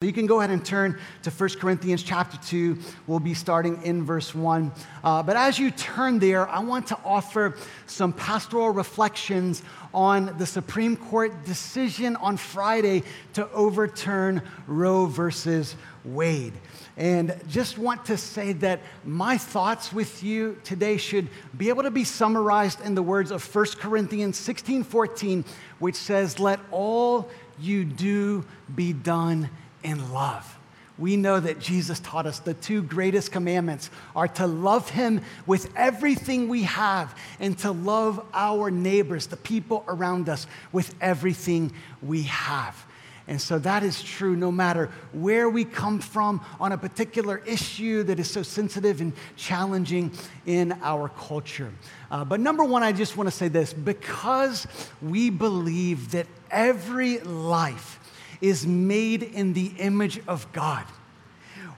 You 0.00 0.12
can 0.12 0.26
go 0.26 0.38
ahead 0.38 0.50
and 0.50 0.64
turn 0.64 0.96
to 1.24 1.30
1 1.30 1.48
Corinthians 1.58 2.04
chapter 2.04 2.38
2. 2.46 2.78
We'll 3.08 3.18
be 3.18 3.34
starting 3.34 3.82
in 3.82 4.04
verse 4.04 4.32
1. 4.32 4.70
Uh, 5.02 5.24
but 5.24 5.34
as 5.34 5.58
you 5.58 5.72
turn 5.72 6.20
there, 6.20 6.48
I 6.48 6.60
want 6.60 6.86
to 6.86 6.98
offer 7.04 7.56
some 7.86 8.12
pastoral 8.12 8.70
reflections 8.70 9.64
on 9.92 10.38
the 10.38 10.46
Supreme 10.46 10.96
Court 10.96 11.44
decision 11.44 12.14
on 12.14 12.36
Friday 12.36 13.02
to 13.32 13.50
overturn 13.50 14.40
Roe 14.68 15.06
versus 15.06 15.74
Wade. 16.04 16.52
And 16.96 17.36
just 17.48 17.76
want 17.76 18.04
to 18.04 18.16
say 18.16 18.52
that 18.52 18.78
my 19.04 19.36
thoughts 19.36 19.92
with 19.92 20.22
you 20.22 20.60
today 20.62 20.96
should 20.96 21.26
be 21.56 21.70
able 21.70 21.82
to 21.82 21.90
be 21.90 22.04
summarized 22.04 22.80
in 22.82 22.94
the 22.94 23.02
words 23.02 23.32
of 23.32 23.42
1 23.52 23.66
Corinthians 23.80 24.36
16 24.36 24.84
14, 24.84 25.44
which 25.80 25.96
says, 25.96 26.38
Let 26.38 26.60
all 26.70 27.28
you 27.58 27.84
do 27.84 28.44
be 28.76 28.92
done 28.92 29.50
in 29.82 30.12
love. 30.12 30.56
We 30.98 31.16
know 31.16 31.38
that 31.38 31.60
Jesus 31.60 32.00
taught 32.00 32.26
us 32.26 32.40
the 32.40 32.54
two 32.54 32.82
greatest 32.82 33.30
commandments 33.30 33.88
are 34.16 34.26
to 34.28 34.46
love 34.48 34.90
Him 34.90 35.20
with 35.46 35.70
everything 35.76 36.48
we 36.48 36.64
have 36.64 37.16
and 37.38 37.56
to 37.58 37.70
love 37.70 38.24
our 38.34 38.70
neighbors, 38.70 39.28
the 39.28 39.36
people 39.36 39.84
around 39.86 40.28
us, 40.28 40.48
with 40.72 40.92
everything 41.00 41.72
we 42.02 42.24
have. 42.24 42.84
And 43.28 43.40
so 43.40 43.58
that 43.58 43.82
is 43.82 44.02
true 44.02 44.34
no 44.34 44.50
matter 44.50 44.90
where 45.12 45.50
we 45.50 45.64
come 45.66 46.00
from 46.00 46.44
on 46.58 46.72
a 46.72 46.78
particular 46.78 47.42
issue 47.46 48.02
that 48.04 48.18
is 48.18 48.28
so 48.30 48.42
sensitive 48.42 49.02
and 49.02 49.12
challenging 49.36 50.12
in 50.46 50.72
our 50.82 51.10
culture. 51.10 51.70
Uh, 52.10 52.24
but 52.24 52.40
number 52.40 52.64
one, 52.64 52.82
I 52.82 52.92
just 52.92 53.18
want 53.18 53.28
to 53.28 53.36
say 53.36 53.48
this 53.48 53.74
because 53.74 54.66
we 55.02 55.28
believe 55.28 56.12
that 56.12 56.26
every 56.50 57.18
life, 57.18 57.97
is 58.40 58.66
made 58.66 59.22
in 59.22 59.52
the 59.52 59.72
image 59.78 60.20
of 60.26 60.50
God. 60.52 60.84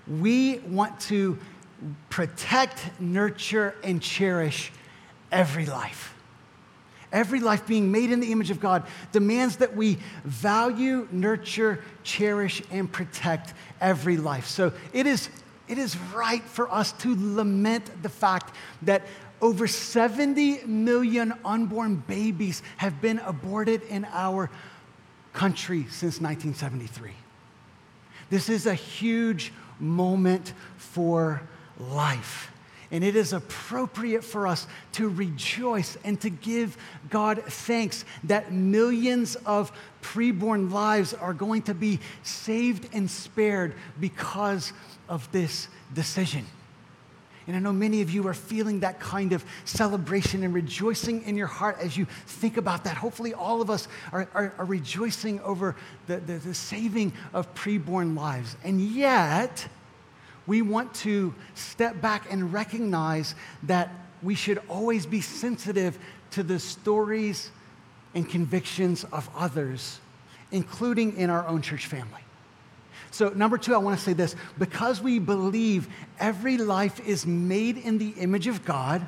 We 0.06 0.58
want 0.58 1.00
to 1.02 1.38
protect, 2.08 3.00
nurture, 3.00 3.74
and 3.82 4.02
cherish 4.02 4.72
every 5.30 5.66
life. 5.66 6.14
Every 7.12 7.40
life 7.40 7.66
being 7.66 7.90
made 7.90 8.12
in 8.12 8.20
the 8.20 8.30
image 8.30 8.50
of 8.50 8.60
God 8.60 8.84
demands 9.10 9.56
that 9.56 9.74
we 9.74 9.98
value, 10.24 11.08
nurture, 11.10 11.82
cherish, 12.04 12.62
and 12.70 12.90
protect 12.90 13.52
every 13.80 14.16
life. 14.16 14.46
So 14.46 14.72
it 14.92 15.06
is, 15.06 15.28
it 15.66 15.78
is 15.78 15.96
right 16.14 16.42
for 16.42 16.72
us 16.72 16.92
to 16.92 17.16
lament 17.18 18.02
the 18.02 18.08
fact 18.08 18.54
that 18.82 19.02
over 19.42 19.66
70 19.66 20.66
million 20.66 21.34
unborn 21.44 21.96
babies 21.96 22.62
have 22.76 23.00
been 23.00 23.18
aborted 23.20 23.82
in 23.84 24.06
our 24.12 24.50
country 25.32 25.82
since 25.90 26.20
1973. 26.20 27.12
This 28.30 28.48
is 28.48 28.66
a 28.66 28.74
huge 28.74 29.52
moment 29.78 30.52
for 30.76 31.42
life. 31.78 32.52
And 32.92 33.04
it 33.04 33.14
is 33.14 33.32
appropriate 33.32 34.24
for 34.24 34.46
us 34.46 34.66
to 34.92 35.08
rejoice 35.08 35.96
and 36.04 36.20
to 36.22 36.30
give 36.30 36.76
God 37.08 37.42
thanks 37.44 38.04
that 38.24 38.52
millions 38.52 39.36
of 39.36 39.70
preborn 40.02 40.72
lives 40.72 41.14
are 41.14 41.32
going 41.32 41.62
to 41.62 41.74
be 41.74 42.00
saved 42.24 42.88
and 42.92 43.08
spared 43.08 43.74
because 44.00 44.72
of 45.08 45.30
this 45.30 45.68
decision. 45.94 46.46
And 47.46 47.56
I 47.56 47.58
know 47.58 47.72
many 47.72 48.02
of 48.02 48.10
you 48.10 48.26
are 48.28 48.34
feeling 48.34 48.80
that 48.80 49.00
kind 49.00 49.32
of 49.32 49.44
celebration 49.64 50.42
and 50.42 50.54
rejoicing 50.54 51.22
in 51.22 51.36
your 51.36 51.46
heart 51.46 51.78
as 51.80 51.96
you 51.96 52.06
think 52.26 52.56
about 52.56 52.84
that. 52.84 52.96
Hopefully, 52.96 53.34
all 53.34 53.60
of 53.60 53.70
us 53.70 53.88
are, 54.12 54.28
are, 54.34 54.54
are 54.58 54.64
rejoicing 54.64 55.40
over 55.40 55.74
the, 56.06 56.18
the, 56.18 56.34
the 56.34 56.54
saving 56.54 57.12
of 57.32 57.52
preborn 57.54 58.16
lives. 58.16 58.56
And 58.62 58.80
yet, 58.80 59.66
we 60.46 60.62
want 60.62 60.92
to 60.94 61.34
step 61.54 62.00
back 62.00 62.30
and 62.30 62.52
recognize 62.52 63.34
that 63.64 63.90
we 64.22 64.34
should 64.34 64.60
always 64.68 65.06
be 65.06 65.20
sensitive 65.20 65.98
to 66.32 66.42
the 66.42 66.58
stories 66.58 67.50
and 68.14 68.28
convictions 68.28 69.04
of 69.12 69.28
others, 69.36 70.00
including 70.52 71.16
in 71.16 71.30
our 71.30 71.46
own 71.46 71.62
church 71.62 71.86
family. 71.86 72.20
So, 73.10 73.30
number 73.30 73.58
two, 73.58 73.74
I 73.74 73.78
want 73.78 73.98
to 73.98 74.04
say 74.04 74.12
this 74.12 74.36
because 74.58 75.00
we 75.00 75.18
believe 75.18 75.88
every 76.18 76.56
life 76.56 77.00
is 77.06 77.26
made 77.26 77.76
in 77.76 77.98
the 77.98 78.10
image 78.10 78.46
of 78.46 78.64
God, 78.64 79.06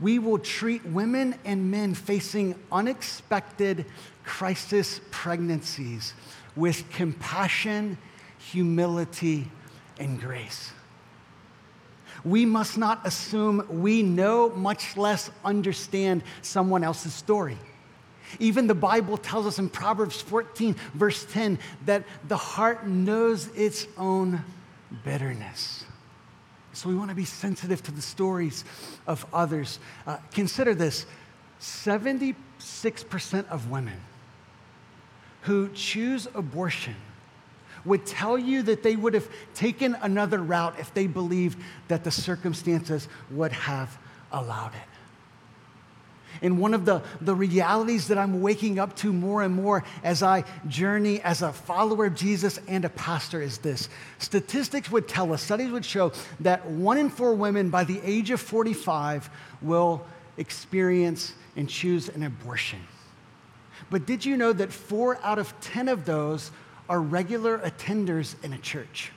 we 0.00 0.18
will 0.18 0.38
treat 0.38 0.84
women 0.86 1.34
and 1.44 1.70
men 1.70 1.94
facing 1.94 2.54
unexpected 2.70 3.86
crisis 4.24 5.00
pregnancies 5.10 6.14
with 6.56 6.88
compassion, 6.90 7.98
humility, 8.38 9.50
and 9.98 10.20
grace. 10.20 10.72
We 12.24 12.46
must 12.46 12.78
not 12.78 13.06
assume 13.06 13.66
we 13.82 14.02
know, 14.02 14.50
much 14.50 14.96
less 14.96 15.30
understand 15.44 16.22
someone 16.42 16.82
else's 16.82 17.12
story. 17.12 17.58
Even 18.38 18.66
the 18.66 18.74
Bible 18.74 19.16
tells 19.16 19.46
us 19.46 19.58
in 19.58 19.68
Proverbs 19.68 20.20
14, 20.20 20.76
verse 20.94 21.24
10, 21.30 21.58
that 21.86 22.04
the 22.28 22.36
heart 22.36 22.86
knows 22.86 23.48
its 23.54 23.86
own 23.96 24.44
bitterness. 25.04 25.84
So 26.72 26.88
we 26.88 26.96
want 26.96 27.10
to 27.10 27.14
be 27.14 27.24
sensitive 27.24 27.82
to 27.84 27.92
the 27.92 28.02
stories 28.02 28.64
of 29.06 29.24
others. 29.32 29.78
Uh, 30.06 30.16
consider 30.32 30.74
this 30.74 31.06
76% 31.60 32.34
of 33.48 33.70
women 33.70 34.00
who 35.42 35.68
choose 35.70 36.26
abortion 36.34 36.96
would 37.84 38.06
tell 38.06 38.38
you 38.38 38.62
that 38.62 38.82
they 38.82 38.96
would 38.96 39.14
have 39.14 39.28
taken 39.54 39.96
another 40.02 40.38
route 40.38 40.78
if 40.78 40.92
they 40.94 41.06
believed 41.06 41.58
that 41.88 42.02
the 42.02 42.10
circumstances 42.10 43.08
would 43.30 43.52
have 43.52 43.96
allowed 44.32 44.74
it. 44.74 44.93
And 46.42 46.58
one 46.58 46.74
of 46.74 46.84
the, 46.84 47.02
the 47.20 47.34
realities 47.34 48.08
that 48.08 48.18
I'm 48.18 48.40
waking 48.40 48.78
up 48.78 48.96
to 48.96 49.12
more 49.12 49.42
and 49.42 49.54
more 49.54 49.84
as 50.02 50.22
I 50.22 50.44
journey 50.68 51.20
as 51.20 51.42
a 51.42 51.52
follower 51.52 52.06
of 52.06 52.14
Jesus 52.14 52.58
and 52.68 52.84
a 52.84 52.90
pastor 52.90 53.40
is 53.40 53.58
this. 53.58 53.88
Statistics 54.18 54.90
would 54.90 55.08
tell 55.08 55.32
us, 55.32 55.42
studies 55.42 55.70
would 55.70 55.84
show 55.84 56.12
that 56.40 56.66
one 56.66 56.98
in 56.98 57.10
four 57.10 57.34
women 57.34 57.70
by 57.70 57.84
the 57.84 58.00
age 58.02 58.30
of 58.30 58.40
45 58.40 59.30
will 59.62 60.04
experience 60.36 61.34
and 61.56 61.68
choose 61.68 62.08
an 62.08 62.22
abortion. 62.22 62.80
But 63.90 64.06
did 64.06 64.24
you 64.24 64.36
know 64.36 64.52
that 64.52 64.72
four 64.72 65.18
out 65.22 65.38
of 65.38 65.58
10 65.60 65.88
of 65.88 66.04
those 66.04 66.50
are 66.88 67.00
regular 67.00 67.58
attenders 67.58 68.34
in 68.42 68.52
a 68.52 68.58
church? 68.58 69.12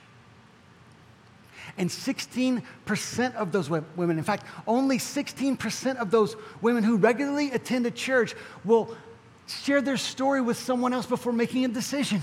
And 1.76 1.90
16% 1.90 3.34
of 3.34 3.52
those 3.52 3.68
women, 3.70 4.18
in 4.18 4.24
fact, 4.24 4.46
only 4.66 4.98
16% 4.98 5.96
of 5.96 6.10
those 6.10 6.36
women 6.60 6.84
who 6.84 6.96
regularly 6.96 7.50
attend 7.50 7.86
a 7.86 7.90
church 7.90 8.34
will 8.64 8.96
share 9.46 9.80
their 9.80 9.96
story 9.96 10.40
with 10.40 10.56
someone 10.56 10.92
else 10.92 11.06
before 11.06 11.32
making 11.32 11.64
a 11.64 11.68
decision. 11.68 12.22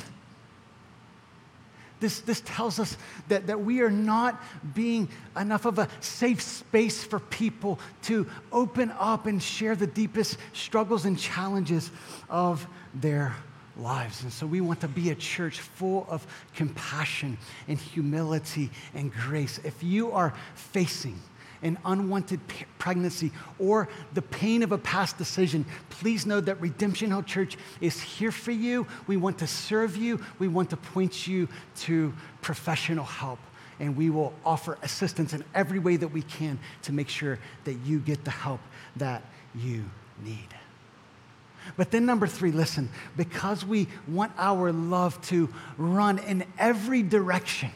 This, 2.00 2.20
this 2.20 2.42
tells 2.46 2.80
us 2.80 2.98
that, 3.30 3.48
that 3.48 3.62
we 3.62 3.82
are 3.82 3.90
not 3.90 4.44
being 4.74 5.08
enough 5.36 5.66
of 5.66 5.80
a 5.80 5.88
safe 6.02 6.42
space 6.42 7.04
for 7.04 7.20
people 7.20 7.80
to 8.04 8.28
open 8.52 8.94
up 9.00 9.28
and 9.28 9.42
share 9.42 9.76
the 9.76 9.88
deepest 9.88 10.38
struggles 10.54 11.06
and 11.06 11.18
challenges 11.18 11.90
of 12.30 12.68
their 12.94 13.36
lives. 13.78 14.24
And 14.24 14.32
so 14.32 14.46
we 14.46 14.62
want 14.62 14.82
to 14.82 14.88
be 14.88 15.10
a 15.10 15.16
church 15.16 15.60
full 15.60 16.06
of 16.10 16.26
compassion 16.56 17.38
and 17.68 17.78
humility 17.78 18.70
and 18.94 19.12
grace. 19.12 19.60
If 19.64 19.84
you 19.84 20.12
are 20.12 20.34
facing 20.56 21.20
an 21.62 21.78
unwanted 21.86 22.40
pregnancy 22.78 23.32
or 23.60 23.90
the 24.14 24.22
pain 24.22 24.62
of 24.62 24.72
a 24.72 24.78
past 24.78 25.18
decision, 25.18 25.66
please 25.90 26.26
know 26.26 26.40
that 26.42 26.60
Redemption 26.62 27.10
Hill 27.10 27.24
Church 27.24 27.58
is 27.82 28.00
here 28.00 28.32
for 28.32 28.52
you. 28.52 28.86
We 29.08 29.18
want 29.18 29.40
to 29.40 29.48
serve 29.48 29.98
you, 29.98 30.24
we 30.40 30.48
want 30.48 30.70
to 30.70 30.78
point 30.78 31.28
you 31.28 31.48
to 31.78 32.14
professional 32.42 33.06
help. 33.06 33.40
And 33.80 33.98
we 33.98 34.10
will 34.10 34.34
offer 34.46 34.78
assistance 34.84 35.34
in 35.34 35.44
every 35.54 35.80
way 35.80 35.98
that 35.98 36.08
we 36.08 36.22
can 36.22 36.58
to 36.84 36.94
make 36.94 37.10
sure 37.10 37.40
that 37.66 37.74
you 37.74 38.00
get 38.00 38.24
the 38.24 38.32
help 38.32 38.62
that 38.96 39.22
you 39.54 39.84
need. 40.24 40.48
But 41.78 41.92
then, 41.92 42.06
number 42.06 42.28
three, 42.28 42.52
listen, 42.52 42.90
because 43.18 43.66
we 43.66 43.88
want 44.08 44.32
our 44.38 44.72
love 44.72 45.22
to 45.28 45.50
run 45.78 46.20
in 46.20 46.46
every 46.58 47.04
direction, 47.04 47.72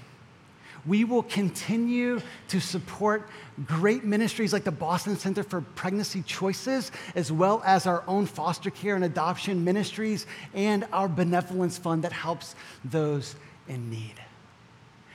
we 0.85 1.03
will 1.03 1.23
continue 1.23 2.21
to 2.49 2.59
support 2.59 3.29
great 3.65 4.03
ministries 4.03 4.53
like 4.53 4.63
the 4.63 4.71
Boston 4.71 5.17
Center 5.17 5.43
for 5.43 5.61
Pregnancy 5.61 6.21
Choices, 6.21 6.91
as 7.15 7.31
well 7.31 7.61
as 7.65 7.85
our 7.85 8.03
own 8.07 8.25
foster 8.25 8.69
care 8.69 8.95
and 8.95 9.03
adoption 9.03 9.63
ministries 9.63 10.25
and 10.53 10.87
our 10.93 11.07
benevolence 11.07 11.77
fund 11.77 12.03
that 12.03 12.13
helps 12.13 12.55
those 12.85 13.35
in 13.67 13.89
need. 13.89 14.15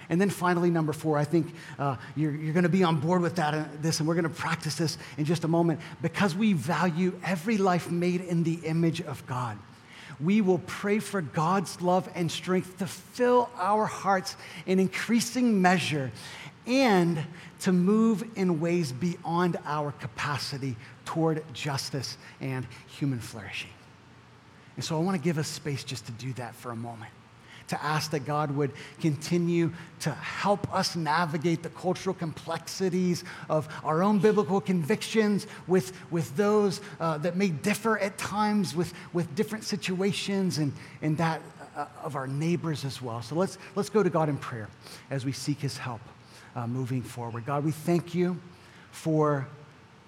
And 0.09 0.21
then 0.21 0.31
finally, 0.31 0.71
number 0.71 0.93
four, 0.93 1.17
I 1.17 1.25
think 1.25 1.55
uh, 1.79 1.97
you're, 2.15 2.35
you're 2.35 2.53
going 2.53 2.65
to 2.65 2.69
be 2.69 2.83
on 2.83 3.01
board 3.01 3.23
with 3.23 3.37
that, 3.37 3.55
uh, 3.55 3.65
this, 3.81 4.01
and 4.01 4.09
we're 4.09 4.15
going 4.15 4.25
to 4.25 4.31
practice 4.31 4.77
this 4.77 4.99
in 5.17 5.25
just 5.25 5.45
a 5.45 5.49
moment 5.49 5.81
because 6.03 6.35
we 6.35 6.53
value 6.53 7.19
every 7.25 7.57
life 7.57 7.91
made 7.91 8.21
in 8.21 8.43
the 8.43 8.55
image 8.65 9.01
of 9.01 9.27
God. 9.27 9.59
we 10.21 10.41
will 10.41 10.61
pray 10.67 10.99
for 11.01 11.21
God's 11.21 11.81
love 11.81 12.09
and 12.15 12.31
strength 12.31 12.79
to 12.79 12.87
fill 12.87 13.51
our 13.57 13.87
hearts 13.87 14.37
in 14.67 14.79
increasing 14.79 15.61
measure 15.61 16.13
and 16.67 17.19
to 17.61 17.73
move 17.73 18.25
in 18.37 18.61
ways 18.61 18.93
beyond 18.93 19.57
our 19.65 19.93
capacity 19.93 20.77
toward 21.05 21.43
justice 21.53 22.17
and 22.41 22.67
human 22.87 23.19
flourishing. 23.19 23.71
And 24.77 24.85
so 24.85 24.97
I 24.97 25.01
want 25.01 25.17
to 25.17 25.23
give 25.23 25.39
us 25.39 25.49
space 25.49 25.85
just 25.85 26.07
to 26.07 26.13
do 26.13 26.33
that 26.35 26.55
for 26.55 26.71
a 26.71 26.77
moment 26.77 27.11
to 27.75 27.85
ask 27.85 28.13
that 28.13 28.25
God 28.25 28.53
would 28.53 28.71
continue 29.01 29.73
to 30.01 30.11
help 30.11 30.73
us 30.73 30.95
navigate 30.95 31.63
the 31.63 31.69
cultural 31.71 32.15
complexities 32.15 33.25
of 33.49 33.69
our 33.83 34.03
own 34.03 34.21
biblical 34.21 34.61
convictions 34.61 35.47
with, 35.67 35.93
with 36.11 36.37
those 36.37 36.81
uh, 37.01 37.19
that 37.19 37.37
may 37.37 37.49
differ 37.49 37.99
at 37.99 38.17
times 38.17 38.77
with, 38.77 38.95
with 39.13 39.35
different 39.35 39.65
situations 39.65 40.59
and, 40.59 40.73
and 41.03 41.19
that 41.19 41.41
uh, 41.77 41.87
of 42.03 42.15
our 42.15 42.29
neighbors 42.29 42.85
as 42.85 43.03
well. 43.03 43.21
So 43.23 43.35
let's, 43.35 43.59
let's 43.75 43.91
go 43.91 44.03
to 44.03 44.11
God 44.11 44.29
in 44.29 44.37
prayer 44.37 44.69
as 45.11 45.25
we 45.25 45.33
seek 45.33 45.59
his 45.59 45.77
help 45.77 46.01
uh, 46.55 46.69
moving 46.69 47.03
forward. 47.03 47.45
God, 47.45 47.65
we 47.65 47.73
thank 47.73 48.15
you 48.15 48.41
for 48.93 49.49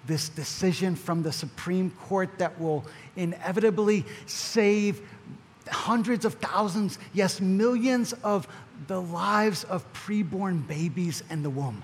this 0.05 0.29
decision 0.29 0.95
from 0.95 1.21
the 1.21 1.33
Supreme 1.33 1.91
Court 1.91 2.29
that 2.39 2.57
will 2.61 2.85
inevitably 3.17 4.05
save 4.25 5.01
hundreds 5.67 6.25
of 6.25 6.35
thousands, 6.35 6.99
yes, 7.13 7.41
millions 7.41 8.13
of 8.23 8.47
the 8.87 9.01
lives 9.01 9.63
of 9.65 9.91
preborn 9.93 10.67
babies 10.67 11.23
in 11.29 11.43
the 11.43 11.49
womb. 11.49 11.83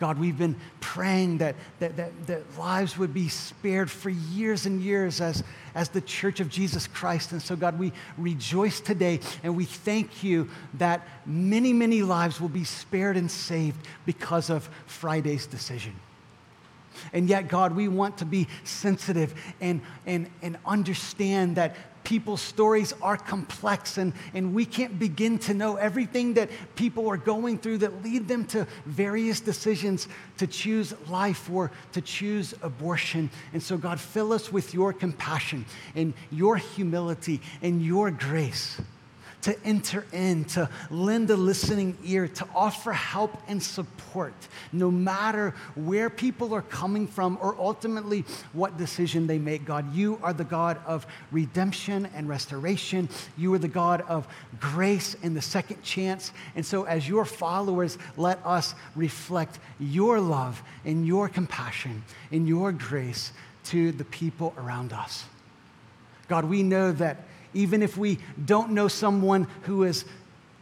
God, 0.00 0.18
we've 0.18 0.38
been 0.38 0.56
praying 0.80 1.38
that, 1.38 1.54
that, 1.78 1.98
that, 1.98 2.26
that, 2.26 2.58
lives 2.58 2.96
would 2.96 3.12
be 3.12 3.28
spared 3.28 3.90
for 3.90 4.08
years 4.08 4.64
and 4.64 4.80
years 4.80 5.20
as, 5.20 5.44
as 5.74 5.90
the 5.90 6.00
church 6.00 6.40
of 6.40 6.48
Jesus 6.48 6.86
Christ. 6.86 7.32
And 7.32 7.42
so, 7.42 7.54
God, 7.54 7.78
we 7.78 7.92
rejoice 8.16 8.80
today 8.80 9.20
and 9.42 9.54
we 9.54 9.66
thank 9.66 10.24
you 10.24 10.48
that 10.74 11.06
many, 11.26 11.74
many 11.74 12.02
lives 12.02 12.40
will 12.40 12.48
be 12.48 12.64
spared 12.64 13.18
and 13.18 13.30
saved 13.30 13.86
because 14.06 14.48
of 14.48 14.70
Friday's 14.86 15.46
decision. 15.46 15.94
And 17.12 17.28
yet, 17.28 17.48
God, 17.48 17.76
we 17.76 17.86
want 17.86 18.18
to 18.18 18.24
be 18.24 18.48
sensitive 18.64 19.34
and, 19.60 19.82
and, 20.06 20.30
and 20.40 20.56
understand 20.64 21.56
that 21.56 21.76
people's 22.04 22.40
stories 22.40 22.92
are 23.02 23.16
complex 23.16 23.98
and, 23.98 24.12
and 24.34 24.54
we 24.54 24.64
can't 24.64 24.98
begin 24.98 25.38
to 25.38 25.54
know 25.54 25.76
everything 25.76 26.34
that 26.34 26.50
people 26.74 27.08
are 27.08 27.16
going 27.16 27.58
through 27.58 27.78
that 27.78 28.02
lead 28.02 28.28
them 28.28 28.44
to 28.46 28.66
various 28.86 29.40
decisions 29.40 30.08
to 30.38 30.46
choose 30.46 30.94
life 31.08 31.50
or 31.50 31.70
to 31.92 32.00
choose 32.00 32.54
abortion. 32.62 33.30
And 33.52 33.62
so, 33.62 33.76
God, 33.76 34.00
fill 34.00 34.32
us 34.32 34.52
with 34.52 34.74
your 34.74 34.92
compassion 34.92 35.64
and 35.94 36.14
your 36.30 36.56
humility 36.56 37.40
and 37.62 37.82
your 37.82 38.10
grace 38.10 38.80
to 39.42 39.56
enter 39.64 40.06
in, 40.12 40.44
to 40.44 40.68
lend 40.90 41.30
a 41.30 41.36
listening 41.36 41.96
ear, 42.04 42.28
to 42.28 42.46
offer 42.54 42.92
help 42.92 43.36
and 43.48 43.62
support, 43.62 44.34
no 44.72 44.90
matter 44.90 45.54
where 45.74 46.10
people 46.10 46.54
are 46.54 46.62
coming 46.62 47.06
from 47.06 47.38
or 47.40 47.56
ultimately 47.58 48.24
what 48.52 48.76
decision 48.76 49.26
they 49.26 49.38
make. 49.38 49.64
God, 49.64 49.94
you 49.94 50.18
are 50.22 50.32
the 50.32 50.44
God 50.44 50.78
of 50.86 51.06
redemption 51.30 52.08
and 52.14 52.28
restoration. 52.28 53.08
You 53.36 53.54
are 53.54 53.58
the 53.58 53.68
God 53.68 54.02
of 54.02 54.26
grace 54.58 55.16
and 55.22 55.36
the 55.36 55.42
second 55.42 55.82
chance. 55.82 56.32
And 56.54 56.64
so, 56.64 56.84
as 56.84 57.08
your 57.08 57.24
followers, 57.24 57.98
let 58.16 58.44
us 58.44 58.74
reflect 58.94 59.58
your 59.78 60.20
love 60.20 60.62
and 60.84 61.06
your 61.06 61.28
compassion 61.28 62.02
and 62.30 62.46
your 62.46 62.72
grace 62.72 63.32
to 63.64 63.92
the 63.92 64.04
people 64.04 64.54
around 64.58 64.92
us. 64.92 65.24
God, 66.28 66.44
we 66.44 66.62
know 66.62 66.92
that 66.92 67.24
even 67.54 67.82
if 67.82 67.96
we 67.96 68.18
don't 68.44 68.70
know 68.70 68.88
someone 68.88 69.46
who 69.62 69.82
has 69.82 70.04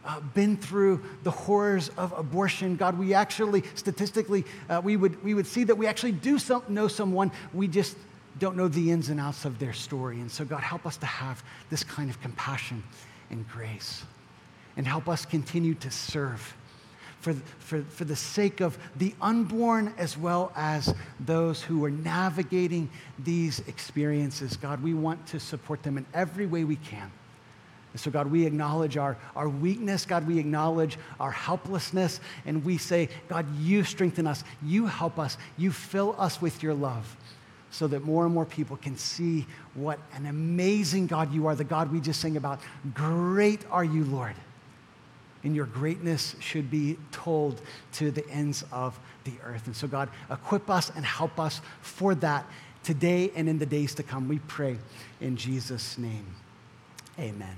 uh, 0.05 0.19
been 0.33 0.57
through 0.57 1.03
the 1.23 1.31
horrors 1.31 1.89
of 1.97 2.17
abortion, 2.17 2.75
God, 2.75 2.97
we 2.97 3.13
actually, 3.13 3.63
statistically, 3.75 4.45
uh, 4.69 4.81
we, 4.83 4.97
would, 4.97 5.23
we 5.23 5.33
would 5.33 5.47
see 5.47 5.63
that 5.65 5.75
we 5.75 5.87
actually 5.87 6.13
do 6.13 6.39
some, 6.39 6.63
know 6.67 6.87
someone. 6.87 7.31
We 7.53 7.67
just 7.67 7.97
don't 8.39 8.55
know 8.55 8.67
the 8.67 8.91
ins 8.91 9.09
and 9.09 9.19
outs 9.19 9.45
of 9.45 9.59
their 9.59 9.73
story. 9.73 10.19
And 10.19 10.31
so, 10.31 10.45
God, 10.45 10.61
help 10.61 10.85
us 10.85 10.97
to 10.97 11.05
have 11.05 11.43
this 11.69 11.83
kind 11.83 12.09
of 12.09 12.21
compassion 12.21 12.83
and 13.29 13.47
grace. 13.49 14.03
And 14.77 14.87
help 14.87 15.09
us 15.09 15.25
continue 15.25 15.73
to 15.75 15.91
serve 15.91 16.55
for, 17.19 17.33
for, 17.59 17.81
for 17.83 18.05
the 18.05 18.15
sake 18.15 18.61
of 18.61 18.77
the 18.95 19.13
unborn 19.21 19.93
as 19.97 20.17
well 20.17 20.51
as 20.55 20.93
those 21.19 21.61
who 21.61 21.83
are 21.83 21.91
navigating 21.91 22.89
these 23.19 23.59
experiences. 23.67 24.57
God, 24.57 24.81
we 24.81 24.93
want 24.93 25.25
to 25.27 25.39
support 25.39 25.83
them 25.83 25.97
in 25.97 26.05
every 26.13 26.45
way 26.45 26.63
we 26.63 26.77
can. 26.77 27.11
And 27.91 27.99
so, 27.99 28.11
God, 28.11 28.27
we 28.27 28.45
acknowledge 28.45 28.97
our, 28.97 29.17
our 29.35 29.49
weakness. 29.49 30.05
God, 30.05 30.27
we 30.27 30.37
acknowledge 30.37 30.97
our 31.19 31.31
helplessness. 31.31 32.19
And 32.45 32.63
we 32.63 32.77
say, 32.77 33.09
God, 33.27 33.45
you 33.57 33.83
strengthen 33.83 34.27
us. 34.27 34.43
You 34.63 34.85
help 34.85 35.17
us. 35.17 35.37
You 35.57 35.71
fill 35.71 36.15
us 36.17 36.41
with 36.41 36.61
your 36.61 36.75
love 36.75 37.17
so 37.71 37.87
that 37.87 38.03
more 38.03 38.25
and 38.25 38.33
more 38.33 38.45
people 38.45 38.77
can 38.77 38.97
see 38.97 39.45
what 39.73 39.99
an 40.13 40.27
amazing 40.27 41.07
God 41.07 41.33
you 41.33 41.47
are, 41.47 41.55
the 41.55 41.63
God 41.63 41.91
we 41.91 41.99
just 41.99 42.21
sang 42.21 42.37
about. 42.37 42.61
Great 42.93 43.65
are 43.71 43.83
you, 43.83 44.05
Lord 44.05 44.35
and 45.43 45.55
your 45.55 45.65
greatness 45.65 46.35
should 46.39 46.69
be 46.69 46.97
told 47.11 47.61
to 47.93 48.11
the 48.11 48.27
ends 48.29 48.63
of 48.71 48.99
the 49.23 49.33
earth. 49.43 49.67
And 49.67 49.75
so, 49.75 49.87
God, 49.87 50.09
equip 50.29 50.69
us 50.69 50.91
and 50.95 51.05
help 51.05 51.39
us 51.39 51.61
for 51.81 52.15
that 52.15 52.45
today 52.83 53.31
and 53.35 53.47
in 53.47 53.59
the 53.59 53.65
days 53.65 53.95
to 53.95 54.03
come. 54.03 54.27
We 54.27 54.39
pray 54.39 54.77
in 55.21 55.37
Jesus' 55.37 55.97
name. 55.97 56.25
Amen. 57.17 57.55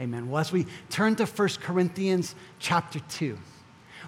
Amen. 0.00 0.30
Well, 0.30 0.40
as 0.40 0.52
we 0.52 0.66
turn 0.88 1.16
to 1.16 1.26
1 1.26 1.48
Corinthians 1.60 2.34
chapter 2.58 3.00
2 3.00 3.38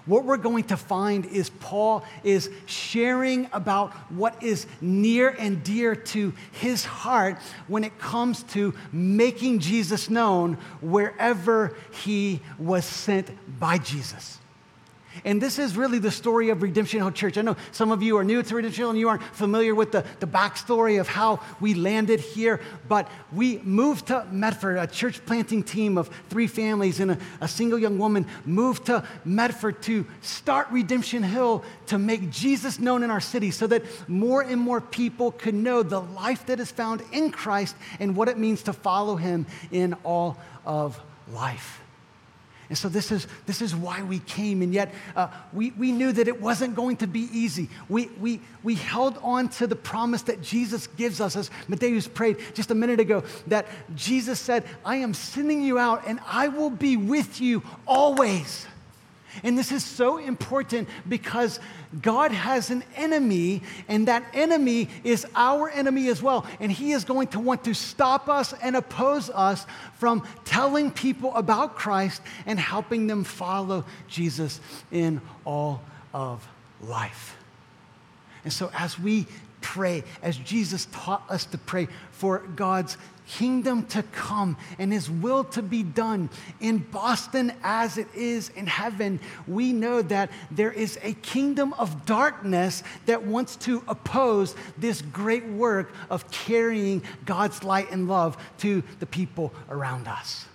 what 0.05 0.25
we're 0.25 0.37
going 0.37 0.65
to 0.65 0.77
find 0.77 1.25
is 1.25 1.49
Paul 1.49 2.03
is 2.23 2.49
sharing 2.65 3.47
about 3.53 3.93
what 4.11 4.41
is 4.43 4.67
near 4.81 5.29
and 5.29 5.63
dear 5.63 5.95
to 5.95 6.33
his 6.51 6.83
heart 6.83 7.37
when 7.67 7.83
it 7.83 7.97
comes 7.99 8.43
to 8.43 8.73
making 8.91 9.59
Jesus 9.59 10.09
known 10.09 10.55
wherever 10.81 11.75
he 12.03 12.41
was 12.59 12.85
sent 12.85 13.29
by 13.59 13.77
Jesus. 13.77 14.39
And 15.25 15.41
this 15.41 15.59
is 15.59 15.77
really 15.77 15.99
the 15.99 16.11
story 16.11 16.49
of 16.49 16.61
Redemption 16.61 16.99
Hill 16.99 17.11
Church. 17.11 17.37
I 17.37 17.41
know 17.41 17.55
some 17.71 17.91
of 17.91 18.01
you 18.01 18.17
are 18.17 18.23
new 18.23 18.41
to 18.43 18.55
Redemption 18.55 18.81
Hill 18.81 18.89
and 18.91 18.99
you 18.99 19.09
aren't 19.09 19.23
familiar 19.23 19.75
with 19.75 19.91
the, 19.91 20.05
the 20.19 20.27
backstory 20.27 20.99
of 20.99 21.07
how 21.07 21.39
we 21.59 21.73
landed 21.73 22.19
here, 22.19 22.59
but 22.87 23.09
we 23.31 23.59
moved 23.59 24.07
to 24.07 24.25
Medford, 24.31 24.77
a 24.77 24.87
church 24.87 25.25
planting 25.25 25.63
team 25.63 25.97
of 25.97 26.09
three 26.29 26.47
families 26.47 26.99
and 26.99 27.11
a, 27.11 27.17
a 27.41 27.47
single 27.47 27.79
young 27.79 27.97
woman 27.97 28.25
moved 28.45 28.87
to 28.87 29.05
Medford 29.25 29.81
to 29.83 30.05
start 30.21 30.67
Redemption 30.71 31.23
Hill 31.23 31.63
to 31.87 31.97
make 31.97 32.29
Jesus 32.29 32.79
known 32.79 33.03
in 33.03 33.11
our 33.11 33.21
city 33.21 33.51
so 33.51 33.67
that 33.67 33.83
more 34.09 34.41
and 34.41 34.59
more 34.59 34.81
people 34.81 35.31
could 35.31 35.53
know 35.53 35.83
the 35.83 36.01
life 36.01 36.45
that 36.47 36.59
is 36.59 36.71
found 36.71 37.03
in 37.11 37.31
Christ 37.31 37.75
and 37.99 38.15
what 38.15 38.27
it 38.29 38.37
means 38.37 38.63
to 38.63 38.73
follow 38.73 39.15
him 39.15 39.45
in 39.71 39.93
all 40.03 40.37
of 40.65 40.99
life. 41.31 41.81
And 42.69 42.77
so 42.77 42.89
this 42.89 43.11
is, 43.11 43.27
this 43.45 43.61
is 43.61 43.75
why 43.75 44.01
we 44.03 44.19
came. 44.19 44.61
And 44.61 44.73
yet 44.73 44.93
uh, 45.15 45.27
we, 45.51 45.71
we 45.71 45.91
knew 45.91 46.11
that 46.11 46.27
it 46.27 46.41
wasn't 46.41 46.75
going 46.75 46.97
to 46.97 47.07
be 47.07 47.27
easy. 47.31 47.69
We, 47.89 48.07
we, 48.19 48.39
we 48.63 48.75
held 48.75 49.17
on 49.21 49.49
to 49.49 49.67
the 49.67 49.75
promise 49.75 50.23
that 50.23 50.41
Jesus 50.41 50.87
gives 50.87 51.21
us, 51.21 51.35
as 51.35 51.51
Mateus 51.67 52.07
prayed 52.07 52.37
just 52.53 52.71
a 52.71 52.75
minute 52.75 52.99
ago, 52.99 53.23
that 53.47 53.67
Jesus 53.95 54.39
said, 54.39 54.63
I 54.85 54.97
am 54.97 55.13
sending 55.13 55.61
you 55.61 55.77
out 55.77 56.03
and 56.07 56.19
I 56.27 56.47
will 56.47 56.69
be 56.69 56.97
with 56.97 57.41
you 57.41 57.63
always. 57.85 58.65
And 59.41 59.57
this 59.57 59.71
is 59.71 59.83
so 59.83 60.17
important 60.17 60.87
because 61.07 61.59
God 62.01 62.31
has 62.31 62.69
an 62.69 62.83
enemy, 62.95 63.63
and 63.87 64.07
that 64.07 64.23
enemy 64.33 64.89
is 65.03 65.25
our 65.35 65.69
enemy 65.69 66.09
as 66.09 66.21
well. 66.21 66.45
And 66.59 66.71
he 66.71 66.91
is 66.91 67.03
going 67.03 67.27
to 67.29 67.39
want 67.39 67.63
to 67.63 67.73
stop 67.73 68.29
us 68.29 68.53
and 68.61 68.75
oppose 68.75 69.29
us 69.29 69.65
from 69.95 70.27
telling 70.45 70.91
people 70.91 71.33
about 71.35 71.75
Christ 71.75 72.21
and 72.45 72.59
helping 72.59 73.07
them 73.07 73.23
follow 73.23 73.85
Jesus 74.07 74.59
in 74.91 75.21
all 75.45 75.81
of 76.13 76.47
life. 76.81 77.37
And 78.43 78.51
so, 78.51 78.69
as 78.73 78.99
we 78.99 79.25
pray, 79.61 80.03
as 80.21 80.37
Jesus 80.37 80.87
taught 80.91 81.23
us 81.29 81.45
to 81.45 81.57
pray 81.57 81.87
for 82.11 82.39
God's 82.39 82.97
kingdom 83.27 83.85
to 83.87 84.03
come 84.03 84.57
and 84.79 84.91
his 84.91 85.09
will 85.09 85.43
to 85.45 85.61
be 85.61 85.83
done 85.83 86.29
in 86.59 86.79
Boston 86.79 87.53
as 87.63 87.97
it 87.97 88.07
is 88.15 88.49
in 88.49 88.67
heaven, 88.67 89.19
we 89.47 89.73
know 89.73 90.01
that 90.01 90.31
there 90.51 90.71
is 90.71 90.99
a 91.01 91.13
kingdom 91.13 91.73
of 91.73 92.05
darkness 92.05 92.83
that 93.05 93.23
wants 93.23 93.55
to 93.57 93.83
oppose 93.87 94.55
this 94.77 95.01
great 95.01 95.45
work 95.45 95.93
of 96.09 96.29
carrying 96.31 97.01
God's 97.25 97.63
light 97.63 97.91
and 97.91 98.07
love 98.07 98.37
to 98.59 98.83
the 98.99 99.05
people 99.05 99.53
around 99.69 100.07
us. 100.07 100.45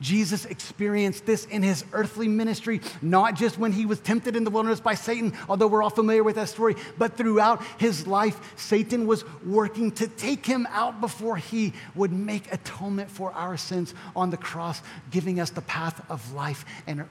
Jesus 0.00 0.44
experienced 0.46 1.26
this 1.26 1.44
in 1.46 1.62
his 1.62 1.84
earthly 1.92 2.28
ministry, 2.28 2.80
not 3.02 3.34
just 3.34 3.58
when 3.58 3.72
he 3.72 3.86
was 3.86 4.00
tempted 4.00 4.36
in 4.36 4.44
the 4.44 4.50
wilderness 4.50 4.80
by 4.80 4.94
Satan, 4.94 5.32
although 5.48 5.66
we're 5.66 5.82
all 5.82 5.90
familiar 5.90 6.24
with 6.24 6.36
that 6.36 6.48
story, 6.48 6.76
but 6.98 7.16
throughout 7.16 7.62
his 7.78 8.06
life, 8.06 8.40
Satan 8.56 9.06
was 9.06 9.24
working 9.44 9.92
to 9.92 10.08
take 10.08 10.46
him 10.46 10.66
out 10.70 11.00
before 11.00 11.36
he 11.36 11.72
would 11.94 12.12
make 12.12 12.52
atonement 12.52 13.10
for 13.10 13.32
our 13.32 13.56
sins 13.56 13.94
on 14.16 14.30
the 14.30 14.36
cross, 14.36 14.82
giving 15.10 15.40
us 15.40 15.50
the 15.50 15.62
path 15.62 16.02
of 16.10 16.32
life 16.32 16.64
and 16.86 17.04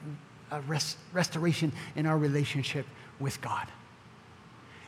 rest, 0.66 0.98
restoration 1.12 1.72
in 1.96 2.06
our 2.06 2.18
relationship 2.18 2.86
with 3.18 3.40
God. 3.40 3.68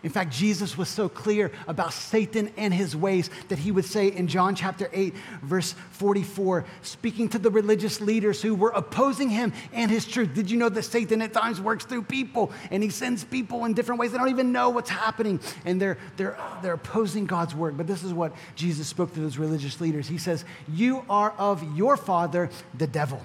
In 0.02 0.10
fact, 0.10 0.32
Jesus 0.32 0.76
was 0.76 0.88
so 0.88 1.08
clear 1.08 1.52
about 1.68 1.92
Satan 1.92 2.52
and 2.56 2.74
his 2.74 2.96
ways 2.96 3.30
that 3.48 3.58
he 3.58 3.70
would 3.70 3.84
say 3.84 4.08
in 4.08 4.26
John 4.26 4.56
chapter 4.56 4.90
8, 4.92 5.14
verse 5.42 5.74
44, 5.90 6.64
speaking 6.82 7.28
to 7.30 7.38
the 7.38 7.50
religious 7.50 8.00
leaders 8.00 8.42
who 8.42 8.54
were 8.54 8.70
opposing 8.70 9.30
him 9.30 9.52
and 9.72 9.90
his 9.90 10.04
truth. 10.04 10.34
Did 10.34 10.50
you 10.50 10.58
know 10.58 10.68
that 10.68 10.82
Satan 10.82 11.22
at 11.22 11.32
times 11.32 11.60
works 11.60 11.84
through 11.84 12.02
people 12.02 12.50
and 12.70 12.82
he 12.82 12.90
sends 12.90 13.22
people 13.22 13.64
in 13.64 13.74
different 13.74 14.00
ways? 14.00 14.10
They 14.10 14.18
don't 14.18 14.30
even 14.30 14.50
know 14.50 14.70
what's 14.70 14.90
happening 14.90 15.38
and 15.64 15.80
they're, 15.80 15.98
they're, 16.16 16.36
they're 16.62 16.74
opposing 16.74 17.26
God's 17.26 17.54
word. 17.54 17.76
But 17.76 17.86
this 17.86 18.02
is 18.02 18.12
what 18.12 18.34
Jesus 18.56 18.88
spoke 18.88 19.14
to 19.14 19.20
those 19.20 19.38
religious 19.38 19.80
leaders. 19.80 20.08
He 20.08 20.18
says, 20.18 20.44
You 20.68 21.04
are 21.08 21.32
of 21.38 21.76
your 21.76 21.96
father, 21.96 22.50
the 22.76 22.88
devil 22.88 23.22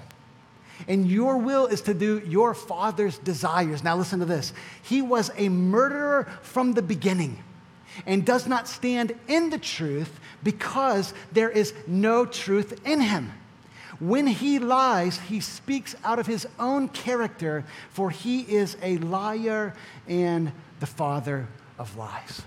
and 0.86 1.10
your 1.10 1.38
will 1.38 1.66
is 1.66 1.80
to 1.82 1.94
do 1.94 2.20
your 2.26 2.54
father's 2.54 3.18
desires. 3.18 3.82
Now, 3.82 3.96
listen 3.96 4.20
to 4.20 4.24
this. 4.24 4.52
He 4.82 5.02
was 5.02 5.30
a 5.36 5.48
murderer 5.48 6.28
from 6.42 6.74
the 6.74 6.82
beginning 6.82 7.42
and 8.06 8.24
does 8.24 8.46
not 8.46 8.68
stand 8.68 9.14
in 9.26 9.50
the 9.50 9.58
truth 9.58 10.20
because 10.42 11.14
there 11.32 11.50
is 11.50 11.74
no 11.86 12.24
truth 12.24 12.80
in 12.86 13.00
him. 13.00 13.32
When 13.98 14.28
he 14.28 14.60
lies, 14.60 15.18
he 15.18 15.40
speaks 15.40 15.96
out 16.04 16.20
of 16.20 16.26
his 16.26 16.46
own 16.58 16.88
character, 16.88 17.64
for 17.90 18.10
he 18.10 18.42
is 18.42 18.76
a 18.80 18.98
liar 18.98 19.74
and 20.06 20.52
the 20.78 20.86
father 20.86 21.48
of 21.78 21.96
lies. 21.96 22.42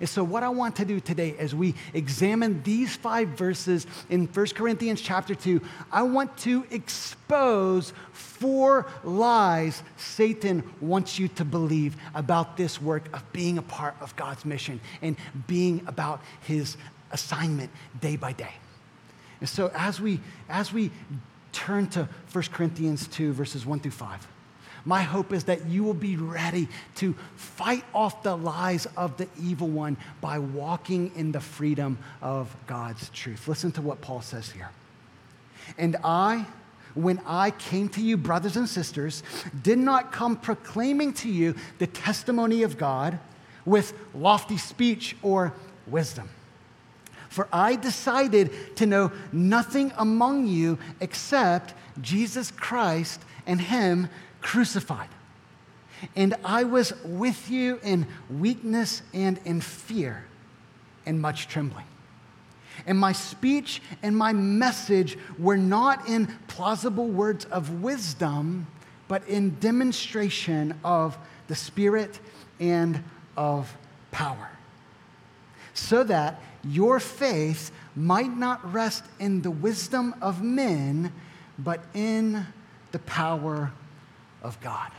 And 0.00 0.08
so, 0.08 0.24
what 0.24 0.42
I 0.42 0.48
want 0.48 0.76
to 0.76 0.86
do 0.86 0.98
today 0.98 1.36
as 1.38 1.54
we 1.54 1.74
examine 1.92 2.62
these 2.62 2.96
five 2.96 3.28
verses 3.28 3.86
in 4.08 4.26
1 4.26 4.46
Corinthians 4.48 5.02
chapter 5.02 5.34
2, 5.34 5.60
I 5.92 6.02
want 6.02 6.36
to 6.38 6.66
expose 6.70 7.92
four 8.12 8.86
lies 9.04 9.82
Satan 9.98 10.62
wants 10.80 11.18
you 11.18 11.28
to 11.28 11.44
believe 11.44 11.96
about 12.14 12.56
this 12.56 12.80
work 12.80 13.14
of 13.14 13.30
being 13.32 13.58
a 13.58 13.62
part 13.62 13.94
of 14.00 14.16
God's 14.16 14.46
mission 14.46 14.80
and 15.02 15.16
being 15.46 15.82
about 15.86 16.22
his 16.40 16.78
assignment 17.12 17.70
day 18.00 18.16
by 18.16 18.32
day. 18.32 18.54
And 19.40 19.48
so, 19.48 19.70
as 19.74 20.00
we, 20.00 20.20
as 20.48 20.72
we 20.72 20.90
turn 21.52 21.88
to 21.88 22.08
1 22.32 22.44
Corinthians 22.52 23.06
2, 23.08 23.34
verses 23.34 23.66
1 23.66 23.80
through 23.80 23.90
5, 23.90 24.26
my 24.84 25.02
hope 25.02 25.32
is 25.32 25.44
that 25.44 25.66
you 25.66 25.84
will 25.84 25.94
be 25.94 26.16
ready 26.16 26.68
to 26.96 27.14
fight 27.36 27.84
off 27.94 28.22
the 28.22 28.36
lies 28.36 28.86
of 28.96 29.16
the 29.16 29.28
evil 29.40 29.68
one 29.68 29.96
by 30.20 30.38
walking 30.38 31.12
in 31.14 31.32
the 31.32 31.40
freedom 31.40 31.98
of 32.22 32.54
God's 32.66 33.08
truth. 33.10 33.48
Listen 33.48 33.72
to 33.72 33.82
what 33.82 34.00
Paul 34.00 34.22
says 34.22 34.50
here. 34.50 34.70
And 35.78 35.96
I, 36.02 36.46
when 36.94 37.20
I 37.26 37.50
came 37.52 37.88
to 37.90 38.00
you, 38.00 38.16
brothers 38.16 38.56
and 38.56 38.68
sisters, 38.68 39.22
did 39.62 39.78
not 39.78 40.12
come 40.12 40.36
proclaiming 40.36 41.12
to 41.14 41.28
you 41.28 41.54
the 41.78 41.86
testimony 41.86 42.62
of 42.62 42.78
God 42.78 43.18
with 43.64 43.92
lofty 44.14 44.56
speech 44.56 45.16
or 45.22 45.52
wisdom. 45.86 46.28
For 47.28 47.46
I 47.52 47.76
decided 47.76 48.76
to 48.76 48.86
know 48.86 49.12
nothing 49.30 49.92
among 49.96 50.48
you 50.48 50.78
except 51.00 51.74
Jesus 52.00 52.50
Christ 52.50 53.20
and 53.46 53.60
Him 53.60 54.08
crucified. 54.40 55.08
And 56.16 56.34
I 56.44 56.64
was 56.64 56.92
with 57.04 57.50
you 57.50 57.78
in 57.82 58.06
weakness 58.30 59.02
and 59.12 59.38
in 59.44 59.60
fear 59.60 60.24
and 61.04 61.20
much 61.20 61.48
trembling. 61.48 61.84
And 62.86 62.98
my 62.98 63.12
speech 63.12 63.82
and 64.02 64.16
my 64.16 64.32
message 64.32 65.18
were 65.38 65.56
not 65.56 66.08
in 66.08 66.26
plausible 66.48 67.08
words 67.08 67.44
of 67.46 67.82
wisdom, 67.82 68.66
but 69.08 69.26
in 69.28 69.58
demonstration 69.60 70.74
of 70.84 71.18
the 71.48 71.54
Spirit 71.54 72.18
and 72.58 73.02
of 73.36 73.76
power. 74.10 74.50
So 75.74 76.04
that 76.04 76.40
your 76.64 77.00
faith 77.00 77.70
might 77.94 78.36
not 78.36 78.72
rest 78.72 79.04
in 79.18 79.42
the 79.42 79.50
wisdom 79.50 80.14
of 80.22 80.42
men, 80.42 81.12
but 81.58 81.84
in 81.92 82.46
the 82.92 82.98
power 83.00 83.72
of 84.42 84.60
God. 84.60 84.90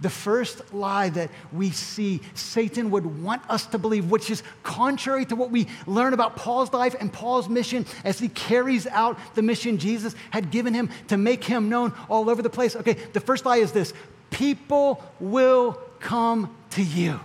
The 0.00 0.10
first 0.10 0.72
lie 0.72 1.08
that 1.10 1.30
we 1.52 1.70
see 1.70 2.20
Satan 2.34 2.90
would 2.90 3.22
want 3.22 3.42
us 3.48 3.66
to 3.66 3.78
believe, 3.78 4.10
which 4.10 4.30
is 4.30 4.42
contrary 4.62 5.24
to 5.26 5.36
what 5.36 5.50
we 5.50 5.66
learn 5.86 6.12
about 6.12 6.36
Paul's 6.36 6.72
life 6.72 6.94
and 7.00 7.12
Paul's 7.12 7.48
mission 7.48 7.84
as 8.04 8.18
he 8.18 8.28
carries 8.28 8.86
out 8.86 9.18
the 9.34 9.42
mission 9.42 9.78
Jesus 9.78 10.14
had 10.30 10.50
given 10.50 10.74
him 10.74 10.90
to 11.08 11.16
make 11.16 11.42
him 11.42 11.68
known 11.68 11.92
all 12.08 12.30
over 12.30 12.42
the 12.42 12.50
place. 12.50 12.76
Okay, 12.76 12.94
the 13.12 13.20
first 13.20 13.44
lie 13.44 13.56
is 13.56 13.72
this 13.72 13.92
people 14.30 15.02
will 15.18 15.80
come 16.00 16.54
to 16.70 16.82
you 16.82 17.18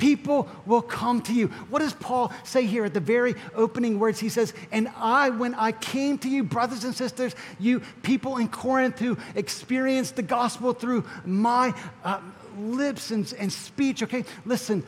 people 0.00 0.48
will 0.66 0.82
come 0.82 1.20
to 1.22 1.32
you. 1.32 1.48
What 1.68 1.80
does 1.80 1.92
Paul 1.92 2.32
say 2.42 2.66
here 2.66 2.84
at 2.86 2.94
the 2.94 3.00
very 3.00 3.36
opening 3.54 4.00
words? 4.00 4.18
He 4.18 4.30
says, 4.30 4.52
And 4.72 4.90
I, 4.96 5.28
when 5.28 5.54
I 5.54 5.70
came 5.70 6.18
to 6.18 6.28
you, 6.28 6.42
brothers 6.42 6.82
and 6.84 6.94
sisters, 6.94 7.36
you 7.60 7.80
people 8.02 8.38
in 8.38 8.48
Corinth 8.48 8.98
who 8.98 9.16
experienced 9.36 10.16
the 10.16 10.22
gospel 10.22 10.72
through 10.72 11.04
my 11.24 11.74
uh, 12.02 12.20
lips 12.58 13.12
and, 13.12 13.32
and 13.38 13.52
speech, 13.52 14.02
okay, 14.02 14.24
listen, 14.44 14.82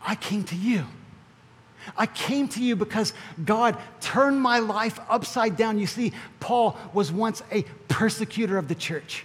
I 0.00 0.14
came 0.14 0.44
to 0.44 0.56
you. 0.56 0.86
I 1.96 2.06
came 2.06 2.46
to 2.48 2.62
you 2.62 2.76
because 2.76 3.12
God 3.44 3.76
turned 4.00 4.40
my 4.40 4.60
life 4.60 5.00
upside 5.10 5.56
down. 5.56 5.80
You 5.80 5.88
see, 5.88 6.12
Paul 6.38 6.76
was 6.94 7.10
once 7.10 7.42
a 7.50 7.62
persecutor 7.88 8.56
of 8.56 8.68
the 8.68 8.76
church. 8.76 9.24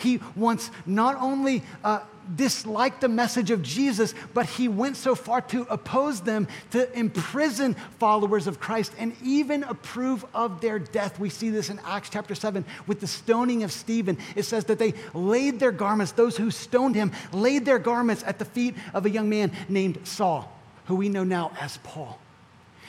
He 0.00 0.20
once 0.34 0.70
not 0.86 1.16
only 1.16 1.62
uh, 1.84 2.00
disliked 2.36 3.00
the 3.00 3.08
message 3.08 3.50
of 3.50 3.62
Jesus, 3.62 4.14
but 4.34 4.46
he 4.46 4.68
went 4.68 4.96
so 4.96 5.14
far 5.14 5.40
to 5.42 5.62
oppose 5.62 6.20
them, 6.20 6.48
to 6.70 6.98
imprison 6.98 7.74
followers 7.98 8.46
of 8.46 8.60
Christ, 8.60 8.92
and 8.98 9.14
even 9.22 9.64
approve 9.64 10.24
of 10.34 10.60
their 10.60 10.78
death. 10.78 11.18
We 11.18 11.30
see 11.30 11.50
this 11.50 11.70
in 11.70 11.80
Acts 11.84 12.10
chapter 12.10 12.34
7 12.34 12.64
with 12.86 13.00
the 13.00 13.06
stoning 13.06 13.62
of 13.62 13.72
Stephen. 13.72 14.18
It 14.36 14.44
says 14.44 14.64
that 14.66 14.78
they 14.78 14.94
laid 15.14 15.60
their 15.60 15.72
garments, 15.72 16.12
those 16.12 16.36
who 16.36 16.50
stoned 16.50 16.94
him, 16.94 17.12
laid 17.32 17.64
their 17.64 17.78
garments 17.78 18.22
at 18.26 18.38
the 18.38 18.44
feet 18.44 18.74
of 18.94 19.06
a 19.06 19.10
young 19.10 19.28
man 19.28 19.52
named 19.68 20.06
Saul, 20.06 20.52
who 20.86 20.96
we 20.96 21.08
know 21.08 21.24
now 21.24 21.52
as 21.60 21.78
Paul. 21.78 22.18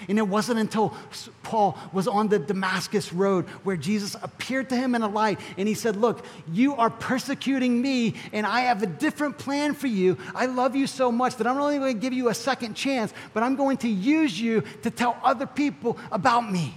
And 0.10 0.18
it 0.18 0.28
wasn't 0.28 0.60
until 0.60 0.96
Paul 1.44 1.78
was 1.94 2.08
on 2.08 2.28
the 2.28 2.40
Damascus 2.40 3.14
road 3.14 3.48
where 3.64 3.78
Jesus 3.78 4.16
appeared 4.22 4.70
to 4.70 4.76
him 4.76 4.96
in 4.96 5.02
a 5.02 5.08
light 5.08 5.40
and 5.58 5.68
he 5.68 5.74
said, 5.74 5.96
Look, 5.96 6.26
you 6.52 6.76
are 6.76 6.90
persecuting 6.90 7.82
me 7.82 8.16
and 8.34 8.46
I 8.46 8.62
have 8.62 8.84
a 8.84 8.88
different 8.88 9.38
plan 9.38 9.74
for 9.74 9.88
you. 9.88 10.18
I 10.36 10.48
love 10.48 10.76
you 10.76 10.88
so 10.88 11.12
much 11.12 11.36
that 11.38 11.48
I'm 11.48 11.56
not 11.56 11.64
only 11.64 11.78
going 11.78 11.96
to 11.96 12.00
give 12.00 12.14
you 12.14 12.30
a 12.30 12.34
second 12.34 12.76
chance, 12.76 13.14
but 13.34 13.44
I'm 13.44 13.56
going 13.56 13.78
to 13.78 13.90
use 13.90 14.40
you 14.40 14.64
to 14.84 14.92
tell 14.92 15.18
other 15.24 15.46
people 15.46 15.98
about 16.12 16.52
me. 16.52 16.76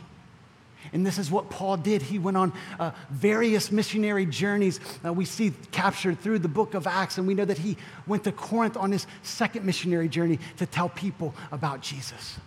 And 0.93 1.04
this 1.04 1.19
is 1.19 1.31
what 1.31 1.50
Paul 1.50 1.76
did. 1.76 2.02
He 2.02 2.19
went 2.19 2.37
on 2.37 2.52
uh, 2.78 2.93
various 3.11 3.73
missionary 3.73 4.26
journeys 4.26 4.81
uh, 5.04 5.12
we 5.12 5.25
see 5.25 5.52
captured 5.73 6.21
through 6.21 6.38
the 6.38 6.49
book 6.49 6.75
of 6.75 6.87
Acts. 6.87 7.19
And 7.19 7.26
we 7.26 7.35
know 7.35 7.45
that 7.45 7.59
he 7.59 7.76
went 8.07 8.25
to 8.25 8.33
Corinth 8.33 8.76
on 8.76 8.93
his 8.93 9.07
second 9.23 9.64
missionary 9.64 10.09
journey 10.09 10.38
to 10.59 10.66
tell 10.66 10.88
people 10.88 11.35
about 11.50 11.81
Jesus. 11.81 12.38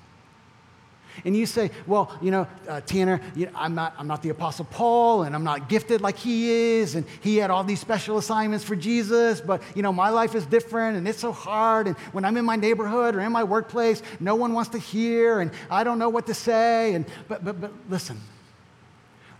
And 1.26 1.36
you 1.36 1.46
say, 1.46 1.72
well, 1.86 2.18
you 2.22 2.32
know, 2.32 2.48
uh, 2.68 2.82
Tanner, 2.82 3.22
you 3.36 3.46
know, 3.48 3.52
I'm, 3.56 3.76
not, 3.76 3.94
I'm 3.98 4.08
not 4.08 4.22
the 4.22 4.30
Apostle 4.30 4.66
Paul 4.66 5.24
and 5.24 5.36
I'm 5.36 5.44
not 5.44 5.70
gifted 5.70 6.02
like 6.02 6.18
he 6.18 6.52
is. 6.52 6.96
And 6.96 7.06
he 7.22 7.38
had 7.38 7.50
all 7.50 7.64
these 7.64 7.80
special 7.80 8.18
assignments 8.18 8.64
for 8.64 8.76
Jesus, 8.76 9.42
but, 9.42 9.62
you 9.76 9.82
know, 9.82 9.94
my 9.94 10.10
life 10.10 10.36
is 10.36 10.46
different 10.46 10.98
and 10.98 11.08
it's 11.08 11.20
so 11.20 11.32
hard. 11.32 11.88
And 11.88 11.98
when 12.14 12.26
I'm 12.26 12.38
in 12.38 12.46
my 12.46 12.56
neighborhood 12.56 13.16
or 13.16 13.22
in 13.22 13.32
my 13.32 13.44
workplace, 13.44 14.02
no 14.20 14.36
one 14.36 14.54
wants 14.54 14.70
to 14.72 14.78
hear 14.78 15.40
and 15.40 15.52
I 15.70 15.84
don't 15.84 16.00
know 16.00 16.10
what 16.10 16.28
to 16.28 16.34
say. 16.34 16.94
And, 16.94 17.06
but, 17.28 17.44
but, 17.44 17.60
but 17.60 17.72
listen, 17.90 18.20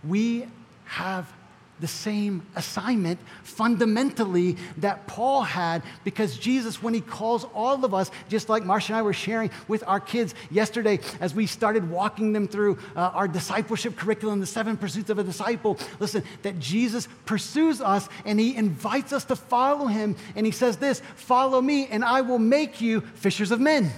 we 0.06 0.46
have 0.84 1.32
the 1.80 1.88
same 1.88 2.42
assignment 2.56 3.18
fundamentally 3.42 4.56
that 4.78 5.06
Paul 5.06 5.42
had 5.42 5.82
because 6.04 6.36
Jesus, 6.36 6.82
when 6.82 6.94
he 6.94 7.00
calls 7.00 7.44
all 7.54 7.84
of 7.84 7.94
us, 7.94 8.10
just 8.28 8.48
like 8.48 8.64
Marcia 8.64 8.92
and 8.92 8.98
I 8.98 9.02
were 9.02 9.12
sharing 9.12 9.50
with 9.66 9.84
our 9.86 10.00
kids 10.00 10.34
yesterday 10.50 11.00
as 11.20 11.34
we 11.34 11.46
started 11.46 11.90
walking 11.90 12.32
them 12.32 12.48
through 12.48 12.78
uh, 12.96 13.10
our 13.14 13.28
discipleship 13.28 13.96
curriculum, 13.96 14.40
the 14.40 14.46
seven 14.46 14.76
pursuits 14.76 15.10
of 15.10 15.18
a 15.18 15.24
disciple, 15.24 15.78
listen, 16.00 16.22
that 16.42 16.58
Jesus 16.58 17.08
pursues 17.26 17.80
us 17.80 18.08
and 18.24 18.38
he 18.40 18.56
invites 18.56 19.12
us 19.12 19.24
to 19.26 19.36
follow 19.36 19.86
him. 19.86 20.16
And 20.36 20.46
he 20.46 20.52
says 20.52 20.76
this 20.76 21.00
follow 21.16 21.60
me, 21.60 21.86
and 21.86 22.04
I 22.04 22.20
will 22.22 22.38
make 22.38 22.80
you 22.80 23.00
fishers 23.00 23.50
of 23.50 23.60
men. 23.60 23.92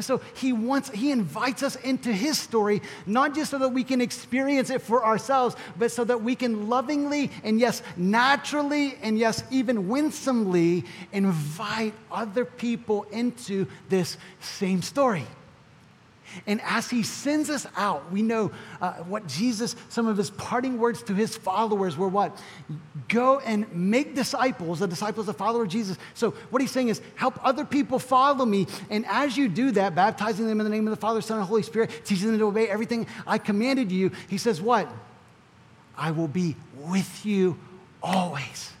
And 0.00 0.04
so 0.06 0.22
he 0.32 0.54
wants, 0.54 0.88
he 0.88 1.10
invites 1.10 1.62
us 1.62 1.76
into 1.76 2.10
his 2.10 2.38
story, 2.38 2.80
not 3.04 3.34
just 3.34 3.50
so 3.50 3.58
that 3.58 3.68
we 3.68 3.84
can 3.84 4.00
experience 4.00 4.70
it 4.70 4.80
for 4.80 5.04
ourselves, 5.04 5.56
but 5.78 5.92
so 5.92 6.04
that 6.04 6.22
we 6.22 6.34
can 6.34 6.70
lovingly 6.70 7.30
and 7.44 7.60
yes, 7.60 7.82
naturally 7.98 8.96
and 9.02 9.18
yes, 9.18 9.42
even 9.50 9.88
winsomely 9.88 10.86
invite 11.12 11.92
other 12.10 12.46
people 12.46 13.02
into 13.12 13.66
this 13.90 14.16
same 14.40 14.80
story. 14.80 15.26
And 16.46 16.60
as 16.62 16.88
he 16.88 17.02
sends 17.02 17.50
us 17.50 17.66
out, 17.76 18.10
we 18.12 18.22
know 18.22 18.50
uh, 18.80 18.94
what 18.94 19.26
Jesus, 19.26 19.76
some 19.88 20.06
of 20.06 20.16
his 20.16 20.30
parting 20.30 20.78
words 20.78 21.02
to 21.04 21.14
his 21.14 21.36
followers 21.36 21.96
were 21.96 22.08
what? 22.08 22.40
Go 23.08 23.40
and 23.40 23.72
make 23.74 24.14
disciples, 24.14 24.78
the 24.78 24.86
disciples, 24.86 25.26
the 25.26 25.34
follower 25.34 25.64
of 25.64 25.68
Jesus. 25.68 25.98
So 26.14 26.30
what 26.50 26.62
he's 26.62 26.70
saying 26.70 26.88
is 26.88 27.00
help 27.16 27.38
other 27.44 27.64
people 27.64 27.98
follow 27.98 28.44
me. 28.44 28.66
And 28.90 29.04
as 29.06 29.36
you 29.36 29.48
do 29.48 29.70
that, 29.72 29.94
baptizing 29.94 30.46
them 30.46 30.60
in 30.60 30.64
the 30.64 30.70
name 30.70 30.86
of 30.86 30.90
the 30.90 31.00
Father, 31.00 31.20
Son, 31.20 31.38
and 31.38 31.46
Holy 31.46 31.62
Spirit, 31.62 31.90
teaching 32.04 32.28
them 32.28 32.38
to 32.38 32.46
obey 32.46 32.68
everything 32.68 33.06
I 33.26 33.38
commanded 33.38 33.90
you, 33.90 34.10
he 34.28 34.38
says, 34.38 34.60
What? 34.60 34.88
I 35.96 36.12
will 36.12 36.28
be 36.28 36.56
with 36.76 37.26
you 37.26 37.58
always, 38.02 38.72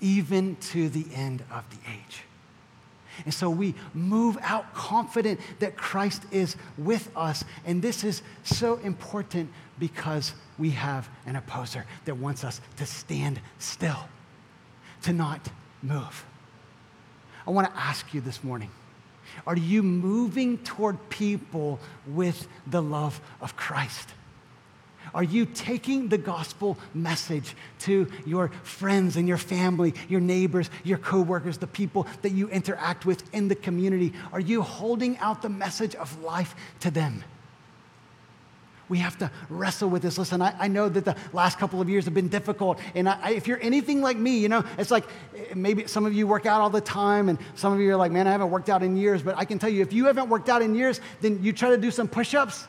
even 0.00 0.56
to 0.56 0.88
the 0.88 1.06
end 1.14 1.44
of 1.50 1.64
the 1.70 1.76
age. 1.90 2.24
And 3.24 3.34
so 3.34 3.50
we 3.50 3.74
move 3.94 4.38
out 4.42 4.74
confident 4.74 5.40
that 5.58 5.76
Christ 5.76 6.22
is 6.30 6.56
with 6.78 7.10
us. 7.16 7.44
And 7.64 7.82
this 7.82 8.04
is 8.04 8.22
so 8.44 8.76
important 8.78 9.50
because 9.78 10.32
we 10.58 10.70
have 10.70 11.08
an 11.26 11.36
opposer 11.36 11.86
that 12.04 12.16
wants 12.16 12.44
us 12.44 12.60
to 12.76 12.86
stand 12.86 13.40
still, 13.58 14.08
to 15.02 15.12
not 15.12 15.48
move. 15.82 16.24
I 17.46 17.50
want 17.50 17.72
to 17.72 17.80
ask 17.80 18.12
you 18.12 18.20
this 18.20 18.44
morning 18.44 18.70
are 19.46 19.56
you 19.56 19.82
moving 19.82 20.58
toward 20.58 21.08
people 21.08 21.78
with 22.06 22.48
the 22.66 22.82
love 22.82 23.20
of 23.40 23.56
Christ? 23.56 24.08
Are 25.14 25.22
you 25.22 25.46
taking 25.46 26.08
the 26.08 26.18
gospel 26.18 26.78
message 26.94 27.54
to 27.80 28.06
your 28.26 28.48
friends 28.62 29.16
and 29.16 29.26
your 29.26 29.38
family, 29.38 29.94
your 30.08 30.20
neighbors, 30.20 30.70
your 30.84 30.98
coworkers, 30.98 31.58
the 31.58 31.66
people 31.66 32.06
that 32.22 32.30
you 32.30 32.48
interact 32.48 33.06
with 33.06 33.22
in 33.34 33.48
the 33.48 33.54
community? 33.54 34.12
Are 34.32 34.40
you 34.40 34.62
holding 34.62 35.18
out 35.18 35.42
the 35.42 35.48
message 35.48 35.94
of 35.94 36.22
life 36.22 36.54
to 36.80 36.90
them? 36.90 37.24
We 38.88 38.98
have 38.98 39.16
to 39.18 39.30
wrestle 39.48 39.88
with 39.88 40.02
this. 40.02 40.18
Listen, 40.18 40.42
I, 40.42 40.52
I 40.58 40.66
know 40.66 40.88
that 40.88 41.04
the 41.04 41.14
last 41.32 41.58
couple 41.60 41.80
of 41.80 41.88
years 41.88 42.06
have 42.06 42.14
been 42.14 42.26
difficult. 42.26 42.80
And 42.96 43.08
I, 43.08 43.30
if 43.30 43.46
you're 43.46 43.62
anything 43.62 44.02
like 44.02 44.16
me, 44.16 44.38
you 44.38 44.48
know, 44.48 44.64
it's 44.78 44.90
like 44.90 45.04
eh, 45.36 45.54
maybe 45.54 45.86
some 45.86 46.06
of 46.06 46.12
you 46.12 46.26
work 46.26 46.44
out 46.44 46.60
all 46.60 46.70
the 46.70 46.80
time, 46.80 47.28
and 47.28 47.38
some 47.54 47.72
of 47.72 47.78
you 47.78 47.92
are 47.92 47.96
like, 47.96 48.10
man, 48.10 48.26
I 48.26 48.32
haven't 48.32 48.50
worked 48.50 48.68
out 48.68 48.82
in 48.82 48.96
years. 48.96 49.22
But 49.22 49.38
I 49.38 49.44
can 49.44 49.60
tell 49.60 49.70
you, 49.70 49.80
if 49.80 49.92
you 49.92 50.06
haven't 50.06 50.28
worked 50.28 50.48
out 50.48 50.60
in 50.60 50.74
years, 50.74 51.00
then 51.20 51.40
you 51.40 51.52
try 51.52 51.70
to 51.70 51.78
do 51.78 51.92
some 51.92 52.08
push 52.08 52.34
ups 52.34 52.66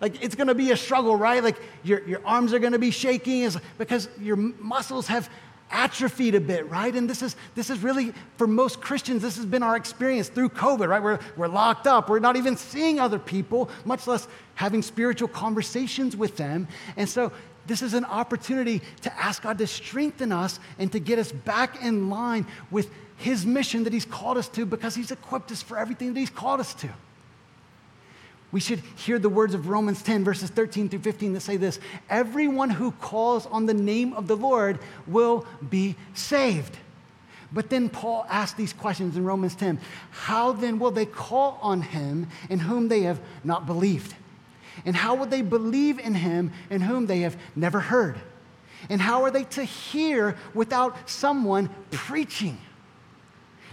like 0.00 0.22
it's 0.22 0.34
gonna 0.34 0.54
be 0.54 0.70
a 0.70 0.76
struggle, 0.76 1.16
right? 1.16 1.42
Like 1.42 1.60
your, 1.82 2.06
your 2.06 2.20
arms 2.24 2.52
are 2.52 2.58
gonna 2.58 2.78
be 2.78 2.90
shaking 2.90 3.42
is 3.42 3.58
because 3.78 4.08
your 4.20 4.36
muscles 4.36 5.06
have 5.08 5.28
atrophied 5.70 6.34
a 6.34 6.40
bit, 6.40 6.68
right? 6.70 6.94
And 6.94 7.08
this 7.08 7.22
is 7.22 7.36
this 7.54 7.70
is 7.70 7.82
really 7.82 8.12
for 8.36 8.46
most 8.46 8.80
Christians, 8.80 9.22
this 9.22 9.36
has 9.36 9.46
been 9.46 9.62
our 9.62 9.76
experience 9.76 10.28
through 10.28 10.50
COVID, 10.50 10.88
right? 10.88 11.02
We're 11.02 11.18
we're 11.36 11.48
locked 11.48 11.86
up, 11.86 12.08
we're 12.08 12.20
not 12.20 12.36
even 12.36 12.56
seeing 12.56 13.00
other 13.00 13.18
people, 13.18 13.70
much 13.84 14.06
less 14.06 14.28
having 14.54 14.82
spiritual 14.82 15.28
conversations 15.28 16.16
with 16.16 16.36
them. 16.36 16.68
And 16.96 17.08
so 17.08 17.32
this 17.66 17.82
is 17.82 17.94
an 17.94 18.06
opportunity 18.06 18.80
to 19.02 19.18
ask 19.18 19.42
God 19.42 19.58
to 19.58 19.66
strengthen 19.66 20.32
us 20.32 20.58
and 20.78 20.90
to 20.92 20.98
get 20.98 21.18
us 21.18 21.30
back 21.30 21.82
in 21.84 22.08
line 22.08 22.46
with 22.70 22.90
his 23.18 23.44
mission 23.44 23.84
that 23.84 23.92
he's 23.92 24.06
called 24.06 24.38
us 24.38 24.48
to 24.48 24.64
because 24.64 24.94
he's 24.94 25.10
equipped 25.10 25.52
us 25.52 25.60
for 25.60 25.76
everything 25.76 26.14
that 26.14 26.20
he's 26.20 26.30
called 26.30 26.60
us 26.60 26.72
to. 26.74 26.88
We 28.50 28.60
should 28.60 28.80
hear 28.96 29.18
the 29.18 29.28
words 29.28 29.54
of 29.54 29.68
Romans 29.68 30.02
10, 30.02 30.24
verses 30.24 30.48
13 30.50 30.88
through 30.88 31.00
15, 31.00 31.34
that 31.34 31.40
say 31.40 31.56
this 31.56 31.78
Everyone 32.08 32.70
who 32.70 32.92
calls 32.92 33.46
on 33.46 33.66
the 33.66 33.74
name 33.74 34.14
of 34.14 34.26
the 34.26 34.36
Lord 34.36 34.78
will 35.06 35.46
be 35.68 35.96
saved. 36.14 36.76
But 37.52 37.70
then 37.70 37.88
Paul 37.88 38.26
asks 38.28 38.56
these 38.56 38.72
questions 38.72 39.16
in 39.16 39.24
Romans 39.24 39.54
10 39.54 39.80
How 40.10 40.52
then 40.52 40.78
will 40.78 40.90
they 40.90 41.06
call 41.06 41.58
on 41.60 41.82
him 41.82 42.28
in 42.48 42.58
whom 42.58 42.88
they 42.88 43.02
have 43.02 43.20
not 43.44 43.66
believed? 43.66 44.14
And 44.84 44.94
how 44.94 45.14
will 45.14 45.26
they 45.26 45.42
believe 45.42 45.98
in 45.98 46.14
him 46.14 46.52
in 46.70 46.80
whom 46.80 47.06
they 47.06 47.20
have 47.20 47.36
never 47.56 47.80
heard? 47.80 48.18
And 48.88 49.00
how 49.00 49.24
are 49.24 49.30
they 49.30 49.44
to 49.44 49.64
hear 49.64 50.36
without 50.54 51.10
someone 51.10 51.68
preaching? 51.90 52.58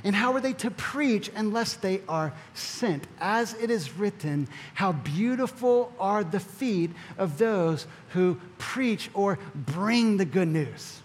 And 0.06 0.16
how 0.16 0.34
are 0.34 0.40
they 0.40 0.54
to 0.54 0.70
preach 0.70 1.32
unless 1.36 1.74
they 1.74 2.02
are 2.08 2.32
sent? 2.54 3.08
As 3.20 3.56
it 3.56 3.72
is 3.72 3.98
written, 3.98 4.48
how 4.76 4.92
beautiful 4.92 5.92
are 6.00 6.24
the 6.24 6.40
feet 6.40 6.92
of 7.18 7.40
those 7.40 7.88
who 8.10 8.40
preach 8.60 9.10
or 9.16 9.40
bring 9.56 10.18
the 10.18 10.26
good 10.26 10.48
news. 10.48 11.02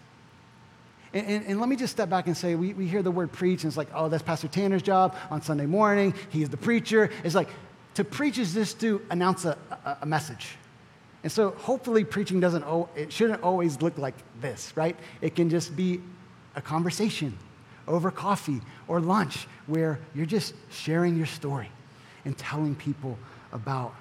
And, 1.14 1.26
and, 1.26 1.46
and, 1.46 1.60
let 1.60 1.68
me 1.70 1.76
just 1.76 1.92
step 1.92 2.10
back 2.10 2.26
and 2.26 2.36
say, 2.36 2.54
we, 2.54 2.74
we 2.74 2.86
hear 2.86 3.02
the 3.02 3.10
word 3.10 3.32
preach, 3.32 3.64
and 3.64 3.70
it's 3.70 3.76
like, 3.78 3.88
oh, 3.94 4.10
that's 4.10 4.22
Pastor 4.22 4.48
Tanner's 4.48 4.82
job 4.82 5.16
on 5.30 5.40
Sunday 5.40 5.66
morning. 5.66 6.14
He's 6.28 6.50
the 6.50 6.58
preacher. 6.58 7.10
It's 7.24 7.34
like, 7.34 7.48
to 7.94 8.04
preach 8.04 8.38
is 8.38 8.52
just 8.52 8.80
to 8.82 9.00
announce 9.10 9.46
a, 9.46 9.56
a, 9.84 9.96
a 10.02 10.06
message. 10.06 10.56
And 11.22 11.32
so 11.32 11.50
hopefully 11.52 12.04
preaching 12.04 12.38
doesn't, 12.38 12.64
it 12.94 13.12
shouldn't 13.12 13.42
always 13.42 13.80
look 13.80 13.96
like 13.96 14.14
this, 14.42 14.76
right? 14.76 14.94
It 15.22 15.34
can 15.34 15.48
just 15.48 15.74
be 15.74 16.00
a 16.54 16.60
conversation 16.60 17.36
over 17.86 18.10
coffee 18.10 18.60
or 18.88 19.00
lunch 19.00 19.46
where 19.66 19.98
you're 20.14 20.26
just 20.26 20.54
sharing 20.70 21.16
your 21.16 21.26
story 21.26 21.68
and 22.24 22.36
telling 22.36 22.74
people 22.74 23.18
about 23.52 23.94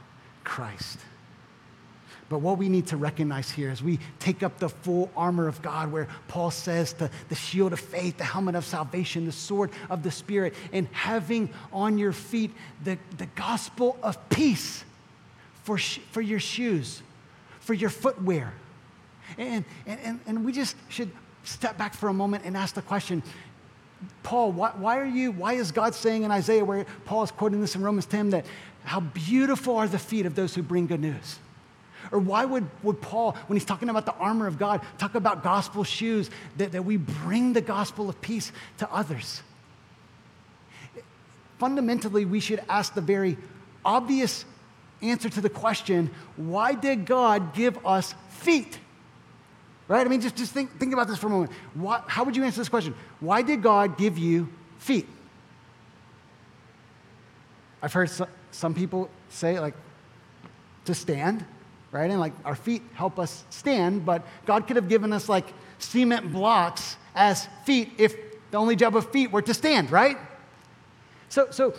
Christ. 0.44 1.00
But 2.30 2.40
what 2.40 2.60
we 2.60 2.70
need 2.70 2.88
to 2.88 2.98
recognize 2.98 3.50
here 3.50 3.72
is 3.72 3.82
we 3.82 4.00
take 4.20 4.44
up 4.44 4.60
the 4.60 4.70
full 4.70 5.10
armor 5.18 5.48
of 5.48 5.64
God, 5.64 5.92
where 5.92 6.08
Paul 6.28 6.52
says 6.52 6.94
the, 6.94 7.10
the 7.28 7.36
shield 7.36 7.74
of 7.74 7.80
faith, 7.80 8.18
the 8.18 8.24
helmet 8.24 8.54
of 8.54 8.66
salvation, 8.66 9.26
the 9.26 9.32
sword 9.32 9.72
of 9.90 10.04
the 10.04 10.12
Spirit, 10.12 10.54
and 10.72 10.88
having 10.92 11.50
on 11.74 11.98
your 11.98 12.14
feet 12.14 12.52
the, 12.84 13.00
the 13.18 13.26
gospel 13.36 13.98
of 14.04 14.30
peace 14.30 14.84
for, 15.64 15.80
sh- 15.80 16.00
for 16.12 16.22
your 16.22 16.40
shoes, 16.40 17.02
for 17.62 17.74
your 17.74 17.90
footwear. 17.90 18.54
And, 19.40 19.66
and, 19.88 20.20
and 20.28 20.46
we 20.46 20.52
just 20.52 20.76
should 20.88 21.10
step 21.44 21.80
back 21.80 21.96
for 21.96 22.10
a 22.10 22.14
moment 22.14 22.46
and 22.46 22.56
ask 22.56 22.76
the 22.76 22.82
question 22.84 23.24
Paul, 24.24 24.52
why, 24.52 24.72
why, 24.78 25.00
are 25.00 25.06
you, 25.06 25.32
why 25.32 25.54
is 25.54 25.72
God 25.72 25.94
saying 25.94 26.24
in 26.24 26.32
Isaiah, 26.32 26.64
where 26.64 26.86
Paul 27.06 27.24
is 27.24 27.32
quoting 27.32 27.62
this 27.62 27.76
in 27.76 27.82
Romans 27.82 28.06
10, 28.06 28.32
that 28.32 28.46
how 28.84 29.00
beautiful 29.00 29.78
are 29.78 29.88
the 29.88 30.00
feet 30.00 30.26
of 30.26 30.36
those 30.36 30.56
who 30.56 30.62
bring 30.62 30.88
good 30.88 31.02
news? 31.02 31.40
Or 32.12 32.20
why 32.20 32.46
would, 32.46 32.68
would 32.82 33.02
Paul, 33.02 33.34
when 33.48 33.58
he's 33.58 33.66
talking 33.66 33.90
about 33.90 34.06
the 34.06 34.16
armor 34.16 34.48
of 34.48 34.58
God, 34.58 34.82
talk 34.98 35.16
about 35.16 35.44
gospel 35.44 35.84
shoes, 35.84 36.30
that, 36.58 36.72
that 36.72 36.84
we 36.84 36.98
bring 36.98 37.54
the 37.54 37.62
gospel 37.62 38.10
of 38.10 38.20
peace 38.22 38.52
to 38.78 38.92
others? 38.92 39.44
Fundamentally, 41.58 42.24
we 42.24 42.40
should 42.40 42.62
ask 42.70 42.94
the 42.94 43.02
very 43.02 43.38
obvious 43.84 44.46
answer 45.02 45.30
to 45.30 45.42
the 45.42 45.50
question 45.50 46.10
why 46.36 46.74
did 46.74 47.06
God 47.06 47.54
give 47.54 47.86
us 47.86 48.16
feet? 48.30 48.80
Right? 49.90 50.06
I 50.06 50.10
mean, 50.10 50.22
just, 50.22 50.36
just 50.36 50.54
think, 50.54 50.80
think 50.80 50.94
about 50.94 51.08
this 51.08 51.18
for 51.18 51.28
a 51.28 51.30
moment. 51.32 51.52
Why, 51.74 52.02
how 52.08 52.24
would 52.24 52.38
you 52.38 52.44
answer 52.44 52.62
this 52.62 52.70
question? 52.70 52.94
Why 53.20 53.42
did 53.42 53.64
God 53.64 53.98
give 53.98 54.20
you 54.20 54.48
feet? 54.78 55.08
I've 57.82 57.92
heard 57.92 58.10
so, 58.10 58.28
some 58.52 58.76
people 58.76 59.10
say, 59.30 59.60
like, 59.60 59.74
to 60.86 60.94
stand, 60.94 61.44
right? 61.92 62.10
And 62.10 62.20
like, 62.20 62.34
our 62.46 62.56
feet 62.56 62.84
help 62.94 63.18
us 63.18 63.44
stand, 63.50 64.06
but 64.06 64.22
God 64.46 64.68
could 64.68 64.76
have 64.76 64.90
given 64.90 65.12
us 65.12 65.28
like 65.28 65.52
cement 65.80 66.32
blocks 66.32 66.96
as 67.16 67.48
feet 67.66 67.94
if 67.98 68.16
the 68.52 68.58
only 68.58 68.76
job 68.76 68.96
of 68.96 69.12
feet 69.12 69.32
were 69.32 69.42
to 69.42 69.56
stand, 69.56 69.92
right? 69.92 70.18
So, 71.30 71.48
so 71.50 71.74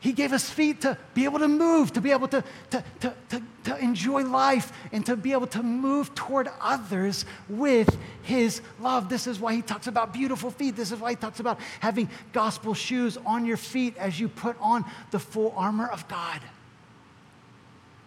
he 0.00 0.12
gave 0.12 0.32
us 0.32 0.48
feet 0.48 0.82
to 0.82 0.96
be 1.12 1.24
able 1.24 1.40
to 1.40 1.48
move, 1.48 1.92
to 1.94 2.00
be 2.00 2.12
able 2.12 2.28
to, 2.28 2.44
to, 2.70 2.84
to, 3.00 3.14
to, 3.30 3.42
to 3.64 3.78
enjoy 3.78 4.22
life, 4.22 4.72
and 4.92 5.04
to 5.06 5.16
be 5.16 5.32
able 5.32 5.48
to 5.48 5.62
move 5.62 6.14
toward 6.14 6.48
others 6.60 7.24
with 7.48 7.98
His 8.22 8.60
love. 8.80 9.08
This 9.08 9.26
is 9.26 9.40
why 9.40 9.54
He 9.54 9.62
talks 9.62 9.88
about 9.88 10.12
beautiful 10.12 10.52
feet. 10.52 10.76
This 10.76 10.92
is 10.92 11.00
why 11.00 11.10
He 11.10 11.16
talks 11.16 11.40
about 11.40 11.58
having 11.80 12.08
gospel 12.32 12.74
shoes 12.74 13.18
on 13.26 13.44
your 13.44 13.56
feet 13.56 13.96
as 13.96 14.20
you 14.20 14.28
put 14.28 14.56
on 14.60 14.84
the 15.10 15.18
full 15.18 15.52
armor 15.56 15.88
of 15.88 16.06
God. 16.06 16.40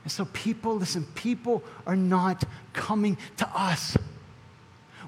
And 0.04 0.12
so, 0.12 0.23
people, 0.25 0.77
listen, 0.77 1.06
people 1.13 1.62
are 1.86 1.97
not 1.97 2.45
coming 2.71 3.17
to 3.38 3.49
us. 3.49 3.97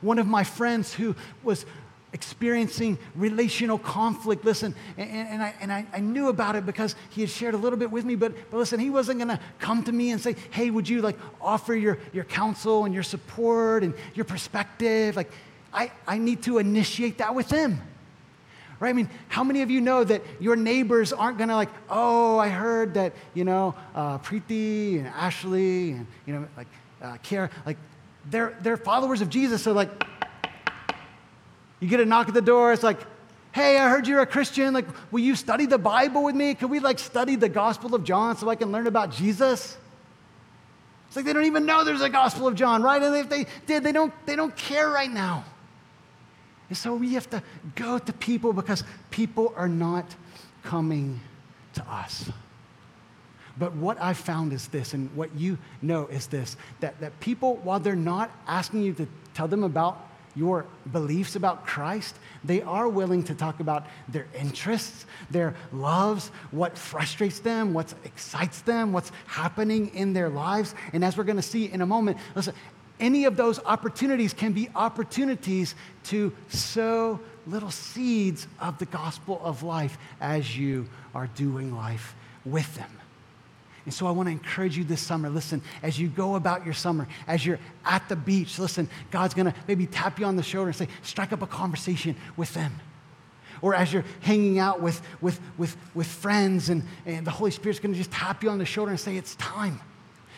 One 0.02 0.20
of 0.20 0.28
my 0.28 0.44
friends 0.44 0.94
who 0.94 1.16
was 1.44 1.66
experiencing 2.14 2.98
relational 3.16 3.78
conflict. 3.78 4.46
Listen, 4.46 4.76
and, 4.98 5.10
and, 5.10 5.44
I, 5.44 5.54
and 5.60 5.74
I, 5.74 5.86
I, 5.92 6.00
knew 6.00 6.30
about 6.30 6.56
it 6.56 6.66
because 6.66 6.96
he 7.10 7.22
had 7.22 7.30
shared 7.30 7.56
a 7.56 7.58
little 7.58 7.78
bit 7.78 7.92
with 7.92 8.06
me, 8.06 8.16
but, 8.16 8.34
but 8.52 8.58
listen, 8.58 8.80
he 8.80 8.92
wasn't 8.92 9.18
going 9.18 9.30
to 9.30 9.40
come 9.60 9.84
to 9.84 9.92
me 9.92 10.12
and 10.12 10.22
say, 10.22 10.36
hey, 10.52 10.70
would 10.70 10.88
you 10.88 11.02
like 11.02 11.18
offer 11.42 11.74
your, 11.74 11.98
your 12.14 12.24
counsel 12.24 12.86
and 12.86 12.94
your 12.94 13.04
support 13.04 13.84
and 13.84 13.96
your 14.14 14.26
perspective? 14.26 15.16
Like, 15.16 15.32
I, 15.74 15.92
I 16.08 16.20
need 16.20 16.44
to 16.44 16.60
initiate 16.60 17.18
that 17.18 17.34
with 17.34 17.50
him. 17.50 17.82
Right? 18.80 18.90
I 18.90 18.94
mean, 18.94 19.10
how 19.30 19.44
many 19.44 19.62
of 19.62 19.72
you 19.72 19.82
know 19.82 20.04
that 20.04 20.22
your 20.40 20.56
neighbors 20.56 21.14
aren't 21.14 21.38
gonna 21.38 21.56
like, 21.56 21.70
oh, 21.90 22.38
I 22.38 22.50
heard 22.50 22.94
that, 22.96 23.14
you 23.34 23.44
know, 23.44 23.76
uh, 23.96 24.20
Preeti 24.20 25.00
and 25.00 25.08
Ashley 25.08 25.92
and, 25.92 26.06
you 26.26 26.34
know, 26.34 26.48
like, 26.58 26.68
uh, 27.02 27.18
Kara, 27.24 27.50
like, 27.66 27.78
they're, 28.30 28.58
they're 28.62 28.78
followers 28.78 29.22
of 29.22 29.30
Jesus. 29.30 29.64
So, 29.64 29.74
like, 29.74 29.90
you 31.84 31.90
get 31.90 32.00
a 32.00 32.06
knock 32.06 32.30
at 32.30 32.34
the 32.34 32.42
door, 32.42 32.72
it's 32.72 32.82
like, 32.82 33.00
hey, 33.52 33.78
I 33.78 33.90
heard 33.90 34.08
you're 34.08 34.22
a 34.22 34.26
Christian. 34.26 34.74
Like, 34.74 34.86
will 35.12 35.20
you 35.20 35.36
study 35.36 35.66
the 35.66 35.78
Bible 35.78 36.24
with 36.24 36.34
me? 36.34 36.56
Can 36.56 36.70
we, 36.70 36.80
like, 36.80 36.98
study 36.98 37.36
the 37.36 37.50
Gospel 37.50 37.94
of 37.94 38.04
John 38.04 38.38
so 38.38 38.50
I 38.50 38.56
can 38.56 38.72
learn 38.72 38.88
about 38.88 39.12
Jesus? 39.12 39.78
It's 41.08 41.16
like 41.16 41.26
they 41.26 41.34
don't 41.34 41.46
even 41.46 41.66
know 41.66 41.84
there's 41.84 42.02
a 42.02 42.10
Gospel 42.10 42.48
of 42.48 42.56
John, 42.56 42.82
right? 42.82 43.02
And 43.02 43.16
if 43.16 43.30
they 43.30 43.46
did, 43.68 43.84
they 43.84 43.92
don't, 43.92 44.14
they 44.26 44.36
don't 44.36 44.56
care 44.56 44.90
right 44.90 45.12
now. 45.12 45.44
And 46.70 46.78
so 46.78 46.96
we 46.96 47.14
have 47.16 47.30
to 47.32 47.44
go 47.76 48.00
to 48.00 48.14
people 48.14 48.54
because 48.54 48.84
people 49.12 49.54
are 49.56 49.68
not 49.68 50.06
coming 50.64 51.20
to 51.74 51.84
us. 51.88 52.32
But 53.60 53.76
what 53.76 54.02
I 54.02 54.14
found 54.14 54.54
is 54.54 54.70
this, 54.70 54.94
and 54.94 55.14
what 55.16 55.36
you 55.36 55.60
know 55.82 56.08
is 56.08 56.28
this 56.28 56.56
that, 56.80 57.00
that 57.02 57.20
people, 57.20 57.58
while 57.58 57.80
they're 57.80 57.96
not 57.96 58.32
asking 58.48 58.82
you 58.82 58.94
to 58.94 59.08
tell 59.34 59.48
them 59.48 59.64
about 59.64 60.08
your 60.36 60.66
beliefs 60.92 61.36
about 61.36 61.66
Christ, 61.66 62.16
they 62.44 62.62
are 62.62 62.88
willing 62.88 63.24
to 63.24 63.36
talk 63.36 63.60
about 63.60 63.86
their 64.08 64.28
interests, 64.38 65.06
their 65.30 65.56
loves, 65.72 66.30
what 66.52 66.78
frustrates 66.78 67.40
them, 67.40 67.74
what 67.74 67.94
excites 68.04 68.62
them, 68.62 68.94
what's 68.94 69.12
happening 69.28 69.94
in 69.96 70.14
their 70.14 70.30
lives. 70.30 70.74
And 70.92 71.04
as 71.04 71.18
we're 71.18 71.24
going 71.24 71.38
to 71.38 71.42
see 71.42 71.66
in 71.66 71.82
a 71.82 71.86
moment, 71.86 72.18
listen, 72.36 72.54
any 73.00 73.26
of 73.26 73.36
those 73.36 73.60
opportunities 73.66 74.34
can 74.34 74.54
be 74.54 74.70
opportunities 74.76 75.76
to 76.06 76.34
sow 76.50 77.20
little 77.46 77.72
seeds 77.72 78.48
of 78.60 78.78
the 78.80 78.86
gospel 78.86 79.42
of 79.44 79.64
life 79.64 79.98
as 80.22 80.58
you 80.58 80.88
are 81.14 81.28
doing 81.28 81.76
life 81.76 82.16
with 82.46 82.74
them. 82.76 82.90
And 83.86 83.94
so 83.94 84.08
I 84.08 84.12
want 84.12 84.28
to 84.28 84.32
encourage 84.32 84.78
you 84.78 84.84
this 84.84 85.02
summer. 85.02 85.30
Listen, 85.30 85.62
as 85.82 86.00
you 86.00 86.08
go 86.08 86.36
about 86.36 86.64
your 86.64 86.74
summer, 86.74 87.08
as 87.28 87.46
you're 87.46 87.60
at 87.86 88.08
the 88.08 88.16
beach, 88.16 88.58
listen, 88.58 88.90
God's 89.12 89.34
going 89.34 89.48
to 89.48 89.56
maybe 89.68 89.88
tap 89.88 90.20
you 90.20 90.26
on 90.26 90.38
the 90.38 90.44
shoulder 90.44 90.68
and 90.70 90.76
say, 90.76 90.88
strike 91.02 91.34
up 91.34 91.42
a 91.42 91.48
conversation 91.48 92.16
with 92.38 92.54
them. 92.54 92.80
Or 93.62 93.74
as 93.74 93.92
you're 93.92 94.06
hanging 94.22 94.60
out 94.60 94.82
with, 94.82 95.02
with, 95.22 95.40
with, 95.58 95.76
with 95.94 96.08
friends, 96.08 96.70
and, 96.70 96.84
and 97.06 97.28
the 97.28 97.32
Holy 97.32 97.52
Spirit's 97.52 97.80
going 97.80 97.94
to 97.94 97.98
just 97.98 98.12
tap 98.12 98.44
you 98.44 98.50
on 98.50 98.58
the 98.58 98.66
shoulder 98.66 98.92
and 98.92 99.00
say, 99.00 99.18
it's 99.18 99.36
time. 99.36 99.80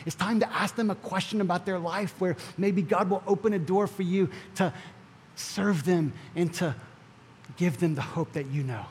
It's 0.06 0.16
time 0.16 0.40
to 0.40 0.52
ask 0.54 0.76
them 0.76 0.90
a 0.90 0.96
question 0.96 1.42
about 1.42 1.66
their 1.66 1.80
life 1.80 2.14
where 2.20 2.38
maybe 2.58 2.82
God 2.82 3.10
will 3.10 3.24
open 3.26 3.54
a 3.54 3.60
door 3.60 3.88
for 3.88 4.04
you 4.04 4.30
to 4.56 4.74
serve 5.36 5.84
them 5.86 6.14
and 6.36 6.54
to 6.56 6.76
give 7.58 7.80
them 7.80 7.96
the 7.96 8.02
hope 8.02 8.34
that 8.34 8.48
you 8.48 8.64
know. 8.64 8.86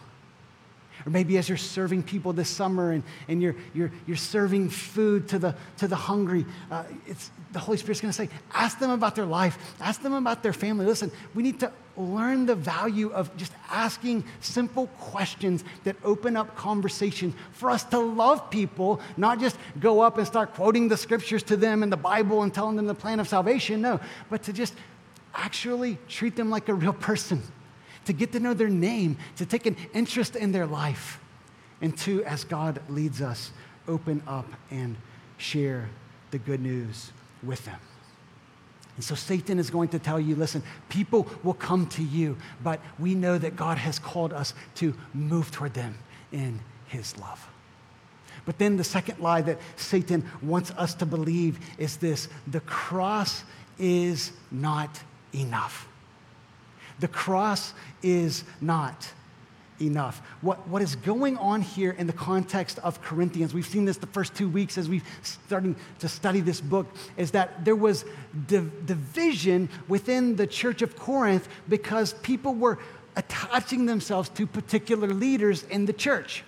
Or 1.07 1.11
maybe 1.11 1.37
as 1.37 1.49
you're 1.49 1.59
serving 1.59 2.05
people 2.05 2.33
this 2.33 2.49
summer 2.49 2.93
and, 2.93 3.03
and 3.29 3.43
you're, 3.43 3.55
you're, 3.75 3.93
you're 4.07 4.17
serving 4.17 4.71
food 4.71 5.29
to 5.29 5.39
the, 5.39 5.55
to 5.79 5.89
the 5.89 5.97
hungry, 5.97 6.47
uh, 6.71 6.85
it's, 7.07 7.31
the 7.53 7.59
Holy 7.59 7.77
Spirit's 7.77 8.01
going 8.01 8.11
to 8.11 8.17
say, 8.17 8.29
ask 8.53 8.79
them 8.79 8.91
about 8.91 9.15
their 9.15 9.27
life, 9.27 9.75
ask 9.81 10.03
them 10.03 10.15
about 10.15 10.43
their 10.43 10.53
family. 10.53 10.87
Listen, 10.87 11.13
we 11.35 11.43
need 11.43 11.61
to 11.61 11.71
learn 11.97 12.47
the 12.47 12.55
value 12.55 13.11
of 13.11 13.35
just 13.37 13.53
asking 13.71 14.25
simple 14.41 14.87
questions 14.99 15.63
that 15.85 15.97
open 16.05 16.37
up 16.37 16.57
conversation 16.57 17.35
for 17.53 17.71
us 17.71 17.85
to 17.85 17.99
love 17.99 18.51
people, 18.51 19.01
not 19.17 19.39
just 19.39 19.57
go 19.79 20.01
up 20.01 20.17
and 20.19 20.27
start 20.27 20.55
quoting 20.55 20.89
the 20.89 20.97
scriptures 20.97 21.43
to 21.43 21.57
them 21.57 21.83
and 21.83 21.93
the 21.93 21.97
Bible 21.97 22.43
and 22.43 22.53
telling 22.53 22.77
them 22.77 22.87
the 22.87 22.95
plan 22.95 23.21
of 23.21 23.29
salvation. 23.29 23.81
No, 23.81 24.01
but 24.31 24.43
to 24.45 24.53
just 24.53 24.75
actually 25.35 25.99
treat 26.09 26.35
them 26.35 26.49
like 26.49 26.69
a 26.69 26.75
real 26.75 26.93
person 26.93 27.43
to 28.05 28.13
get 28.13 28.33
to 28.33 28.41
know 28.41 28.55
their 28.55 28.69
name, 28.69 29.17
to 29.37 29.47
take 29.47 29.67
an 29.67 29.77
interest 29.93 30.37
in 30.37 30.53
their 30.53 30.67
life, 30.67 31.21
and 31.81 31.97
to, 31.99 32.25
as 32.25 32.45
God 32.45 32.81
leads 32.89 33.21
us, 33.21 33.53
open 33.89 34.23
up 34.27 34.47
and 34.71 34.97
share 35.37 35.89
the 36.31 36.39
good 36.39 36.61
news 36.61 37.13
with 37.43 37.65
them. 37.65 37.79
And 38.97 39.05
so 39.05 39.15
Satan 39.15 39.59
is 39.59 39.71
going 39.71 39.89
to 39.89 39.99
tell 39.99 40.21
you 40.21 40.37
listen, 40.37 40.63
people 40.89 41.27
will 41.43 41.55
come 41.55 41.87
to 41.89 42.03
you, 42.03 42.37
but 42.63 42.81
we 42.99 43.15
know 43.15 43.39
that 43.39 43.57
God 43.57 43.79
has 43.79 43.99
called 43.99 44.33
us 44.33 44.55
to 44.77 44.95
move 45.13 45.51
toward 45.51 45.75
them 45.75 45.99
in 46.33 46.61
his 46.87 47.17
love. 47.19 47.49
But 48.47 48.59
then 48.59 48.77
the 48.77 48.85
second 48.85 49.21
lie 49.21 49.43
that 49.43 49.59
Satan 49.77 50.29
wants 50.43 50.71
us 50.73 50.95
to 50.95 51.07
believe 51.07 51.59
is 51.79 51.97
this 51.97 52.29
the 52.47 52.61
cross 52.61 53.43
is 53.79 54.33
not 54.51 55.01
enough. 55.35 55.89
The 57.01 57.09
cross 57.09 57.75
is 58.03 58.45
not 58.61 59.13
enough. 59.81 60.23
What, 60.41 60.67
what 60.69 60.83
is 60.83 60.97
going 60.97 61.37
on 61.39 61.61
here 61.61 61.91
in 61.91 62.07
the 62.07 62.13
context 62.13 62.79
of 62.81 63.03
Corinthians, 63.03 63.53
we've 63.53 63.67
seen 63.67 63.85
this 63.85 63.97
the 63.97 64.07
first 64.07 64.35
two 64.35 64.49
weeks 64.49 64.79
as 64.79 64.89
we've 64.89 65.05
starting 65.23 65.75
to 65.99 66.09
study 66.09 66.41
this 66.41 66.61
book, 66.61 66.87
is 67.17 67.33
that 67.33 67.65
there 67.65 67.77
was 67.77 68.05
div- 68.47 68.87
division 68.87 69.69
within 69.89 70.37
the 70.37 70.47
church 70.47 70.83
of 70.83 70.97
Corinth 70.97 71.49
because 71.69 72.15
people 72.15 72.55
were 72.55 72.79
attaching 73.17 73.87
themselves 73.87 74.29
to 74.31 74.47
particular 74.47 75.09
leaders 75.09 75.65
in 75.65 75.87
the 75.87 75.93
church. 75.93 76.45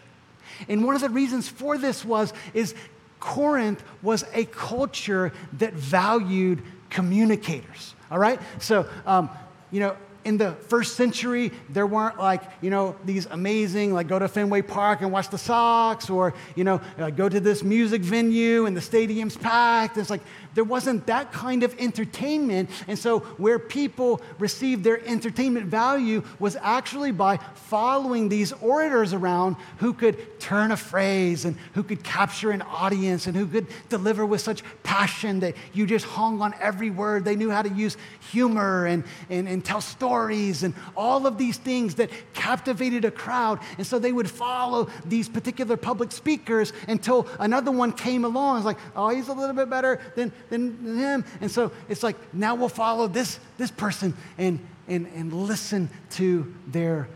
And 0.69 0.85
one 0.85 0.95
of 0.95 1.01
the 1.01 1.11
reasons 1.11 1.49
for 1.49 1.79
this 1.79 2.05
was 2.05 2.33
is 2.55 2.75
Corinth 3.21 3.83
was 4.03 4.25
a 4.35 4.45
culture 4.47 5.33
that 5.55 5.73
valued 5.73 6.63
communicators. 6.91 7.95
All 8.11 8.19
right, 8.19 8.41
so 8.61 8.89
um, 9.05 9.29
you 9.71 9.81
know 9.81 9.97
in 10.27 10.37
the 10.37 10.53
first 10.69 10.97
century, 10.97 11.53
there 11.69 11.87
weren't 11.87 12.19
like, 12.19 12.43
you 12.61 12.69
know, 12.69 12.97
these 13.05 13.27
amazing, 13.27 13.95
like 13.95 14.09
go 14.09 14.19
to 14.19 14.27
Fenway 14.27 14.63
Park 14.63 15.01
and 15.01 15.13
watch 15.13 15.31
the 15.31 15.39
Sox 15.39 16.11
or, 16.11 16.35
you 16.57 16.65
know, 16.65 16.81
uh, 16.99 17.11
go 17.11 17.29
to 17.29 17.39
this 17.39 17.63
music 17.63 18.03
venue 18.03 18.67
and 18.67 18.77
the 18.77 18.81
stadium's 18.81 19.37
packed. 19.37 19.97
It's 19.97 20.11
like, 20.11 20.23
there 20.57 20.65
wasn't 20.65 21.07
that 21.07 21.33
kind 21.33 21.63
of 21.63 21.79
entertainment. 21.79 22.71
And 22.89 22.99
so, 22.99 23.21
where 23.37 23.59
people 23.59 24.23
received 24.39 24.85
their 24.85 25.07
entertainment 25.07 25.67
value 25.67 26.25
was 26.39 26.57
actually 26.61 27.13
by 27.13 27.37
following 27.55 28.31
these 28.31 28.53
orators 28.55 29.13
around 29.13 29.57
who 29.77 29.93
could 29.93 30.41
turn 30.41 30.73
a 30.73 30.77
phrase 30.77 31.45
and 31.45 31.57
who 31.75 31.83
could 31.83 32.03
capture 32.03 32.51
an 32.51 32.63
audience 32.63 33.27
and 33.27 33.37
who 33.37 33.47
could 33.47 33.67
deliver 33.91 34.25
with 34.25 34.41
such 34.41 34.63
passion 34.83 35.41
that 35.41 35.55
you 35.75 35.87
just 35.87 36.07
hung 36.07 36.41
on 36.41 36.55
every 36.59 36.89
word. 36.89 37.27
They 37.27 37.37
knew 37.37 37.51
how 37.51 37.61
to 37.61 37.71
use 37.71 37.99
humor 38.33 38.87
and, 38.87 39.05
and, 39.29 39.47
and 39.47 39.63
tell 39.63 39.83
stories 39.83 40.63
and 40.63 40.73
all 40.97 41.27
of 41.27 41.37
these 41.37 41.59
things 41.59 41.97
that 41.97 42.11
captivated 42.33 43.05
a 43.05 43.11
crowd. 43.11 43.61
And 43.77 43.87
so, 43.87 43.99
they 43.99 44.13
would 44.13 44.31
follow 44.31 44.89
these 45.05 45.29
particular 45.29 45.77
public 45.77 46.13
speakers 46.13 46.73
until 46.89 47.27
another 47.39 47.71
one 47.71 47.93
came 47.93 48.25
along. 48.25 48.57
It's 48.57 48.65
like, 48.65 48.79
oh, 48.95 49.11
he's 49.11 49.29
a 49.29 49.35
little 49.35 49.55
bit 49.55 49.69
better 49.69 50.01
than 50.15 50.33
than 50.49 50.99
him. 50.99 51.25
And 51.41 51.51
so 51.51 51.73
it's 51.89 52.03
like, 52.03 52.17
now 52.35 52.55
we'll 52.55 52.69
follow 52.69 53.09
this, 53.09 53.39
this 53.59 53.71
person 53.71 54.15
and, 54.39 54.61
and, 54.89 55.07
and 55.15 55.33
listen 55.33 55.89
to 56.13 56.53
their 56.67 57.09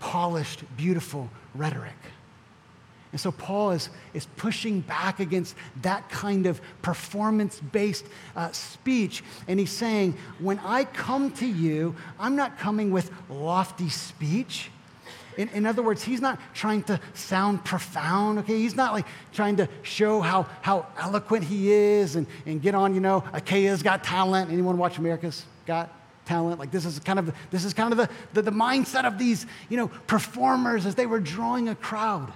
polished, 0.00 0.64
beautiful 0.76 1.28
rhetoric. 1.54 1.92
And 3.10 3.20
so 3.20 3.32
Paul 3.32 3.70
is, 3.70 3.88
is 4.12 4.26
pushing 4.36 4.80
back 4.80 5.18
against 5.18 5.54
that 5.82 6.08
kind 6.10 6.46
of 6.46 6.60
performance 6.82 7.58
based 7.58 8.04
uh, 8.36 8.52
speech. 8.52 9.24
And 9.46 9.58
he's 9.58 9.70
saying, 9.70 10.16
when 10.38 10.58
I 10.58 10.84
come 10.84 11.30
to 11.32 11.46
you, 11.46 11.96
I'm 12.20 12.36
not 12.36 12.58
coming 12.58 12.90
with 12.90 13.10
lofty 13.30 13.88
speech. 13.88 14.70
In, 15.38 15.48
in, 15.50 15.66
other 15.66 15.84
words, 15.84 16.02
he's 16.02 16.20
not 16.20 16.40
trying 16.52 16.82
to 16.84 17.00
sound 17.14 17.64
profound, 17.64 18.40
okay? 18.40 18.58
He's 18.58 18.74
not 18.74 18.92
like 18.92 19.06
trying 19.32 19.56
to 19.58 19.68
show 19.82 20.20
how, 20.20 20.48
how 20.62 20.86
eloquent 20.98 21.44
he 21.44 21.70
is 21.70 22.16
and, 22.16 22.26
and 22.44 22.60
get 22.60 22.74
on, 22.74 22.92
you 22.92 23.00
know, 23.00 23.22
Achaia's 23.32 23.84
got 23.84 24.02
talent. 24.02 24.50
Anyone 24.50 24.78
watch 24.78 24.98
America's 24.98 25.46
Got 25.64 25.94
Talent? 26.26 26.58
Like 26.58 26.72
this 26.72 26.84
is 26.84 26.98
kind 26.98 27.20
of, 27.20 27.32
this 27.52 27.64
is 27.64 27.72
kind 27.72 27.92
of 27.92 27.98
the, 27.98 28.10
the, 28.32 28.42
the 28.42 28.50
mindset 28.50 29.04
of 29.04 29.16
these, 29.16 29.46
you 29.68 29.76
know, 29.76 29.86
performers 30.08 30.86
as 30.86 30.96
they 30.96 31.06
were 31.06 31.20
drawing 31.20 31.68
a 31.68 31.76
crowd. 31.76 32.32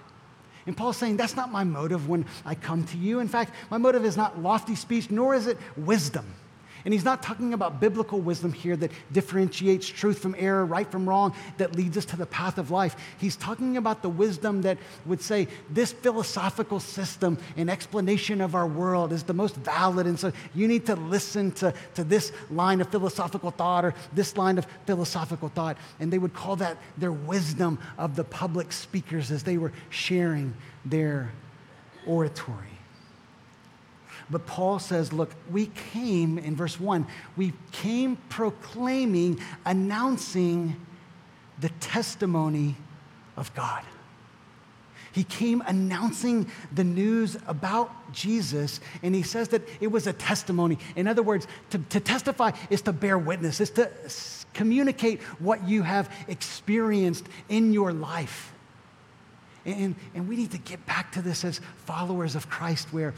And 0.65 0.77
Paul's 0.77 0.97
saying, 0.97 1.17
that's 1.17 1.35
not 1.35 1.51
my 1.51 1.65
motive 1.65 2.09
when 2.09 2.25
I 2.47 2.55
come 2.55 2.85
to 2.85 2.97
you. 2.97 3.19
In 3.19 3.27
fact, 3.27 3.53
my 3.69 3.79
motive 3.79 4.05
is 4.05 4.17
not 4.17 4.41
lofty 4.41 4.77
speech, 4.77 5.11
nor 5.11 5.35
is 5.35 5.49
it 5.49 5.59
wisdom. 5.77 6.27
And 6.85 6.93
he's 6.93 7.05
not 7.05 7.23
talking 7.23 7.55
about 7.55 7.81
biblical 7.81 8.21
wisdom 8.21 8.53
here 8.53 8.77
that 8.77 8.91
differentiates 9.13 9.87
truth 9.87 10.19
from 10.19 10.35
error, 10.39 10.67
right 10.67 10.91
from 10.91 11.09
wrong, 11.09 11.35
that 11.59 11.77
leads 11.77 11.97
us 11.97 12.05
to 12.07 12.17
the 12.17 12.27
path 12.27 12.59
of 12.59 12.71
life. 12.71 12.97
He's 13.19 13.37
talking 13.37 13.77
about 13.77 14.03
the 14.03 14.09
wisdom 14.09 14.63
that 14.63 14.79
would 15.07 15.21
say 15.21 15.49
this 15.71 15.93
philosophical 15.93 16.81
system 16.81 17.39
and 17.57 17.71
explanation 17.71 18.41
of 18.41 18.55
our 18.55 18.67
world 18.67 19.13
is 19.13 19.23
the 19.23 19.35
most 19.35 19.55
valid. 19.57 20.07
And 20.07 20.19
so 20.19 20.33
you 20.55 20.67
need 20.67 20.87
to 20.87 20.97
listen 20.97 21.53
to, 21.53 21.73
to 21.95 22.03
this 22.03 22.33
line 22.51 22.81
of 22.81 22.89
philosophical 22.89 23.53
thought 23.53 23.85
or 23.85 23.95
this 24.13 24.37
line 24.37 24.59
of 24.59 24.67
philosophical 24.87 25.49
thought. 25.51 25.77
And 26.01 26.13
they 26.13 26.19
would 26.19 26.35
call 26.35 26.57
that 26.57 26.79
their 26.99 27.13
wisdom 27.13 27.79
of 27.97 28.17
the 28.17 28.25
public 28.25 28.73
speakers 28.73 29.31
as 29.31 29.45
they 29.45 29.57
were 29.57 29.73
sharing 29.91 30.55
their 30.85 31.31
oratory. 32.07 32.72
But 34.33 34.47
Paul 34.47 34.79
says, 34.79 35.13
look, 35.13 35.31
we 35.51 35.67
came, 35.93 36.39
in 36.39 36.57
verse 36.57 36.81
1, 36.81 37.07
we 37.37 37.53
came 37.71 38.17
proclaiming, 38.31 39.39
announcing 39.67 40.75
the 41.61 41.69
testimony 41.81 42.77
of 43.37 43.55
God. 43.55 43.85
He 45.13 45.25
came 45.25 45.63
announcing 45.67 46.51
the 46.73 46.83
news 46.83 47.37
about 47.47 47.91
Jesus, 48.15 48.81
and 49.03 49.15
he 49.15 49.23
says 49.23 49.49
that 49.49 49.61
it 49.79 49.89
was 49.89 50.07
a 50.07 50.15
testimony. 50.15 50.79
In 50.97 51.07
other 51.07 51.23
words, 51.23 51.47
to, 51.69 51.79
to 51.91 52.01
testify 52.01 52.53
is 52.71 52.81
to 52.83 52.93
bear 52.95 53.19
witness, 53.19 53.61
is 53.61 53.69
to 53.73 53.91
communicate 54.55 55.21
what 55.39 55.69
you 55.69 55.83
have 55.83 56.11
experienced 56.29 57.27
in 57.51 57.75
your 57.75 57.93
life. 57.93 58.55
And, 59.67 59.95
and 60.15 60.27
we 60.27 60.37
need 60.37 60.53
to 60.53 60.59
get 60.59 60.85
back 60.87 61.13
to 61.13 61.23
this 61.23 61.45
as 61.45 61.61
followers 61.85 62.35
of 62.35 62.49
Christ, 62.49 62.89
where 62.93 63.13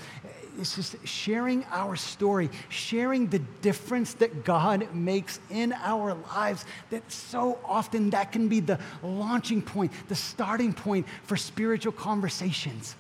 it's 0.59 0.77
just 0.77 0.97
sharing 1.07 1.65
our 1.71 1.97
story, 1.97 2.51
sharing 2.69 3.29
the 3.29 3.41
difference 3.61 4.15
that 4.15 4.45
God 4.45 4.95
makes 4.95 5.41
in 5.51 5.73
our 5.73 6.15
lives. 6.15 6.65
That 6.91 7.11
so 7.11 7.59
often 7.65 8.11
that 8.11 8.33
can 8.33 8.49
be 8.49 8.61
the 8.61 8.79
launching 9.03 9.63
point, 9.63 9.93
the 10.09 10.15
starting 10.15 10.73
point 10.73 11.07
for 11.25 11.37
spiritual 11.37 11.93
conversations. 11.93 12.95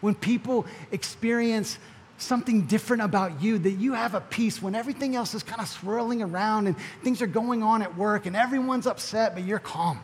When 0.00 0.14
people 0.14 0.66
experience 0.92 1.78
something 2.18 2.62
different 2.66 3.02
about 3.02 3.42
you, 3.42 3.58
that 3.58 3.72
you 3.72 3.92
have 3.92 4.14
a 4.14 4.20
peace 4.20 4.62
when 4.62 4.74
everything 4.74 5.16
else 5.16 5.34
is 5.34 5.42
kind 5.42 5.60
of 5.60 5.68
swirling 5.68 6.22
around 6.22 6.66
and 6.66 6.76
things 7.02 7.20
are 7.20 7.26
going 7.26 7.62
on 7.62 7.82
at 7.82 7.96
work 7.96 8.26
and 8.26 8.34
everyone's 8.34 8.86
upset, 8.86 9.34
but 9.34 9.44
you're 9.44 9.58
calm. 9.58 10.00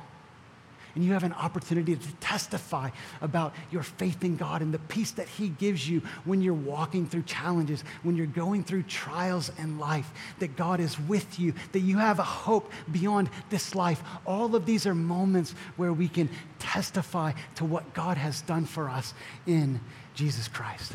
And 0.94 1.04
you 1.04 1.12
have 1.12 1.24
an 1.24 1.32
opportunity 1.32 1.96
to 1.96 2.12
testify 2.20 2.90
about 3.20 3.54
your 3.70 3.82
faith 3.82 4.24
in 4.24 4.36
God 4.36 4.62
and 4.62 4.72
the 4.72 4.78
peace 4.78 5.12
that 5.12 5.28
He 5.28 5.48
gives 5.48 5.88
you 5.88 6.02
when 6.24 6.42
you're 6.42 6.54
walking 6.54 7.06
through 7.06 7.22
challenges, 7.22 7.82
when 8.02 8.16
you're 8.16 8.26
going 8.26 8.64
through 8.64 8.84
trials 8.84 9.50
in 9.58 9.78
life, 9.78 10.12
that 10.38 10.56
God 10.56 10.80
is 10.80 10.98
with 11.00 11.38
you, 11.38 11.54
that 11.72 11.80
you 11.80 11.98
have 11.98 12.18
a 12.18 12.24
hope 12.24 12.70
beyond 12.90 13.30
this 13.50 13.74
life. 13.74 14.02
All 14.26 14.54
of 14.54 14.66
these 14.66 14.86
are 14.86 14.94
moments 14.94 15.54
where 15.76 15.92
we 15.92 16.08
can 16.08 16.28
testify 16.58 17.32
to 17.56 17.64
what 17.64 17.94
God 17.94 18.16
has 18.16 18.42
done 18.42 18.64
for 18.64 18.88
us 18.88 19.14
in 19.46 19.80
Jesus 20.14 20.48
Christ. 20.48 20.92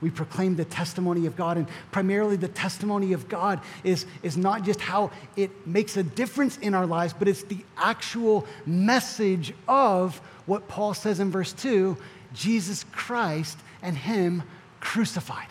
We 0.00 0.10
proclaim 0.10 0.56
the 0.56 0.64
testimony 0.64 1.26
of 1.26 1.36
God, 1.36 1.56
and 1.56 1.68
primarily 1.92 2.36
the 2.36 2.48
testimony 2.48 3.12
of 3.12 3.28
God 3.28 3.60
is, 3.82 4.06
is 4.22 4.36
not 4.36 4.64
just 4.64 4.80
how 4.80 5.10
it 5.36 5.66
makes 5.66 5.96
a 5.96 6.02
difference 6.02 6.56
in 6.58 6.74
our 6.74 6.86
lives, 6.86 7.12
but 7.12 7.28
it's 7.28 7.44
the 7.44 7.64
actual 7.76 8.46
message 8.66 9.54
of 9.68 10.20
what 10.46 10.68
Paul 10.68 10.94
says 10.94 11.20
in 11.20 11.30
verse 11.30 11.52
2 11.52 11.96
Jesus 12.34 12.84
Christ 12.92 13.56
and 13.80 13.96
Him 13.96 14.42
crucified. 14.80 15.46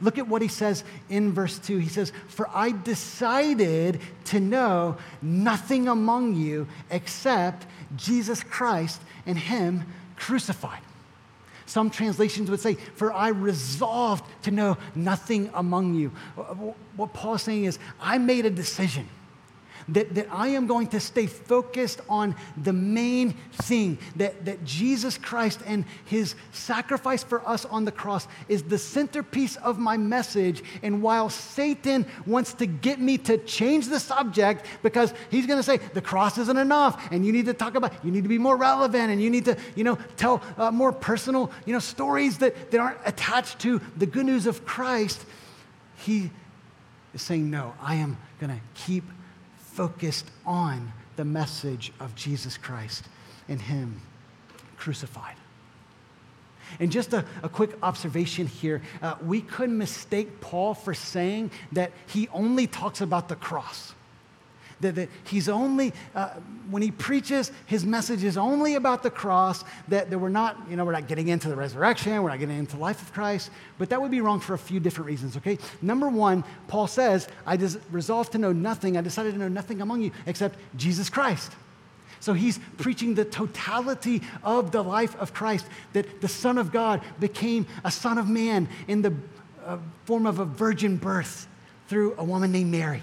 Look 0.00 0.18
at 0.18 0.26
what 0.26 0.42
he 0.42 0.48
says 0.48 0.84
in 1.10 1.32
verse 1.32 1.58
2. 1.58 1.78
He 1.78 1.88
says, 1.88 2.12
For 2.28 2.48
I 2.52 2.70
decided 2.70 4.00
to 4.26 4.40
know 4.40 4.96
nothing 5.20 5.88
among 5.88 6.34
you 6.34 6.66
except 6.90 7.66
Jesus 7.96 8.42
Christ 8.42 9.00
and 9.26 9.38
Him 9.38 9.84
crucified. 10.16 10.80
Some 11.66 11.90
translations 11.90 12.50
would 12.50 12.60
say, 12.60 12.74
For 12.74 13.12
I 13.12 13.28
resolved 13.28 14.24
to 14.44 14.50
know 14.50 14.76
nothing 14.94 15.50
among 15.54 15.94
you. 15.94 16.08
What 16.96 17.12
Paul's 17.12 17.42
saying 17.42 17.64
is, 17.64 17.78
I 18.00 18.18
made 18.18 18.46
a 18.46 18.50
decision 18.50 19.08
that, 19.88 20.14
that 20.14 20.28
I 20.30 20.48
am 20.48 20.66
going 20.66 20.88
to 20.88 21.00
stay 21.00 21.26
focused 21.26 22.00
on 22.08 22.34
the 22.56 22.72
main 22.72 23.32
thing 23.52 23.98
that, 24.16 24.44
that 24.44 24.64
Jesus 24.64 25.18
Christ 25.18 25.60
and 25.66 25.84
his 26.04 26.34
sacrifice 26.52 27.22
for 27.22 27.46
us 27.48 27.64
on 27.64 27.84
the 27.84 27.92
cross 27.92 28.28
is 28.48 28.62
the 28.62 28.78
centerpiece 28.78 29.56
of 29.56 29.78
my 29.78 29.96
message. 29.96 30.62
And 30.82 31.02
while 31.02 31.30
Satan 31.30 32.06
wants 32.26 32.54
to 32.54 32.66
get 32.66 33.00
me 33.00 33.18
to 33.18 33.38
change 33.38 33.88
the 33.88 34.00
subject 34.00 34.66
because 34.82 35.12
he's 35.30 35.46
going 35.46 35.58
to 35.58 35.62
say 35.62 35.78
the 35.94 36.00
cross 36.00 36.38
isn't 36.38 36.58
enough 36.58 37.08
and 37.10 37.24
you 37.24 37.32
need 37.32 37.46
to 37.46 37.54
talk 37.54 37.74
about, 37.74 37.92
you 38.04 38.10
need 38.10 38.22
to 38.22 38.28
be 38.28 38.38
more 38.38 38.56
relevant 38.56 39.10
and 39.10 39.22
you 39.22 39.30
need 39.30 39.44
to, 39.44 39.56
you 39.74 39.84
know, 39.84 39.98
tell 40.16 40.42
uh, 40.58 40.70
more 40.70 40.92
personal, 40.92 41.50
you 41.66 41.72
know, 41.72 41.78
stories 41.78 42.38
that, 42.38 42.70
that 42.70 42.80
aren't 42.80 42.98
attached 43.04 43.58
to 43.60 43.80
the 43.96 44.06
good 44.06 44.26
news 44.26 44.46
of 44.46 44.64
Christ, 44.64 45.24
he 45.96 46.30
is 47.14 47.22
saying, 47.22 47.50
no, 47.50 47.74
I 47.80 47.96
am 47.96 48.16
going 48.40 48.54
to 48.54 48.60
keep 48.74 49.04
focused 49.72 50.30
on 50.46 50.92
the 51.16 51.24
message 51.24 51.92
of 52.00 52.14
Jesus 52.14 52.56
Christ 52.56 53.04
and 53.48 53.60
Him 53.60 54.00
crucified. 54.76 55.36
And 56.80 56.90
just 56.90 57.12
a, 57.12 57.24
a 57.42 57.48
quick 57.48 57.70
observation 57.82 58.46
here 58.46 58.82
uh, 59.02 59.16
we 59.22 59.40
could 59.42 59.70
mistake 59.70 60.40
Paul 60.40 60.74
for 60.74 60.94
saying 60.94 61.50
that 61.72 61.92
he 62.06 62.28
only 62.28 62.66
talks 62.66 63.00
about 63.00 63.28
the 63.28 63.36
cross 63.36 63.94
that, 64.82 64.94
that 64.96 65.08
he's 65.24 65.48
only, 65.48 65.92
uh, 66.14 66.30
when 66.70 66.82
he 66.82 66.90
preaches, 66.90 67.50
his 67.66 67.84
message 67.84 68.22
is 68.22 68.36
only 68.36 68.74
about 68.74 69.02
the 69.02 69.10
cross, 69.10 69.64
that, 69.88 70.10
that 70.10 70.18
we're 70.18 70.28
not, 70.28 70.58
you 70.68 70.76
know, 70.76 70.84
we're 70.84 70.92
not 70.92 71.08
getting 71.08 71.28
into 71.28 71.48
the 71.48 71.56
resurrection, 71.56 72.22
we're 72.22 72.30
not 72.30 72.38
getting 72.38 72.58
into 72.58 72.76
the 72.76 72.82
life 72.82 73.00
of 73.00 73.12
Christ, 73.12 73.50
but 73.78 73.88
that 73.90 74.00
would 74.00 74.10
be 74.10 74.20
wrong 74.20 74.40
for 74.40 74.54
a 74.54 74.58
few 74.58 74.80
different 74.80 75.06
reasons, 75.06 75.36
okay? 75.36 75.58
Number 75.80 76.08
one, 76.08 76.44
Paul 76.68 76.86
says, 76.86 77.28
I 77.46 77.56
just 77.56 77.78
resolved 77.90 78.32
to 78.32 78.38
know 78.38 78.52
nothing, 78.52 78.96
I 78.96 79.00
decided 79.00 79.32
to 79.32 79.38
know 79.38 79.48
nothing 79.48 79.80
among 79.80 80.02
you 80.02 80.12
except 80.26 80.58
Jesus 80.76 81.08
Christ. 81.08 81.52
So 82.20 82.34
he's 82.34 82.60
preaching 82.78 83.14
the 83.14 83.24
totality 83.24 84.22
of 84.44 84.70
the 84.70 84.82
life 84.82 85.16
of 85.20 85.34
Christ, 85.34 85.66
that 85.92 86.20
the 86.20 86.28
Son 86.28 86.56
of 86.56 86.70
God 86.70 87.02
became 87.18 87.66
a 87.84 87.90
Son 87.90 88.16
of 88.16 88.28
Man 88.28 88.68
in 88.86 89.02
the 89.02 89.12
uh, 89.64 89.78
form 90.04 90.26
of 90.26 90.38
a 90.38 90.44
virgin 90.44 90.96
birth 90.96 91.48
through 91.88 92.14
a 92.18 92.24
woman 92.24 92.52
named 92.52 92.70
Mary. 92.70 93.02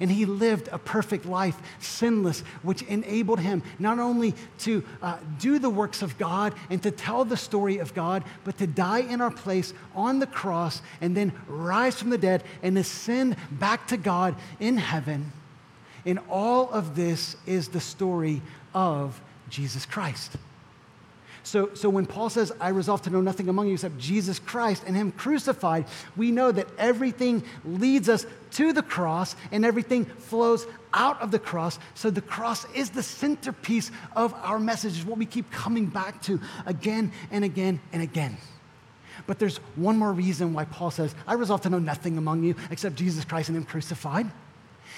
And 0.00 0.10
he 0.10 0.26
lived 0.26 0.68
a 0.72 0.78
perfect 0.78 1.26
life, 1.26 1.56
sinless, 1.80 2.40
which 2.62 2.82
enabled 2.82 3.40
him 3.40 3.62
not 3.78 3.98
only 3.98 4.34
to 4.60 4.84
uh, 5.02 5.18
do 5.38 5.58
the 5.58 5.70
works 5.70 6.02
of 6.02 6.18
God 6.18 6.54
and 6.70 6.82
to 6.82 6.90
tell 6.90 7.24
the 7.24 7.36
story 7.36 7.78
of 7.78 7.94
God, 7.94 8.24
but 8.44 8.58
to 8.58 8.66
die 8.66 9.00
in 9.00 9.20
our 9.20 9.30
place 9.30 9.72
on 9.94 10.18
the 10.18 10.26
cross 10.26 10.82
and 11.00 11.16
then 11.16 11.32
rise 11.46 11.98
from 11.98 12.10
the 12.10 12.18
dead 12.18 12.42
and 12.62 12.76
ascend 12.78 13.36
back 13.50 13.86
to 13.88 13.96
God 13.96 14.34
in 14.60 14.76
heaven. 14.76 15.32
And 16.04 16.20
all 16.30 16.70
of 16.70 16.94
this 16.94 17.36
is 17.46 17.68
the 17.68 17.80
story 17.80 18.42
of 18.74 19.20
Jesus 19.48 19.84
Christ. 19.84 20.36
So, 21.46 21.70
so 21.74 21.88
when 21.88 22.06
Paul 22.06 22.28
says, 22.28 22.50
I 22.60 22.70
resolve 22.70 23.02
to 23.02 23.10
know 23.10 23.20
nothing 23.20 23.48
among 23.48 23.68
you 23.68 23.74
except 23.74 23.98
Jesus 23.98 24.40
Christ 24.40 24.82
and 24.84 24.96
Him 24.96 25.12
crucified, 25.12 25.86
we 26.16 26.32
know 26.32 26.50
that 26.50 26.66
everything 26.76 27.44
leads 27.64 28.08
us 28.08 28.26
to 28.54 28.72
the 28.72 28.82
cross 28.82 29.36
and 29.52 29.64
everything 29.64 30.06
flows 30.06 30.66
out 30.92 31.22
of 31.22 31.30
the 31.30 31.38
cross. 31.38 31.78
So 31.94 32.10
the 32.10 32.20
cross 32.20 32.66
is 32.74 32.90
the 32.90 33.02
centerpiece 33.04 33.92
of 34.16 34.34
our 34.34 34.58
message, 34.58 35.04
what 35.04 35.18
we 35.18 35.24
keep 35.24 35.48
coming 35.52 35.86
back 35.86 36.20
to 36.22 36.40
again 36.66 37.12
and 37.30 37.44
again 37.44 37.78
and 37.92 38.02
again. 38.02 38.38
But 39.28 39.38
there's 39.38 39.58
one 39.76 39.98
more 39.98 40.12
reason 40.12 40.52
why 40.52 40.64
Paul 40.64 40.90
says, 40.90 41.14
I 41.28 41.34
resolve 41.34 41.60
to 41.60 41.70
know 41.70 41.78
nothing 41.78 42.18
among 42.18 42.42
you 42.42 42.56
except 42.72 42.96
Jesus 42.96 43.24
Christ 43.24 43.50
and 43.50 43.56
Him 43.56 43.64
crucified 43.64 44.28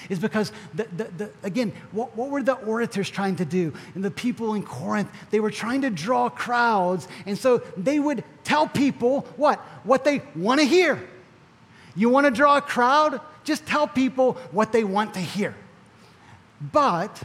is 0.09 0.19
because, 0.19 0.51
the, 0.73 0.87
the, 0.95 1.03
the, 1.03 1.31
again, 1.43 1.73
what, 1.91 2.15
what 2.15 2.29
were 2.29 2.43
the 2.43 2.53
orators 2.53 3.09
trying 3.09 3.35
to 3.37 3.45
do? 3.45 3.73
And 3.95 4.03
the 4.03 4.11
people 4.11 4.53
in 4.53 4.63
Corinth, 4.63 5.09
they 5.31 5.39
were 5.39 5.51
trying 5.51 5.81
to 5.81 5.89
draw 5.89 6.29
crowds. 6.29 7.07
And 7.25 7.37
so 7.37 7.59
they 7.75 7.99
would 7.99 8.23
tell 8.43 8.67
people 8.67 9.21
what? 9.35 9.59
What 9.83 10.03
they 10.03 10.21
want 10.35 10.59
to 10.59 10.65
hear. 10.65 11.01
You 11.95 12.09
want 12.09 12.25
to 12.25 12.31
draw 12.31 12.57
a 12.57 12.61
crowd? 12.61 13.19
Just 13.43 13.65
tell 13.65 13.87
people 13.87 14.33
what 14.51 14.71
they 14.71 14.83
want 14.83 15.15
to 15.15 15.19
hear. 15.19 15.55
But 16.61 17.21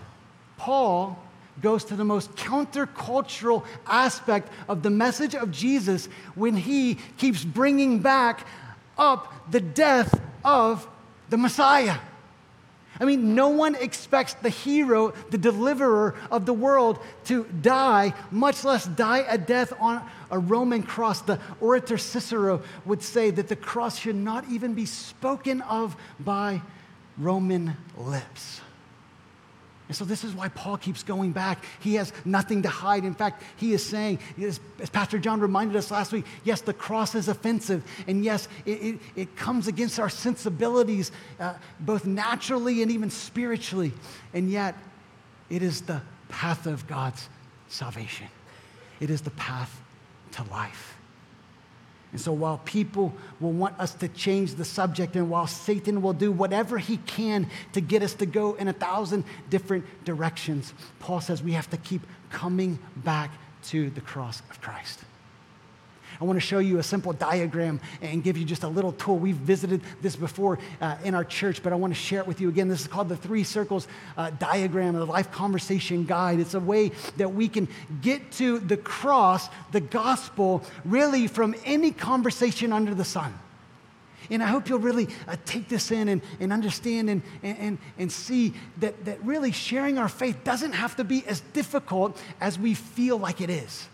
Paul 0.56 1.18
goes 1.60 1.84
to 1.84 1.96
the 1.96 2.04
most 2.04 2.34
countercultural 2.34 3.64
aspect 3.86 4.50
of 4.68 4.82
the 4.82 4.90
message 4.90 5.34
of 5.34 5.50
Jesus 5.50 6.06
when 6.34 6.56
he 6.56 6.96
keeps 7.16 7.44
bringing 7.44 8.00
back 8.00 8.46
up 8.98 9.32
the 9.50 9.60
death 9.60 10.20
of 10.44 10.88
the 11.30 11.36
Messiah. 11.36 11.96
I 13.00 13.04
mean, 13.04 13.34
no 13.34 13.48
one 13.48 13.74
expects 13.74 14.34
the 14.34 14.48
hero, 14.48 15.12
the 15.30 15.38
deliverer 15.38 16.14
of 16.30 16.46
the 16.46 16.52
world, 16.52 16.98
to 17.24 17.44
die, 17.44 18.14
much 18.30 18.64
less 18.64 18.86
die 18.86 19.24
a 19.28 19.36
death 19.36 19.72
on 19.80 20.02
a 20.30 20.38
Roman 20.38 20.82
cross. 20.82 21.20
The 21.22 21.40
orator 21.60 21.98
Cicero 21.98 22.62
would 22.84 23.02
say 23.02 23.30
that 23.30 23.48
the 23.48 23.56
cross 23.56 23.98
should 23.98 24.16
not 24.16 24.44
even 24.50 24.74
be 24.74 24.86
spoken 24.86 25.60
of 25.62 25.96
by 26.20 26.62
Roman 27.18 27.76
lips. 27.96 28.60
And 29.86 29.96
so, 29.96 30.04
this 30.04 30.24
is 30.24 30.34
why 30.34 30.48
Paul 30.48 30.78
keeps 30.78 31.02
going 31.02 31.32
back. 31.32 31.62
He 31.80 31.96
has 31.96 32.12
nothing 32.24 32.62
to 32.62 32.70
hide. 32.70 33.04
In 33.04 33.14
fact, 33.14 33.42
he 33.56 33.74
is 33.74 33.84
saying, 33.84 34.18
as 34.40 34.58
Pastor 34.92 35.18
John 35.18 35.40
reminded 35.40 35.76
us 35.76 35.90
last 35.90 36.10
week, 36.10 36.24
yes, 36.42 36.62
the 36.62 36.72
cross 36.72 37.14
is 37.14 37.28
offensive. 37.28 37.84
And 38.06 38.24
yes, 38.24 38.48
it, 38.64 38.70
it, 38.70 39.00
it 39.14 39.36
comes 39.36 39.68
against 39.68 39.98
our 39.98 40.08
sensibilities, 40.08 41.12
uh, 41.38 41.54
both 41.80 42.06
naturally 42.06 42.80
and 42.80 42.90
even 42.90 43.10
spiritually. 43.10 43.92
And 44.32 44.50
yet, 44.50 44.74
it 45.50 45.62
is 45.62 45.82
the 45.82 46.00
path 46.30 46.66
of 46.66 46.86
God's 46.86 47.28
salvation, 47.68 48.28
it 49.00 49.10
is 49.10 49.20
the 49.20 49.30
path 49.32 49.82
to 50.32 50.44
life. 50.44 50.96
And 52.14 52.20
so, 52.20 52.30
while 52.32 52.58
people 52.58 53.12
will 53.40 53.50
want 53.50 53.78
us 53.80 53.92
to 53.94 54.06
change 54.06 54.54
the 54.54 54.64
subject, 54.64 55.16
and 55.16 55.28
while 55.28 55.48
Satan 55.48 56.00
will 56.00 56.12
do 56.12 56.30
whatever 56.30 56.78
he 56.78 56.98
can 56.98 57.50
to 57.72 57.80
get 57.80 58.04
us 58.04 58.14
to 58.14 58.26
go 58.26 58.54
in 58.54 58.68
a 58.68 58.72
thousand 58.72 59.24
different 59.50 59.84
directions, 60.04 60.72
Paul 61.00 61.20
says 61.20 61.42
we 61.42 61.54
have 61.54 61.68
to 61.70 61.76
keep 61.76 62.02
coming 62.30 62.78
back 62.94 63.32
to 63.64 63.90
the 63.90 64.00
cross 64.00 64.42
of 64.48 64.60
Christ. 64.60 65.00
I 66.20 66.24
want 66.24 66.36
to 66.36 66.46
show 66.46 66.58
you 66.58 66.78
a 66.78 66.82
simple 66.82 67.12
diagram 67.12 67.80
and 68.00 68.22
give 68.22 68.36
you 68.36 68.44
just 68.44 68.62
a 68.62 68.68
little 68.68 68.92
tool. 68.92 69.16
We've 69.16 69.34
visited 69.34 69.80
this 70.00 70.16
before 70.16 70.58
uh, 70.80 70.96
in 71.04 71.14
our 71.14 71.24
church, 71.24 71.62
but 71.62 71.72
I 71.72 71.76
want 71.76 71.92
to 71.92 71.98
share 71.98 72.20
it 72.20 72.26
with 72.26 72.40
you 72.40 72.48
again. 72.48 72.68
This 72.68 72.80
is 72.82 72.86
called 72.86 73.08
the 73.08 73.16
Three 73.16 73.44
Circles 73.44 73.88
uh, 74.16 74.30
Diagram, 74.30 74.94
the 74.94 75.04
Life 75.04 75.32
Conversation 75.32 76.04
Guide. 76.04 76.40
It's 76.40 76.54
a 76.54 76.60
way 76.60 76.92
that 77.16 77.34
we 77.34 77.48
can 77.48 77.68
get 78.00 78.32
to 78.32 78.58
the 78.58 78.76
cross, 78.76 79.48
the 79.72 79.80
gospel, 79.80 80.62
really 80.84 81.26
from 81.26 81.54
any 81.64 81.90
conversation 81.90 82.72
under 82.72 82.94
the 82.94 83.04
sun. 83.04 83.38
And 84.30 84.42
I 84.42 84.46
hope 84.46 84.68
you'll 84.68 84.78
really 84.78 85.08
uh, 85.28 85.36
take 85.44 85.68
this 85.68 85.90
in 85.90 86.08
and, 86.08 86.22
and 86.40 86.52
understand 86.52 87.10
and, 87.10 87.22
and, 87.42 87.78
and 87.98 88.10
see 88.10 88.54
that, 88.78 89.04
that 89.04 89.22
really 89.24 89.52
sharing 89.52 89.98
our 89.98 90.08
faith 90.08 90.44
doesn't 90.44 90.72
have 90.72 90.96
to 90.96 91.04
be 91.04 91.24
as 91.26 91.40
difficult 91.52 92.20
as 92.40 92.58
we 92.58 92.74
feel 92.74 93.18
like 93.18 93.40
it 93.40 93.50
is. 93.50 93.86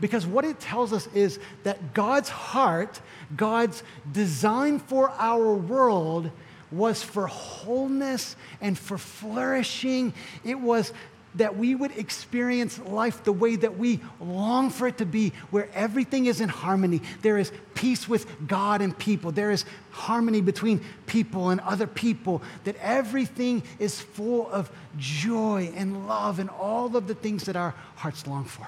Because 0.00 0.26
what 0.26 0.44
it 0.44 0.60
tells 0.60 0.92
us 0.92 1.08
is 1.14 1.38
that 1.64 1.94
God's 1.94 2.28
heart, 2.28 3.00
God's 3.36 3.82
design 4.10 4.78
for 4.78 5.10
our 5.10 5.54
world, 5.54 6.30
was 6.70 7.02
for 7.02 7.26
wholeness 7.26 8.36
and 8.60 8.78
for 8.78 8.98
flourishing. 8.98 10.12
It 10.44 10.60
was 10.60 10.92
that 11.34 11.56
we 11.56 11.74
would 11.74 11.92
experience 11.92 12.78
life 12.78 13.22
the 13.24 13.32
way 13.32 13.56
that 13.56 13.78
we 13.78 14.00
long 14.20 14.70
for 14.70 14.88
it 14.88 14.98
to 14.98 15.06
be, 15.06 15.32
where 15.50 15.68
everything 15.74 16.26
is 16.26 16.40
in 16.40 16.48
harmony. 16.48 17.00
There 17.22 17.38
is 17.38 17.52
peace 17.74 18.08
with 18.08 18.26
God 18.46 18.80
and 18.80 18.96
people, 18.96 19.30
there 19.30 19.50
is 19.50 19.64
harmony 19.90 20.40
between 20.40 20.80
people 21.06 21.50
and 21.50 21.60
other 21.60 21.86
people, 21.86 22.42
that 22.64 22.76
everything 22.80 23.62
is 23.78 24.00
full 24.00 24.48
of 24.50 24.70
joy 24.96 25.72
and 25.76 26.08
love 26.08 26.38
and 26.38 26.50
all 26.50 26.96
of 26.96 27.06
the 27.06 27.14
things 27.14 27.44
that 27.44 27.56
our 27.56 27.74
hearts 27.96 28.26
long 28.26 28.44
for. 28.44 28.66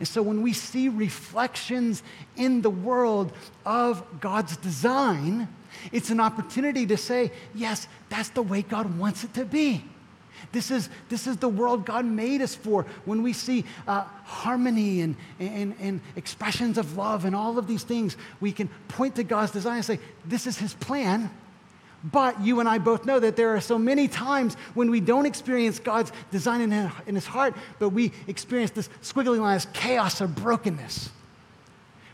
And 0.00 0.08
so 0.08 0.22
when 0.22 0.42
we 0.42 0.54
see 0.54 0.88
reflections 0.88 2.02
in 2.34 2.62
the 2.62 2.70
world 2.70 3.32
of 3.64 4.02
God's 4.20 4.56
design, 4.56 5.46
it's 5.92 6.10
an 6.10 6.20
opportunity 6.20 6.86
to 6.86 6.96
say, 6.96 7.30
yes, 7.54 7.86
that's 8.08 8.30
the 8.30 8.42
way 8.42 8.62
God 8.62 8.98
wants 8.98 9.24
it 9.24 9.34
to 9.34 9.44
be. 9.44 9.84
This 10.52 10.70
is, 10.70 10.88
this 11.10 11.26
is 11.26 11.36
the 11.36 11.48
world 11.48 11.84
God 11.84 12.06
made 12.06 12.40
us 12.40 12.54
for. 12.54 12.86
When 13.04 13.22
we 13.22 13.34
see 13.34 13.64
uh, 13.86 14.04
harmony 14.24 15.02
and, 15.02 15.16
and, 15.38 15.74
and 15.78 16.00
expressions 16.16 16.78
of 16.78 16.96
love 16.96 17.26
and 17.26 17.36
all 17.36 17.58
of 17.58 17.66
these 17.66 17.84
things, 17.84 18.16
we 18.40 18.50
can 18.52 18.68
point 18.88 19.16
to 19.16 19.22
God's 19.22 19.52
design 19.52 19.76
and 19.76 19.84
say, 19.84 20.00
This 20.24 20.46
is 20.46 20.56
His 20.56 20.72
plan. 20.74 21.30
But 22.02 22.40
you 22.40 22.60
and 22.60 22.68
I 22.68 22.78
both 22.78 23.04
know 23.04 23.20
that 23.20 23.36
there 23.36 23.54
are 23.54 23.60
so 23.60 23.78
many 23.78 24.08
times 24.08 24.54
when 24.74 24.90
we 24.90 25.00
don't 25.00 25.26
experience 25.26 25.78
God's 25.78 26.12
design 26.30 26.60
in, 26.62 27.14
His 27.14 27.26
heart, 27.26 27.54
but 27.78 27.90
we 27.90 28.12
experience 28.26 28.70
this 28.70 28.88
squiggly 29.02 29.38
line 29.38 29.56
as 29.56 29.66
chaos 29.72 30.22
or 30.22 30.26
brokenness. 30.26 31.10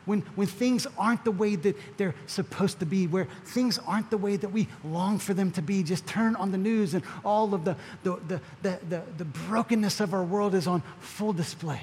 When, 0.05 0.21
when 0.37 0.47
things 0.47 0.87
aren't 0.97 1.25
the 1.25 1.33
way 1.33 1.57
that 1.57 1.77
they're 1.97 2.15
supposed 2.27 2.79
to 2.79 2.87
be, 2.87 3.09
where 3.09 3.27
things 3.45 3.79
aren't 3.87 4.11
the 4.11 4.17
way 4.17 4.37
that 4.37 4.49
we 4.49 4.69
long 4.85 5.19
for 5.19 5.35
them 5.35 5.51
to 5.53 5.63
be, 5.63 5.83
just 5.83 6.07
turn 6.07 6.37
on 6.37 6.53
the 6.53 6.59
news 6.59 6.95
and 6.95 7.05
all 7.25 7.55
of 7.55 7.65
the, 7.65 7.77
the, 8.05 8.17
the, 8.29 8.41
the, 8.63 8.79
the, 8.89 9.03
the 9.19 9.25
brokenness 9.25 10.01
of 10.01 10.15
our 10.15 10.23
world 10.23 10.55
is 10.55 10.69
on 10.69 10.83
full 11.01 11.33
display. 11.33 11.81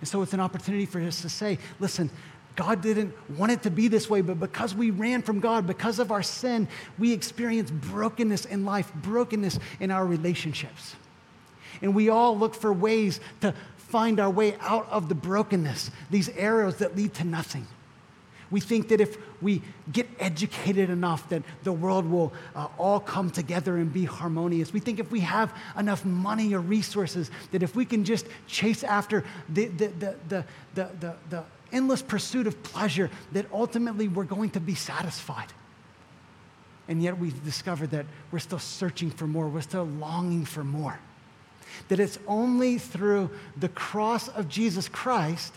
And 0.00 0.08
so 0.08 0.22
it's 0.22 0.34
an 0.34 0.40
opportunity 0.40 0.86
for 0.86 1.00
us 1.00 1.22
to 1.22 1.28
say, 1.28 1.58
listen, 1.80 2.10
God 2.58 2.80
didn't 2.80 3.14
want 3.38 3.52
it 3.52 3.62
to 3.62 3.70
be 3.70 3.86
this 3.86 4.10
way, 4.10 4.20
but 4.20 4.40
because 4.40 4.74
we 4.74 4.90
ran 4.90 5.22
from 5.22 5.38
God, 5.38 5.64
because 5.64 6.00
of 6.00 6.10
our 6.10 6.24
sin, 6.24 6.66
we 6.98 7.12
experience 7.12 7.70
brokenness 7.70 8.46
in 8.46 8.64
life, 8.64 8.92
brokenness 8.96 9.60
in 9.78 9.92
our 9.92 10.04
relationships. 10.04 10.96
And 11.82 11.94
we 11.94 12.08
all 12.08 12.36
look 12.36 12.56
for 12.56 12.72
ways 12.72 13.20
to 13.42 13.54
find 13.76 14.18
our 14.18 14.28
way 14.28 14.56
out 14.58 14.88
of 14.90 15.08
the 15.08 15.14
brokenness, 15.14 15.92
these 16.10 16.30
arrows 16.30 16.78
that 16.78 16.96
lead 16.96 17.14
to 17.14 17.24
nothing. 17.24 17.64
We 18.50 18.58
think 18.58 18.88
that 18.88 19.00
if 19.00 19.16
we 19.40 19.62
get 19.92 20.08
educated 20.18 20.90
enough, 20.90 21.28
that 21.28 21.44
the 21.62 21.72
world 21.72 22.10
will 22.10 22.32
uh, 22.56 22.66
all 22.76 22.98
come 22.98 23.30
together 23.30 23.76
and 23.76 23.92
be 23.92 24.04
harmonious. 24.04 24.72
We 24.72 24.80
think 24.80 24.98
if 24.98 25.12
we 25.12 25.20
have 25.20 25.54
enough 25.78 26.04
money 26.04 26.54
or 26.54 26.60
resources, 26.60 27.30
that 27.52 27.62
if 27.62 27.76
we 27.76 27.84
can 27.84 28.04
just 28.04 28.26
chase 28.48 28.82
after 28.82 29.22
the, 29.48 29.66
the, 29.66 29.86
the, 29.86 30.16
the, 30.28 30.44
the, 30.74 30.90
the, 30.98 31.16
the 31.30 31.44
endless 31.72 32.02
pursuit 32.02 32.46
of 32.46 32.62
pleasure 32.62 33.10
that 33.32 33.46
ultimately 33.52 34.08
we're 34.08 34.24
going 34.24 34.50
to 34.50 34.60
be 34.60 34.74
satisfied. 34.74 35.52
And 36.88 37.02
yet 37.02 37.18
we 37.18 37.32
discover 37.44 37.86
that 37.88 38.06
we're 38.32 38.38
still 38.38 38.58
searching 38.58 39.10
for 39.10 39.26
more, 39.26 39.48
we're 39.48 39.60
still 39.60 39.84
longing 39.84 40.44
for 40.44 40.64
more. 40.64 40.98
That 41.88 42.00
it's 42.00 42.18
only 42.26 42.78
through 42.78 43.30
the 43.56 43.68
cross 43.68 44.28
of 44.28 44.48
Jesus 44.48 44.88
Christ 44.88 45.52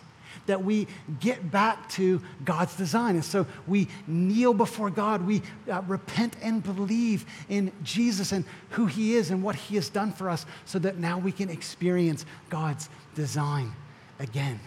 that 0.45 0.63
we 0.63 0.87
get 1.19 1.51
back 1.51 1.89
to 1.89 2.21
God's 2.43 2.75
design. 2.75 3.15
And 3.15 3.23
so 3.23 3.45
we 3.67 3.87
kneel 4.07 4.53
before 4.53 4.89
God, 4.89 5.25
we 5.25 5.41
uh, 5.69 5.81
repent 5.87 6.35
and 6.41 6.63
believe 6.63 7.25
in 7.49 7.71
Jesus 7.83 8.31
and 8.31 8.45
who 8.71 8.85
He 8.85 9.15
is 9.15 9.31
and 9.31 9.43
what 9.43 9.55
He 9.55 9.75
has 9.75 9.89
done 9.89 10.11
for 10.11 10.29
us 10.29 10.45
so 10.65 10.79
that 10.79 10.97
now 10.97 11.17
we 11.17 11.31
can 11.31 11.49
experience 11.49 12.25
God's 12.49 12.89
design 13.15 13.71
again. 14.19 14.59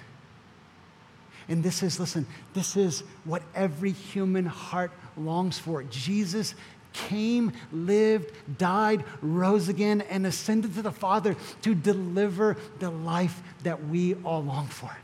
And 1.48 1.62
this 1.62 1.82
is, 1.82 2.00
listen, 2.00 2.26
this 2.54 2.76
is 2.76 3.02
what 3.24 3.42
every 3.54 3.92
human 3.92 4.46
heart 4.46 4.92
longs 5.16 5.58
for. 5.58 5.82
Jesus 5.84 6.54
came, 6.92 7.52
lived, 7.72 8.32
died, 8.56 9.04
rose 9.20 9.68
again, 9.68 10.00
and 10.02 10.26
ascended 10.26 10.74
to 10.74 10.82
the 10.82 10.92
Father 10.92 11.36
to 11.62 11.74
deliver 11.74 12.56
the 12.78 12.90
life 12.90 13.42
that 13.64 13.86
we 13.88 14.14
all 14.24 14.42
long 14.42 14.66
for. 14.68 14.96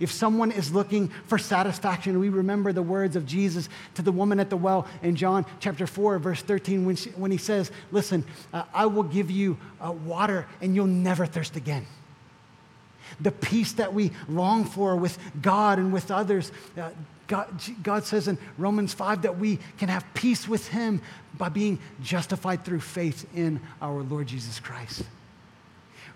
If 0.00 0.10
someone 0.10 0.50
is 0.50 0.72
looking 0.72 1.08
for 1.26 1.36
satisfaction, 1.36 2.18
we 2.18 2.30
remember 2.30 2.72
the 2.72 2.82
words 2.82 3.14
of 3.14 3.26
Jesus 3.26 3.68
to 3.94 4.02
the 4.02 4.10
woman 4.10 4.40
at 4.40 4.48
the 4.48 4.56
well 4.56 4.86
in 5.02 5.16
John 5.16 5.44
chapter 5.60 5.86
4, 5.86 6.18
verse 6.18 6.40
13, 6.40 6.86
when, 6.86 6.96
she, 6.96 7.10
when 7.10 7.30
he 7.30 7.36
says, 7.36 7.70
Listen, 7.90 8.24
uh, 8.54 8.64
I 8.72 8.86
will 8.86 9.02
give 9.02 9.30
you 9.30 9.58
uh, 9.80 9.92
water 9.92 10.46
and 10.62 10.74
you'll 10.74 10.86
never 10.86 11.26
thirst 11.26 11.56
again 11.56 11.86
the 13.20 13.32
peace 13.32 13.72
that 13.72 13.92
we 13.92 14.12
long 14.28 14.64
for 14.64 14.96
with 14.96 15.18
God 15.40 15.78
and 15.78 15.92
with 15.92 16.10
others. 16.10 16.52
Uh, 16.76 16.90
God, 17.26 17.48
God 17.82 18.04
says 18.04 18.28
in 18.28 18.36
Romans 18.58 18.92
5 18.92 19.22
that 19.22 19.38
we 19.38 19.58
can 19.78 19.88
have 19.88 20.04
peace 20.14 20.46
with 20.46 20.68
Him 20.68 21.00
by 21.38 21.48
being 21.48 21.78
justified 22.02 22.64
through 22.64 22.80
faith 22.80 23.26
in 23.34 23.60
our 23.80 24.02
Lord 24.02 24.26
Jesus 24.26 24.60
Christ. 24.60 25.04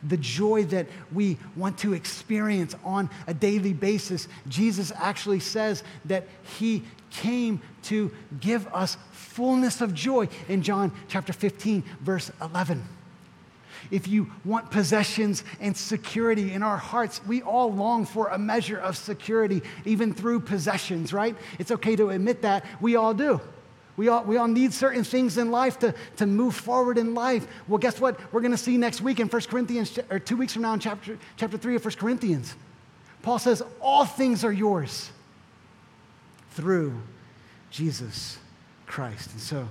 The 0.03 0.19
joy 0.19 0.65
that 0.65 0.87
we 1.13 1.39
want 1.57 1.79
to 1.79 1.95
experience 1.95 2.75
on 2.85 3.09
a 3.27 3.33
daily 3.33 3.73
basis, 3.73 4.29
Jesus 4.47 4.93
actually 4.95 5.41
says 5.41 5.83
that 6.05 6.25
He 6.59 6.83
came 7.11 7.63
to 7.85 8.13
give 8.41 8.67
us 8.75 8.99
fullness 9.11 9.81
of 9.81 9.95
joy 9.95 10.29
in 10.49 10.61
John 10.63 10.93
chapter 11.09 11.33
15, 11.33 11.83
verse 12.03 12.31
11 12.43 12.87
if 13.91 14.09
you 14.09 14.31
want 14.45 14.71
possessions 14.71 15.45
and 15.61 15.77
security 15.77 16.53
in 16.53 16.63
our 16.63 16.77
hearts, 16.77 17.21
we 17.27 17.43
all 17.43 17.73
long 17.73 18.05
for 18.05 18.29
a 18.29 18.39
measure 18.39 18.79
of 18.79 18.97
security, 18.97 19.63
even 19.85 20.13
through 20.13 20.41
possessions, 20.41 21.13
right? 21.13 21.37
It's 21.59 21.71
okay 21.71 21.97
to 21.97 22.11
admit 22.11 22.43
that. 22.43 22.65
We 22.81 22.97
all 22.97 23.15
do. 23.15 23.41
We 23.97 24.09
all, 24.09 24.25
we 24.25 24.37
all 24.37 24.49
need 24.49 24.75
certain 24.75 25.05
things 25.05 25.39
in 25.39 25.51
life 25.51 25.79
to, 25.79 25.95
to 26.17 26.27
move 26.27 26.55
forward 26.55 26.99
in 26.99 27.15
life. 27.15 27.47
Well, 27.67 27.79
guess 27.79 27.99
what? 27.99 28.21
We're 28.33 28.43
going 28.43 28.53
to 28.53 28.59
see 28.59 28.77
next 28.77 29.01
week 29.01 29.21
in 29.21 29.29
1 29.29 29.43
Corinthians, 29.43 29.99
or 30.11 30.19
two 30.19 30.37
weeks 30.37 30.53
from 30.53 30.63
now 30.63 30.75
in 30.75 30.81
chapter, 30.81 31.19
chapter 31.37 31.57
3 31.57 31.77
of 31.77 31.85
1 31.85 31.95
Corinthians. 31.95 32.55
Paul 33.23 33.39
says, 33.39 33.63
All 33.81 34.05
things 34.05 34.45
are 34.45 34.53
yours 34.53 35.11
through 36.51 37.01
Jesus 37.71 38.39
Christ. 38.87 39.33
And 39.33 39.41
so, 39.41 39.69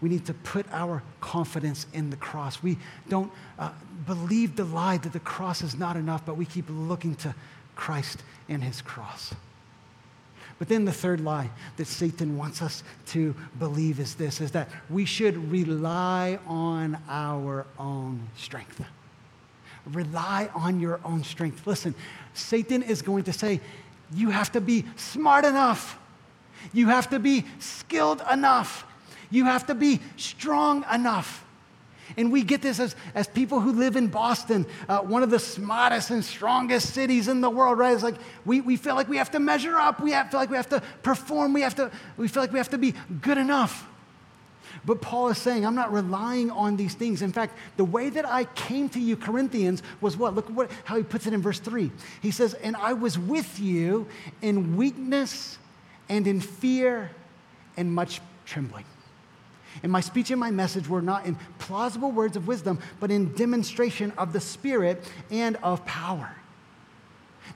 we 0.00 0.08
need 0.08 0.26
to 0.26 0.34
put 0.34 0.66
our 0.72 1.02
confidence 1.20 1.86
in 1.92 2.10
the 2.10 2.16
cross. 2.16 2.62
We 2.62 2.78
don't 3.08 3.32
uh, 3.58 3.70
believe 4.06 4.56
the 4.56 4.64
lie 4.64 4.98
that 4.98 5.12
the 5.12 5.20
cross 5.20 5.62
is 5.62 5.78
not 5.78 5.96
enough, 5.96 6.26
but 6.26 6.36
we 6.36 6.44
keep 6.44 6.66
looking 6.68 7.14
to 7.16 7.34
Christ 7.74 8.22
and 8.48 8.62
his 8.62 8.82
cross. 8.82 9.34
But 10.58 10.68
then 10.68 10.84
the 10.84 10.92
third 10.92 11.20
lie 11.20 11.50
that 11.76 11.86
Satan 11.86 12.36
wants 12.36 12.62
us 12.62 12.84
to 13.06 13.34
believe 13.58 13.98
is 13.98 14.14
this 14.14 14.40
is 14.40 14.52
that 14.52 14.68
we 14.88 15.04
should 15.04 15.50
rely 15.50 16.38
on 16.46 16.98
our 17.08 17.66
own 17.78 18.28
strength. 18.36 18.84
Rely 19.86 20.48
on 20.54 20.80
your 20.80 21.00
own 21.04 21.24
strength. 21.24 21.66
Listen, 21.66 21.94
Satan 22.34 22.82
is 22.82 23.02
going 23.02 23.24
to 23.24 23.32
say, 23.32 23.60
you 24.12 24.30
have 24.30 24.52
to 24.52 24.60
be 24.60 24.84
smart 24.96 25.44
enough. 25.44 25.98
You 26.72 26.88
have 26.88 27.10
to 27.10 27.18
be 27.18 27.44
skilled 27.58 28.22
enough. 28.30 28.86
You 29.34 29.46
have 29.46 29.66
to 29.66 29.74
be 29.74 30.00
strong 30.16 30.84
enough. 30.92 31.44
And 32.16 32.30
we 32.30 32.42
get 32.42 32.62
this 32.62 32.78
as, 32.78 32.94
as 33.14 33.26
people 33.26 33.60
who 33.60 33.72
live 33.72 33.96
in 33.96 34.06
Boston, 34.06 34.64
uh, 34.88 35.00
one 35.00 35.24
of 35.24 35.30
the 35.30 35.40
smartest 35.40 36.10
and 36.10 36.24
strongest 36.24 36.94
cities 36.94 37.26
in 37.26 37.40
the 37.40 37.50
world, 37.50 37.78
right? 37.78 37.94
It's 37.94 38.04
like 38.04 38.14
we, 38.44 38.60
we 38.60 38.76
feel 38.76 38.94
like 38.94 39.08
we 39.08 39.16
have 39.16 39.32
to 39.32 39.40
measure 39.40 39.76
up. 39.76 40.00
We 40.00 40.12
have, 40.12 40.30
feel 40.30 40.38
like 40.38 40.50
we 40.50 40.56
have 40.56 40.68
to 40.68 40.80
perform. 41.02 41.52
We, 41.52 41.62
have 41.62 41.74
to, 41.76 41.90
we 42.16 42.28
feel 42.28 42.44
like 42.44 42.52
we 42.52 42.58
have 42.58 42.68
to 42.70 42.78
be 42.78 42.94
good 43.22 43.38
enough. 43.38 43.88
But 44.84 45.00
Paul 45.00 45.30
is 45.30 45.38
saying, 45.38 45.66
I'm 45.66 45.74
not 45.74 45.92
relying 45.92 46.52
on 46.52 46.76
these 46.76 46.94
things. 46.94 47.20
In 47.20 47.32
fact, 47.32 47.56
the 47.76 47.84
way 47.84 48.10
that 48.10 48.26
I 48.26 48.44
came 48.44 48.88
to 48.90 49.00
you, 49.00 49.16
Corinthians, 49.16 49.82
was 50.00 50.16
what? 50.16 50.34
Look 50.34 50.48
what, 50.50 50.70
how 50.84 50.96
he 50.96 51.02
puts 51.02 51.26
it 51.26 51.32
in 51.32 51.42
verse 51.42 51.58
3. 51.58 51.90
He 52.20 52.30
says, 52.30 52.54
And 52.54 52.76
I 52.76 52.92
was 52.92 53.18
with 53.18 53.58
you 53.58 54.06
in 54.42 54.76
weakness 54.76 55.58
and 56.08 56.26
in 56.26 56.40
fear 56.40 57.10
and 57.76 57.92
much 57.92 58.20
trembling. 58.44 58.84
And 59.82 59.90
my 59.90 60.00
speech 60.00 60.30
and 60.30 60.40
my 60.40 60.50
message 60.50 60.88
were 60.88 61.02
not 61.02 61.26
in 61.26 61.36
plausible 61.58 62.12
words 62.12 62.36
of 62.36 62.46
wisdom, 62.46 62.78
but 63.00 63.10
in 63.10 63.32
demonstration 63.34 64.12
of 64.16 64.32
the 64.32 64.40
Spirit 64.40 65.04
and 65.30 65.56
of 65.62 65.84
power. 65.84 66.34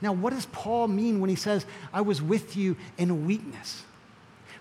Now, 0.01 0.13
what 0.13 0.33
does 0.33 0.45
Paul 0.47 0.87
mean 0.87 1.19
when 1.19 1.29
he 1.29 1.35
says, 1.35 1.65
I 1.93 2.01
was 2.01 2.21
with 2.21 2.55
you 2.55 2.77
in 2.97 3.25
weakness? 3.25 3.83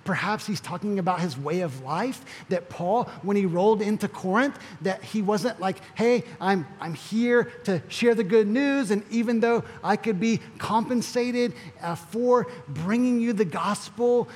Perhaps 0.05 0.47
he's 0.47 0.61
talking 0.61 0.99
about 0.99 1.21
his 1.21 1.37
way 1.37 1.61
of 1.61 1.83
life, 1.83 2.25
that 2.49 2.71
Paul, 2.71 3.05
when 3.23 3.37
he 3.37 3.45
rolled 3.45 3.83
into 3.83 4.09
Corinth, 4.09 4.59
that 4.81 5.05
he 5.05 5.21
wasn't 5.21 5.61
like, 5.61 5.77
hey, 5.97 6.25
I'm, 6.41 6.67
I'm 6.81 6.95
here 6.95 7.45
to 7.65 7.83
share 7.89 8.15
the 8.15 8.25
good 8.25 8.47
news, 8.47 8.91
and 8.91 9.03
even 9.11 9.41
though 9.41 9.65
I 9.85 9.97
could 9.97 10.19
be 10.19 10.41
compensated 10.57 11.53
uh, 11.83 11.95
for 11.95 12.47
bringing 12.69 13.21
you 13.21 13.35
the 13.35 13.45
gospel, 13.45 14.29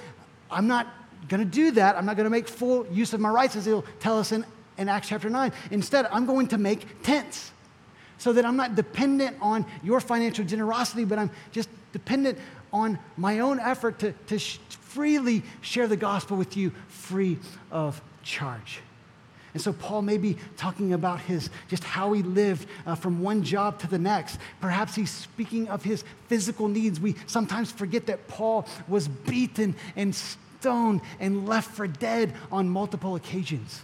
I'm 0.51 0.67
not 0.67 0.89
going 1.29 1.41
to 1.41 1.51
do 1.51 1.71
that. 1.73 1.97
I'm 1.97 2.07
not 2.07 2.17
going 2.17 2.25
to 2.25 2.31
make 2.31 2.49
full 2.49 2.87
use 2.89 3.13
of 3.13 3.21
my 3.21 3.31
rights, 3.31 3.57
as 3.57 3.65
he'll 3.65 3.85
tell 4.01 4.19
us 4.19 4.33
in, 4.33 4.45
in 4.79 4.89
Acts 4.89 5.09
chapter 5.09 5.31
9. 5.31 5.53
Instead, 5.71 6.07
I'm 6.11 6.27
going 6.27 6.49
to 6.49 6.59
make 6.59 7.03
tents 7.03 7.53
so 8.19 8.33
that 8.33 8.45
I'm 8.45 8.57
not 8.57 8.75
dependent 8.75 9.37
on 9.41 9.67
your 9.83 10.01
financial 10.01 10.45
generosity, 10.45 11.05
but 11.05 11.19
I'm 11.19 11.31
just 11.51 11.69
dependent 11.93 12.39
on 12.73 12.99
my 13.17 13.41
own 13.41 13.61
effort 13.61 13.99
to, 13.99 14.13
to 14.29 14.39
sh- 14.39 14.59
freely 14.69 15.43
share 15.61 15.89
the 15.89 15.97
gospel 15.97 16.37
with 16.37 16.57
you 16.57 16.73
free 16.89 17.39
of 17.71 18.01
charge. 18.23 18.81
And 19.55 19.63
so 19.63 19.73
Paul 19.73 20.03
may 20.03 20.17
be 20.17 20.39
talking 20.57 20.95
about 20.95 21.21
his 21.21 21.51
just 21.69 21.85
how 21.85 22.13
he 22.13 22.23
lived 22.23 22.67
uh, 22.87 22.95
from 22.95 23.21
one 23.23 23.43
job 23.43 23.79
to 23.81 23.87
the 23.87 23.99
next. 23.99 24.39
Perhaps 24.61 24.95
he's 24.95 25.11
speaking 25.11 25.69
of 25.69 25.83
his 25.85 26.05
physical 26.29 26.69
needs. 26.69 26.99
We 26.99 27.17
sometimes 27.27 27.71
forget 27.71 28.07
that 28.07 28.29
Paul 28.29 28.67
was 28.89 29.09
beaten 29.09 29.75
and 29.95 30.15
stoned 30.63 31.01
and 31.19 31.49
left 31.49 31.73
for 31.73 31.89
dead 31.89 32.33
on 32.53 32.69
multiple 32.69 33.17
occasions. 33.17 33.83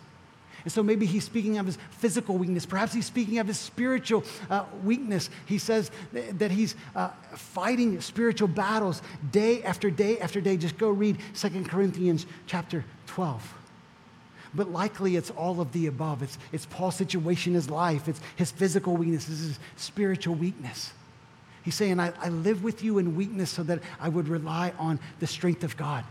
And 0.62 0.72
so 0.72 0.82
maybe 0.82 1.06
he's 1.06 1.24
speaking 1.24 1.58
of 1.58 1.66
his 1.66 1.78
physical 1.90 2.36
weakness. 2.36 2.66
Perhaps 2.66 2.92
he's 2.92 3.06
speaking 3.06 3.38
of 3.38 3.48
his 3.48 3.58
spiritual 3.58 4.22
uh, 4.48 4.64
weakness. 4.84 5.28
He 5.46 5.58
says 5.58 5.90
that 6.12 6.50
he's 6.50 6.76
uh, 6.94 7.08
fighting 7.34 8.00
spiritual 8.00 8.48
battles 8.48 9.02
day 9.32 9.62
after 9.64 9.90
day 9.90 10.18
after 10.18 10.40
day. 10.40 10.56
Just 10.56 10.78
go 10.78 10.90
read 10.90 11.18
2 11.34 11.64
Corinthians 11.64 12.26
chapter 12.46 12.84
12. 13.06 13.54
But 14.54 14.70
likely 14.70 15.16
it's 15.16 15.30
all 15.30 15.60
of 15.60 15.72
the 15.72 15.86
above. 15.86 16.22
It's, 16.22 16.38
it's 16.52 16.66
Paul's 16.66 16.96
situation, 16.96 17.54
his 17.54 17.68
life, 17.68 18.08
it's 18.08 18.20
his 18.36 18.50
physical 18.50 18.96
weakness, 18.96 19.26
his 19.26 19.58
spiritual 19.76 20.36
weakness. 20.36 20.92
He's 21.64 21.74
saying, 21.74 21.98
I, 21.98 22.12
I 22.20 22.28
live 22.28 22.62
with 22.62 22.84
you 22.84 22.98
in 22.98 23.16
weakness 23.16 23.50
so 23.50 23.62
that 23.64 23.80
I 24.00 24.08
would 24.08 24.28
rely 24.28 24.72
on 24.78 25.00
the 25.18 25.26
strength 25.26 25.64
of 25.64 25.76
God. 25.76 26.04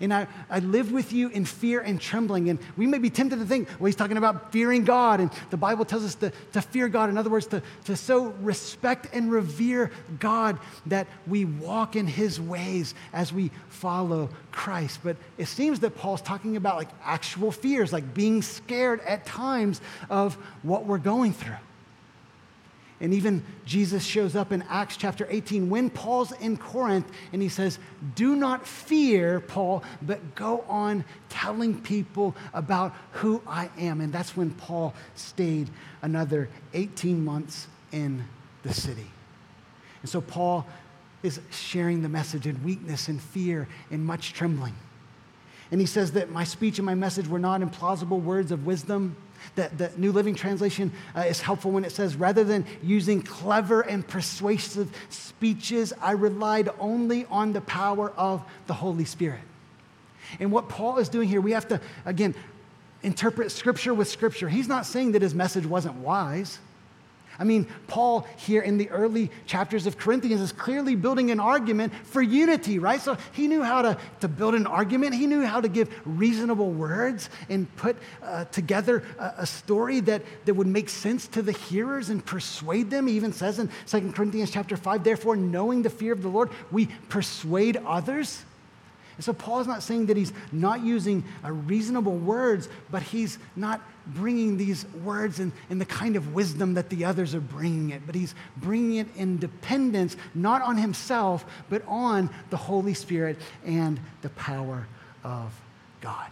And 0.00 0.12
I, 0.12 0.26
I 0.50 0.60
live 0.60 0.92
with 0.92 1.12
you 1.12 1.28
in 1.28 1.44
fear 1.44 1.80
and 1.80 2.00
trembling. 2.00 2.48
And 2.48 2.58
we 2.76 2.86
may 2.86 2.98
be 2.98 3.10
tempted 3.10 3.38
to 3.38 3.44
think, 3.44 3.68
well, 3.78 3.86
he's 3.86 3.96
talking 3.96 4.16
about 4.16 4.52
fearing 4.52 4.84
God. 4.84 5.20
And 5.20 5.30
the 5.50 5.56
Bible 5.56 5.84
tells 5.84 6.04
us 6.04 6.14
to, 6.16 6.32
to 6.52 6.62
fear 6.62 6.88
God. 6.88 7.10
In 7.10 7.18
other 7.18 7.30
words, 7.30 7.46
to, 7.48 7.62
to 7.84 7.96
so 7.96 8.26
respect 8.40 9.08
and 9.12 9.30
revere 9.30 9.90
God 10.18 10.58
that 10.86 11.06
we 11.26 11.44
walk 11.44 11.96
in 11.96 12.06
his 12.06 12.40
ways 12.40 12.94
as 13.12 13.32
we 13.32 13.50
follow 13.68 14.28
Christ. 14.50 15.00
But 15.02 15.16
it 15.38 15.46
seems 15.46 15.80
that 15.80 15.96
Paul's 15.96 16.22
talking 16.22 16.56
about 16.56 16.76
like 16.76 16.88
actual 17.04 17.52
fears, 17.52 17.92
like 17.92 18.14
being 18.14 18.42
scared 18.42 19.00
at 19.00 19.26
times 19.26 19.80
of 20.10 20.34
what 20.62 20.86
we're 20.86 20.98
going 20.98 21.32
through. 21.32 21.56
And 23.02 23.12
even 23.12 23.42
Jesus 23.66 24.04
shows 24.04 24.36
up 24.36 24.52
in 24.52 24.62
Acts 24.70 24.96
chapter 24.96 25.26
18 25.28 25.68
when 25.68 25.90
Paul's 25.90 26.30
in 26.30 26.56
Corinth 26.56 27.10
and 27.32 27.42
he 27.42 27.48
says, 27.48 27.80
Do 28.14 28.36
not 28.36 28.64
fear, 28.64 29.40
Paul, 29.40 29.82
but 30.00 30.36
go 30.36 30.64
on 30.68 31.04
telling 31.28 31.80
people 31.80 32.36
about 32.54 32.94
who 33.10 33.42
I 33.44 33.70
am. 33.76 34.00
And 34.00 34.12
that's 34.12 34.36
when 34.36 34.52
Paul 34.52 34.94
stayed 35.16 35.68
another 36.00 36.48
18 36.74 37.24
months 37.24 37.66
in 37.90 38.24
the 38.62 38.72
city. 38.72 39.10
And 40.02 40.08
so 40.08 40.20
Paul 40.20 40.64
is 41.24 41.40
sharing 41.50 42.02
the 42.02 42.08
message 42.08 42.46
in 42.46 42.62
weakness 42.62 43.08
and 43.08 43.20
fear 43.20 43.66
and 43.90 44.06
much 44.06 44.32
trembling. 44.32 44.74
And 45.72 45.80
he 45.80 45.86
says 45.88 46.12
that 46.12 46.30
my 46.30 46.44
speech 46.44 46.78
and 46.78 46.86
my 46.86 46.94
message 46.94 47.26
were 47.26 47.40
not 47.40 47.62
implausible 47.62 48.22
words 48.22 48.52
of 48.52 48.64
wisdom 48.64 49.16
the, 49.54 49.70
the 49.76 49.90
New 49.96 50.12
Living 50.12 50.34
Translation 50.34 50.92
uh, 51.16 51.20
is 51.20 51.40
helpful 51.40 51.70
when 51.70 51.84
it 51.84 51.92
says, 51.92 52.16
rather 52.16 52.44
than 52.44 52.64
using 52.82 53.22
clever 53.22 53.82
and 53.82 54.06
persuasive 54.06 54.90
speeches, 55.08 55.92
I 56.00 56.12
relied 56.12 56.68
only 56.78 57.26
on 57.26 57.52
the 57.52 57.60
power 57.60 58.10
of 58.16 58.42
the 58.66 58.74
Holy 58.74 59.04
Spirit. 59.04 59.40
And 60.40 60.50
what 60.50 60.68
Paul 60.68 60.98
is 60.98 61.08
doing 61.08 61.28
here, 61.28 61.40
we 61.40 61.52
have 61.52 61.68
to, 61.68 61.80
again, 62.04 62.34
interpret 63.02 63.50
Scripture 63.50 63.92
with 63.92 64.08
Scripture. 64.08 64.48
He's 64.48 64.68
not 64.68 64.86
saying 64.86 65.12
that 65.12 65.22
his 65.22 65.34
message 65.34 65.66
wasn't 65.66 65.96
wise. 65.96 66.58
I 67.42 67.44
mean, 67.44 67.66
Paul 67.88 68.24
here 68.36 68.62
in 68.62 68.78
the 68.78 68.88
early 68.90 69.28
chapters 69.46 69.88
of 69.88 69.98
Corinthians 69.98 70.40
is 70.40 70.52
clearly 70.52 70.94
building 70.94 71.32
an 71.32 71.40
argument 71.40 71.92
for 72.04 72.22
unity, 72.22 72.78
right? 72.78 73.00
So 73.00 73.16
he 73.32 73.48
knew 73.48 73.64
how 73.64 73.82
to, 73.82 73.98
to 74.20 74.28
build 74.28 74.54
an 74.54 74.64
argument. 74.64 75.16
He 75.16 75.26
knew 75.26 75.44
how 75.44 75.60
to 75.60 75.68
give 75.68 75.92
reasonable 76.04 76.70
words 76.70 77.30
and 77.48 77.66
put 77.74 77.96
uh, 78.22 78.44
together 78.44 79.02
a, 79.18 79.34
a, 79.38 79.46
story 79.46 79.98
that, 79.98 80.22
that 80.44 80.54
would 80.54 80.68
make 80.68 80.88
sense 80.88 81.26
to 81.28 81.42
the 81.42 81.50
hearers 81.50 82.10
and 82.10 82.24
persuade 82.24 82.90
them. 82.90 83.08
He 83.08 83.14
even 83.14 83.32
says 83.32 83.58
in 83.58 83.68
2 83.88 84.12
Corinthians 84.12 84.52
chapter 84.52 84.76
5, 84.76 85.02
therefore, 85.02 85.34
knowing 85.34 85.82
the 85.82 85.90
fear 85.90 86.12
of 86.12 86.22
the 86.22 86.28
Lord, 86.28 86.48
we 86.70 86.86
persuade 87.08 87.76
others. 87.84 88.44
So 89.22 89.32
Paul's 89.32 89.66
not 89.66 89.82
saying 89.82 90.06
that 90.06 90.16
he's 90.16 90.32
not 90.50 90.82
using 90.84 91.24
uh, 91.44 91.52
reasonable 91.52 92.16
words, 92.16 92.68
but 92.90 93.02
he's 93.02 93.38
not 93.56 93.80
bringing 94.06 94.56
these 94.56 94.84
words 95.04 95.38
in, 95.38 95.52
in 95.70 95.78
the 95.78 95.84
kind 95.84 96.16
of 96.16 96.34
wisdom 96.34 96.74
that 96.74 96.90
the 96.90 97.04
others 97.04 97.34
are 97.34 97.40
bringing 97.40 97.90
it, 97.90 98.02
but 98.04 98.14
he's 98.14 98.34
bringing 98.56 98.96
it 98.96 99.06
in 99.16 99.38
dependence, 99.38 100.16
not 100.34 100.62
on 100.62 100.76
himself, 100.76 101.44
but 101.70 101.82
on 101.86 102.30
the 102.50 102.56
Holy 102.56 102.94
Spirit 102.94 103.38
and 103.64 104.00
the 104.22 104.28
power 104.30 104.86
of 105.22 105.52
God. 106.00 106.30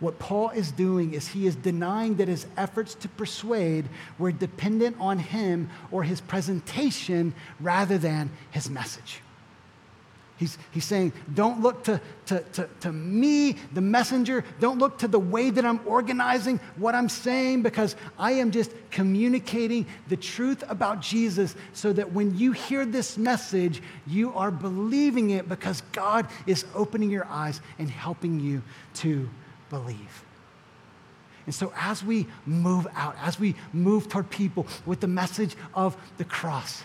What 0.00 0.20
Paul 0.20 0.50
is 0.50 0.70
doing 0.70 1.12
is 1.12 1.26
he 1.26 1.48
is 1.48 1.56
denying 1.56 2.16
that 2.16 2.28
his 2.28 2.46
efforts 2.56 2.94
to 2.96 3.08
persuade 3.08 3.88
were 4.16 4.30
dependent 4.30 4.96
on 5.00 5.18
him 5.18 5.70
or 5.90 6.04
his 6.04 6.20
presentation 6.20 7.34
rather 7.58 7.98
than 7.98 8.30
his 8.52 8.70
message. 8.70 9.22
He's, 10.38 10.56
he's 10.70 10.84
saying, 10.84 11.12
don't 11.34 11.60
look 11.60 11.82
to, 11.84 12.00
to, 12.26 12.40
to, 12.52 12.68
to, 12.80 12.92
me, 12.92 13.56
the 13.72 13.80
messenger. 13.80 14.44
Don't 14.60 14.78
look 14.78 14.98
to 14.98 15.08
the 15.08 15.18
way 15.18 15.50
that 15.50 15.66
I'm 15.66 15.80
organizing 15.84 16.60
what 16.76 16.94
I'm 16.94 17.08
saying 17.08 17.62
because 17.62 17.96
I 18.16 18.32
am 18.32 18.52
just 18.52 18.70
communicating 18.92 19.84
the 20.08 20.16
truth 20.16 20.62
about 20.68 21.00
Jesus 21.00 21.56
so 21.72 21.92
that 21.92 22.12
when 22.12 22.38
you 22.38 22.52
hear 22.52 22.86
this 22.86 23.18
message, 23.18 23.82
you 24.06 24.32
are 24.34 24.52
believing 24.52 25.30
it 25.30 25.48
because 25.48 25.80
God 25.90 26.28
is 26.46 26.64
opening 26.72 27.10
your 27.10 27.26
eyes 27.26 27.60
and 27.80 27.90
helping 27.90 28.38
you 28.38 28.62
to 28.94 29.28
believe. 29.70 30.24
And 31.46 31.54
so, 31.54 31.72
as 31.76 32.04
we 32.04 32.26
move 32.46 32.86
out, 32.94 33.16
as 33.22 33.40
we 33.40 33.56
move 33.72 34.08
toward 34.08 34.30
people 34.30 34.68
with 34.86 35.00
the 35.00 35.08
message 35.08 35.56
of 35.74 35.96
the 36.18 36.24
cross, 36.24 36.82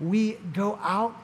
we 0.00 0.34
go 0.54 0.78
out 0.80 1.16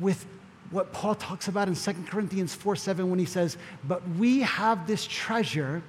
with 0.00 0.26
what 0.72 0.92
Paul 0.92 1.14
talks 1.14 1.48
about 1.48 1.68
in 1.68 1.74
2 1.74 1.92
Corinthians 2.08 2.54
4 2.54 2.74
7 2.74 3.08
when 3.08 3.18
he 3.18 3.24
says, 3.26 3.56
But 3.84 4.02
we 4.18 4.40
have 4.40 4.86
this 4.86 5.06
treasure 5.06 5.82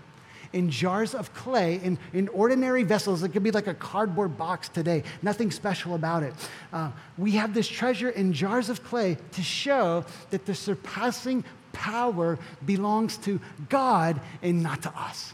in 0.52 0.70
jars 0.70 1.16
of 1.16 1.34
clay, 1.34 1.82
in, 1.84 1.98
in 2.14 2.28
ordinary 2.30 2.84
vessels. 2.84 3.24
It 3.24 3.30
could 3.30 3.44
be 3.44 3.52
like 3.52 3.68
a 3.68 3.74
cardboard 3.74 4.38
box 4.38 4.70
today, 4.70 5.04
nothing 5.22 5.50
special 5.50 5.96
about 5.96 6.24
it. 6.24 6.34
Uh, 6.72 6.92
we 7.18 7.32
have 7.32 7.54
this 7.54 7.68
treasure 7.68 8.10
in 8.10 8.34
jars 8.34 8.70
of 8.70 8.84
clay 8.84 9.18
to 9.32 9.42
show 9.42 10.06
that 10.30 10.46
the 10.46 10.54
surpassing 10.54 11.44
power 11.72 12.38
belongs 12.66 13.18
to 13.18 13.42
God 13.70 14.22
and 14.44 14.62
not 14.62 14.84
to 14.84 14.90
us. 14.96 15.34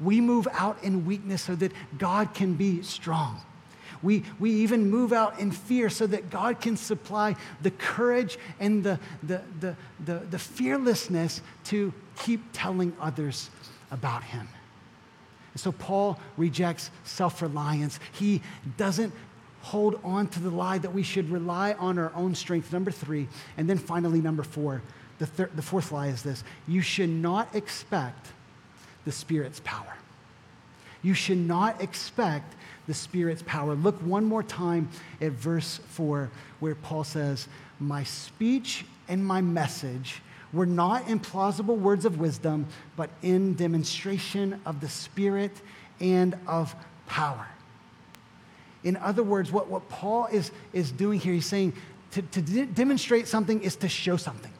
We 0.00 0.20
move 0.20 0.48
out 0.52 0.82
in 0.82 1.06
weakness 1.06 1.42
so 1.42 1.54
that 1.56 1.72
God 1.98 2.34
can 2.34 2.54
be 2.54 2.82
strong. 2.82 3.42
We, 4.02 4.24
we 4.38 4.50
even 4.50 4.90
move 4.90 5.12
out 5.12 5.38
in 5.38 5.50
fear 5.50 5.88
so 5.90 6.06
that 6.06 6.30
God 6.30 6.60
can 6.60 6.76
supply 6.76 7.36
the 7.62 7.70
courage 7.70 8.38
and 8.60 8.82
the, 8.84 8.98
the, 9.22 9.42
the, 9.60 9.76
the, 10.04 10.14
the 10.30 10.38
fearlessness 10.38 11.40
to 11.64 11.92
keep 12.18 12.40
telling 12.52 12.94
others 13.00 13.50
about 13.90 14.22
Him. 14.24 14.48
And 15.52 15.60
So 15.60 15.72
Paul 15.72 16.18
rejects 16.36 16.90
self 17.04 17.40
reliance. 17.42 17.98
He 18.12 18.42
doesn't 18.76 19.12
hold 19.62 19.98
on 20.04 20.28
to 20.28 20.40
the 20.40 20.50
lie 20.50 20.78
that 20.78 20.92
we 20.92 21.02
should 21.02 21.28
rely 21.28 21.72
on 21.72 21.98
our 21.98 22.12
own 22.14 22.34
strength. 22.34 22.72
Number 22.72 22.90
three. 22.90 23.26
And 23.56 23.68
then 23.68 23.78
finally, 23.78 24.20
number 24.20 24.42
four. 24.44 24.82
The, 25.18 25.26
thir- 25.26 25.50
the 25.54 25.62
fourth 25.62 25.92
lie 25.92 26.08
is 26.08 26.22
this 26.22 26.44
you 26.68 26.82
should 26.82 27.08
not 27.08 27.54
expect 27.54 28.28
the 29.04 29.12
Spirit's 29.12 29.60
power. 29.64 29.96
You 31.02 31.14
should 31.14 31.38
not 31.38 31.80
expect 31.80 32.54
the 32.86 32.94
Spirit's 32.94 33.42
power. 33.46 33.74
Look 33.74 33.96
one 34.02 34.24
more 34.24 34.42
time 34.42 34.88
at 35.20 35.32
verse 35.32 35.80
4, 35.88 36.30
where 36.60 36.74
Paul 36.74 37.04
says, 37.04 37.48
My 37.78 38.04
speech 38.04 38.84
and 39.08 39.24
my 39.24 39.40
message 39.40 40.22
were 40.52 40.66
not 40.66 41.08
in 41.08 41.18
plausible 41.18 41.76
words 41.76 42.04
of 42.04 42.18
wisdom, 42.18 42.66
but 42.96 43.10
in 43.22 43.54
demonstration 43.54 44.60
of 44.64 44.80
the 44.80 44.88
Spirit 44.88 45.52
and 46.00 46.36
of 46.46 46.74
power. 47.06 47.46
In 48.84 48.96
other 48.96 49.22
words, 49.22 49.50
what, 49.50 49.68
what 49.68 49.88
Paul 49.88 50.26
is, 50.26 50.52
is 50.72 50.92
doing 50.92 51.18
here, 51.18 51.34
he's 51.34 51.46
saying 51.46 51.72
to, 52.12 52.22
to 52.22 52.40
de- 52.40 52.66
demonstrate 52.66 53.26
something 53.26 53.62
is 53.62 53.76
to 53.76 53.88
show 53.88 54.16
something. 54.16 54.52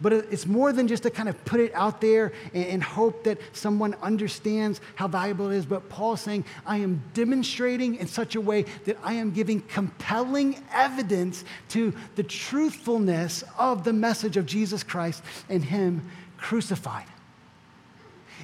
But 0.00 0.12
it's 0.12 0.46
more 0.46 0.72
than 0.72 0.88
just 0.88 1.04
to 1.04 1.10
kind 1.10 1.28
of 1.28 1.42
put 1.44 1.60
it 1.60 1.74
out 1.74 2.00
there 2.00 2.32
and, 2.52 2.82
hope 2.82 3.24
that 3.24 3.38
someone 3.52 3.94
understands 4.02 4.80
how 4.94 5.08
valuable 5.08 5.50
it 5.50 5.56
is. 5.56 5.66
But 5.66 5.88
Paul's 5.88 6.20
saying, 6.20 6.44
I 6.64 6.78
am 6.78 7.02
demonstrating 7.14 7.96
in 7.96 8.06
such 8.06 8.36
a 8.36 8.40
way 8.40 8.64
that 8.84 8.98
I 9.02 9.14
am 9.14 9.32
giving 9.32 9.60
compelling 9.62 10.62
evidence 10.72 11.44
to 11.70 11.94
the 12.14 12.22
truthfulness 12.22 13.42
of 13.58 13.84
the 13.84 13.92
message 13.92 14.36
of 14.36 14.46
Jesus 14.46 14.82
Christ 14.82 15.22
and 15.48 15.64
Him 15.64 16.08
crucified. 16.36 17.06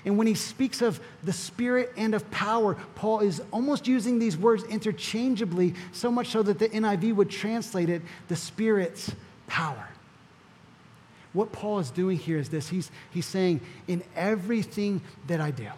And 0.05 0.19
when 0.19 0.27
he 0.27 0.35
speaks 0.35 0.83
of 0.83 1.01
the 1.23 1.33
Spirit 1.33 1.93
and 1.97 2.15
of 2.15 2.29
power, 2.31 2.75
Paul 2.97 3.21
is 3.21 3.41
almost 3.53 3.87
using 3.87 4.19
these 4.19 4.37
words 4.37 4.65
interchangeably, 4.65 5.75
so 5.93 6.11
much 6.11 6.29
so 6.29 6.43
that 6.43 6.59
the 6.59 6.69
NIV 6.69 7.15
would 7.15 7.31
translate 7.31 7.89
it 7.89 8.03
the 8.29 8.37
Spirit's 8.37 9.13
power. 9.47 9.89
What 11.33 11.53
Paul 11.53 11.79
is 11.79 11.91
doing 11.91 12.19
here 12.19 12.39
is 12.39 12.49
this 12.49 12.69
he's, 12.69 12.91
he's 13.11 13.27
saying, 13.27 13.61
in 13.89 14.03
everything 14.15 15.01
that 15.27 15.41
I 15.41 15.51
do, 15.51 15.69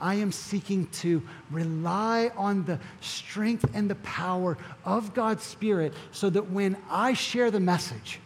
I 0.00 0.16
am 0.16 0.30
seeking 0.30 0.86
to 0.86 1.22
rely 1.50 2.30
on 2.36 2.64
the 2.64 2.78
strength 3.00 3.64
and 3.74 3.90
the 3.90 3.96
power 3.96 4.56
of 4.84 5.14
God's 5.14 5.42
Spirit 5.42 5.92
so 6.12 6.30
that 6.30 6.50
when 6.50 6.76
I 6.88 7.14
share 7.14 7.50
the 7.50 7.60
message, 7.60 8.20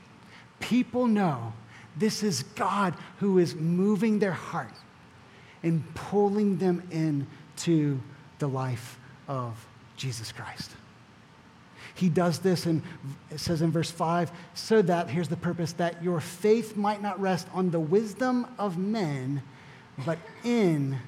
people 0.60 1.06
know 1.06 1.52
this 1.96 2.22
is 2.22 2.42
God 2.42 2.94
who 3.18 3.38
is 3.38 3.54
moving 3.54 4.18
their 4.18 4.32
heart 4.32 4.72
and 5.62 5.82
pulling 5.94 6.58
them 6.58 6.82
into 6.90 8.00
the 8.38 8.48
life 8.48 8.98
of 9.28 9.66
Jesus 9.96 10.32
Christ. 10.32 10.72
He 11.94 12.08
does 12.08 12.38
this, 12.38 12.66
and 12.66 12.82
it 13.30 13.38
says 13.38 13.62
in 13.62 13.70
verse 13.70 13.90
5 13.90 14.32
so 14.54 14.82
that, 14.82 15.10
here's 15.10 15.28
the 15.28 15.36
purpose, 15.36 15.72
that 15.74 16.02
your 16.02 16.20
faith 16.20 16.76
might 16.76 17.02
not 17.02 17.20
rest 17.20 17.46
on 17.52 17.70
the 17.70 17.80
wisdom 17.80 18.46
of 18.58 18.78
men, 18.78 19.42
but 20.06 20.18
in 20.42 20.98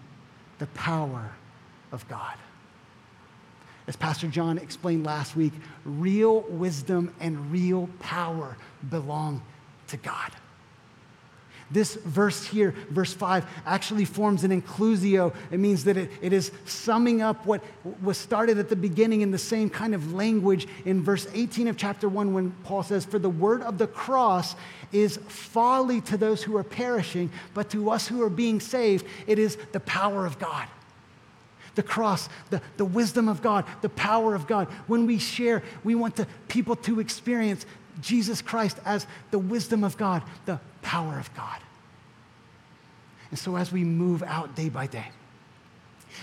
the 0.59 0.67
power 0.69 1.33
of 1.91 2.07
God. 2.09 2.35
As 3.87 3.97
Pastor 3.97 4.29
John 4.29 4.59
explained 4.59 5.05
last 5.05 5.37
week, 5.37 5.53
real 5.85 6.41
wisdom 6.43 7.15
and 7.21 7.51
real 7.53 7.89
power 8.01 8.57
belong 8.89 9.43
to 9.89 9.97
God. 9.97 10.31
This 11.71 11.95
verse 11.95 12.45
here, 12.45 12.75
verse 12.91 13.13
5, 13.13 13.47
actually 13.67 14.05
forms 14.05 14.45
an 14.45 14.63
inclusio. 14.63 15.35
It 15.51 15.59
means 15.59 15.85
that 15.85 15.97
it, 15.97 16.11
it 16.21 16.33
is 16.33 16.53
summing 16.67 17.23
up 17.23 17.47
what 17.47 17.63
was 18.03 18.19
started 18.19 18.59
at 18.59 18.69
the 18.69 18.77
beginning 18.77 19.23
in 19.23 19.31
the 19.31 19.39
same 19.39 19.71
kind 19.71 19.95
of 19.95 20.13
language 20.13 20.69
in 20.85 21.03
verse 21.03 21.27
18 21.33 21.69
of 21.69 21.77
chapter 21.77 22.09
1 22.09 22.35
when 22.35 22.51
Paul 22.65 22.83
says, 22.83 23.05
For 23.05 23.19
the 23.19 23.31
word 23.31 23.63
of 23.63 23.79
the 23.79 23.87
cross 23.87 24.55
is 24.93 25.17
folly 25.29 26.01
to 26.03 26.17
those 26.17 26.43
who 26.43 26.57
are 26.57 26.65
perishing, 26.65 27.31
but 27.55 27.71
to 27.71 27.91
us 27.91 28.07
who 28.07 28.23
are 28.23 28.31
being 28.31 28.61
saved, 28.61 29.07
it 29.27 29.39
is 29.39 29.57
the 29.73 29.81
power 29.81 30.27
of 30.27 30.39
God 30.39 30.69
the 31.75 31.83
cross, 31.83 32.29
the, 32.51 32.63
the 32.77 32.85
wisdom 32.85 33.29
of 33.29 33.43
God, 33.43 33.65
the 33.83 33.89
power 33.89 34.35
of 34.35 34.47
God. 34.47 34.69
When 34.87 35.07
we 35.07 35.19
share, 35.19 35.63
we 35.83 35.95
want 35.95 36.17
the 36.17 36.29
people 36.49 36.77
to 36.77 37.01
experience 37.01 37.67
Jesus 38.01 38.43
Christ 38.43 38.79
as 38.85 39.07
the 39.31 39.39
wisdom 39.39 39.85
of 39.85 39.97
God, 39.97 40.23
the 40.47 40.61
power 40.85 41.19
of 41.19 41.35
God. 41.35 41.59
And 43.31 43.39
so 43.39 43.57
as 43.57 43.73
we 43.73 43.83
move 43.83 44.23
out 44.23 44.55
day 44.55 44.69
by 44.69 44.87
day, 44.87 45.09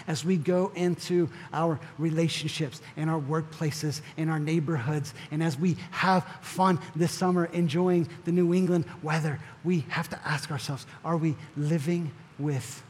as 0.08 0.24
we 0.24 0.38
go 0.38 0.72
into 0.76 1.30
our 1.52 1.78
relationships 1.98 2.82
and 2.96 3.10
our 3.10 3.20
workplaces 3.20 4.02
and 4.16 4.30
our 4.30 4.40
neighborhoods, 4.40 5.14
and 5.32 5.44
as 5.44 5.60
we 5.60 5.76
have 5.92 6.26
fun 6.42 6.80
this 6.96 7.12
summer 7.12 7.46
enjoying 7.46 8.08
the 8.24 8.32
New 8.32 8.54
England 8.54 8.86
weather, 9.04 9.40
we 9.66 9.82
have 9.90 10.10
to 10.10 10.20
ask 10.26 10.52
ourselves 10.52 10.86
are 11.04 11.18
we 11.18 11.36
living 11.58 12.12
with 12.40 12.82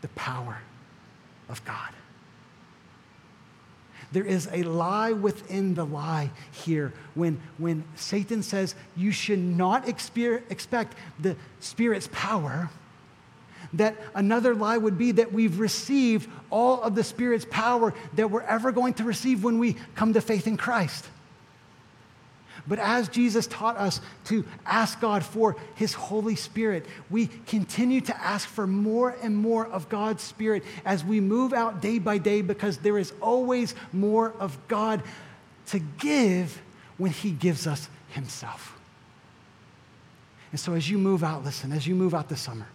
the 0.00 0.08
power 0.08 0.58
of 1.48 1.64
God? 1.64 1.90
There 4.12 4.24
is 4.24 4.48
a 4.52 4.62
lie 4.62 5.12
within 5.12 5.74
the 5.74 5.84
lie 5.84 6.30
here 6.64 6.92
when, 7.14 7.40
when 7.58 7.84
Satan 7.94 8.42
says 8.42 8.74
you 8.96 9.12
should 9.12 9.38
not 9.38 9.86
exper- 9.86 10.42
expect 10.50 10.96
the 11.18 11.36
Spirit's 11.60 12.08
power. 12.12 12.70
That 13.74 13.96
another 14.14 14.54
lie 14.54 14.78
would 14.78 14.96
be 14.96 15.12
that 15.12 15.32
we've 15.32 15.60
received 15.60 16.30
all 16.48 16.80
of 16.80 16.94
the 16.94 17.04
Spirit's 17.04 17.46
power 17.50 17.92
that 18.14 18.30
we're 18.30 18.42
ever 18.42 18.72
going 18.72 18.94
to 18.94 19.04
receive 19.04 19.44
when 19.44 19.58
we 19.58 19.76
come 19.94 20.14
to 20.14 20.22
faith 20.22 20.46
in 20.46 20.56
Christ. 20.56 21.06
But 22.68 22.78
as 22.78 23.08
Jesus 23.08 23.46
taught 23.46 23.76
us 23.76 24.00
to 24.26 24.44
ask 24.66 25.00
God 25.00 25.24
for 25.24 25.56
His 25.74 25.94
Holy 25.94 26.36
Spirit, 26.36 26.84
we 27.08 27.28
continue 27.46 28.02
to 28.02 28.22
ask 28.22 28.46
for 28.46 28.66
more 28.66 29.16
and 29.22 29.34
more 29.34 29.66
of 29.66 29.88
God's 29.88 30.22
Spirit 30.22 30.62
as 30.84 31.02
we 31.02 31.20
move 31.20 31.54
out 31.54 31.80
day 31.80 31.98
by 31.98 32.18
day 32.18 32.42
because 32.42 32.78
there 32.78 32.98
is 32.98 33.12
always 33.22 33.74
more 33.92 34.34
of 34.38 34.56
God 34.68 35.02
to 35.68 35.78
give 35.78 36.60
when 36.98 37.10
He 37.10 37.30
gives 37.30 37.66
us 37.66 37.88
Himself. 38.10 38.78
And 40.50 40.60
so 40.60 40.74
as 40.74 40.90
you 40.90 40.98
move 40.98 41.24
out, 41.24 41.44
listen, 41.44 41.72
as 41.72 41.86
you 41.86 41.94
move 41.94 42.14
out 42.14 42.28
this 42.28 42.40
summer, 42.40 42.66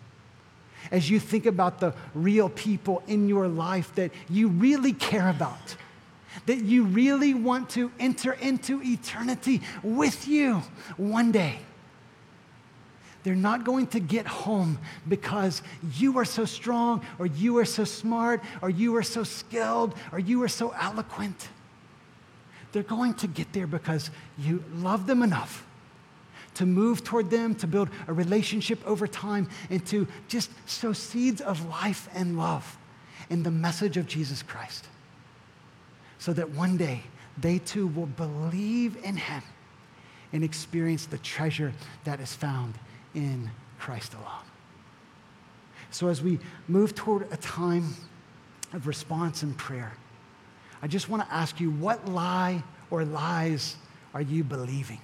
as 0.92 1.10
you 1.10 1.20
think 1.20 1.46
about 1.46 1.80
the 1.80 1.94
real 2.14 2.50
people 2.50 3.04
in 3.08 3.30
your 3.30 3.48
life 3.48 3.94
that 3.96 4.12
you 4.30 4.48
really 4.48 4.94
care 4.94 5.30
about, 5.30 5.76
that 6.46 6.64
you 6.64 6.84
really 6.86 7.34
want 7.34 7.70
to 7.72 7.92
enter 8.00 8.34
into 8.34 8.82
eternity 8.84 9.62
with 9.84 10.28
you 10.28 10.64
one 10.98 11.32
day. 11.32 11.60
They're 13.24 13.36
not 13.36 13.64
going 13.64 13.88
to 13.88 14.00
get 14.00 14.28
home 14.28 14.80
because 15.08 15.62
you 15.96 16.18
are 16.18 16.26
so 16.26 16.44
strong, 16.44 17.06
or 17.20 17.26
you 17.26 17.58
are 17.58 17.66
so 17.66 17.86
smart, 17.86 18.44
or 18.62 18.70
you 18.70 18.96
are 18.98 19.04
so 19.04 19.24
skilled, 19.24 19.96
or 20.12 20.20
you 20.20 20.44
are 20.44 20.50
so 20.50 20.74
eloquent. 20.80 21.48
They're 22.74 22.84
going 22.84 23.14
to 23.16 23.28
get 23.28 23.54
there 23.54 23.68
because 23.68 24.10
you 24.38 24.64
love 24.76 25.08
them 25.08 25.24
enough 25.24 25.66
to 26.56 26.66
move 26.66 27.04
toward 27.04 27.30
them, 27.30 27.56
to 27.56 27.66
build 27.66 27.90
a 28.08 28.14
relationship 28.14 28.86
over 28.86 29.08
time, 29.08 29.48
and 29.70 29.84
to 29.88 30.08
just 30.28 30.52
sow 30.70 30.92
seeds 30.92 31.40
of 31.40 31.66
life 31.68 32.10
and 32.14 32.38
love 32.38 32.78
in 33.30 33.44
the 33.44 33.52
message 33.52 33.96
of 33.96 34.06
Jesus 34.06 34.44
Christ 34.44 34.88
so 36.24 36.32
that 36.32 36.50
one 36.52 36.78
day 36.78 37.02
they 37.38 37.58
too 37.60 37.86
will 37.86 38.06
believe 38.06 38.96
in 39.04 39.18
him 39.18 39.44
and 40.32 40.42
experience 40.42 41.06
the 41.06 41.18
treasure 41.18 41.74
that 42.06 42.22
is 42.22 42.34
found 42.34 42.76
in 43.14 43.52
Christ 43.78 44.14
alone. 44.14 44.48
So, 45.92 46.08
as 46.08 46.22
we 46.22 46.40
move 46.70 46.96
toward 46.96 47.28
a 47.34 47.36
time 47.36 47.94
of 48.72 48.88
response 48.88 49.44
and 49.44 49.58
prayer, 49.58 49.92
I 50.82 50.88
just 50.88 51.10
want 51.10 51.28
to 51.28 51.34
ask 51.34 51.60
you 51.60 51.72
what 51.72 52.08
lie 52.08 52.64
or 52.90 53.04
lies 53.04 53.76
are 54.14 54.22
you 54.22 54.46
believing? 54.46 55.02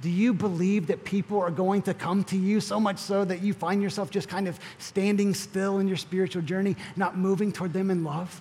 Do 0.00 0.08
you 0.08 0.32
believe 0.32 0.86
that 0.86 1.04
people 1.04 1.40
are 1.40 1.50
going 1.50 1.82
to 1.82 1.92
come 1.92 2.24
to 2.24 2.38
you 2.38 2.62
so 2.62 2.80
much 2.80 2.96
so 2.96 3.22
that 3.26 3.42
you 3.42 3.52
find 3.52 3.82
yourself 3.82 4.10
just 4.10 4.30
kind 4.30 4.48
of 4.48 4.58
standing 4.78 5.34
still 5.34 5.78
in 5.78 5.88
your 5.88 5.98
spiritual 5.98 6.40
journey, 6.40 6.74
not 6.96 7.18
moving 7.18 7.52
toward 7.52 7.74
them 7.74 7.90
in 7.90 8.02
love? 8.02 8.40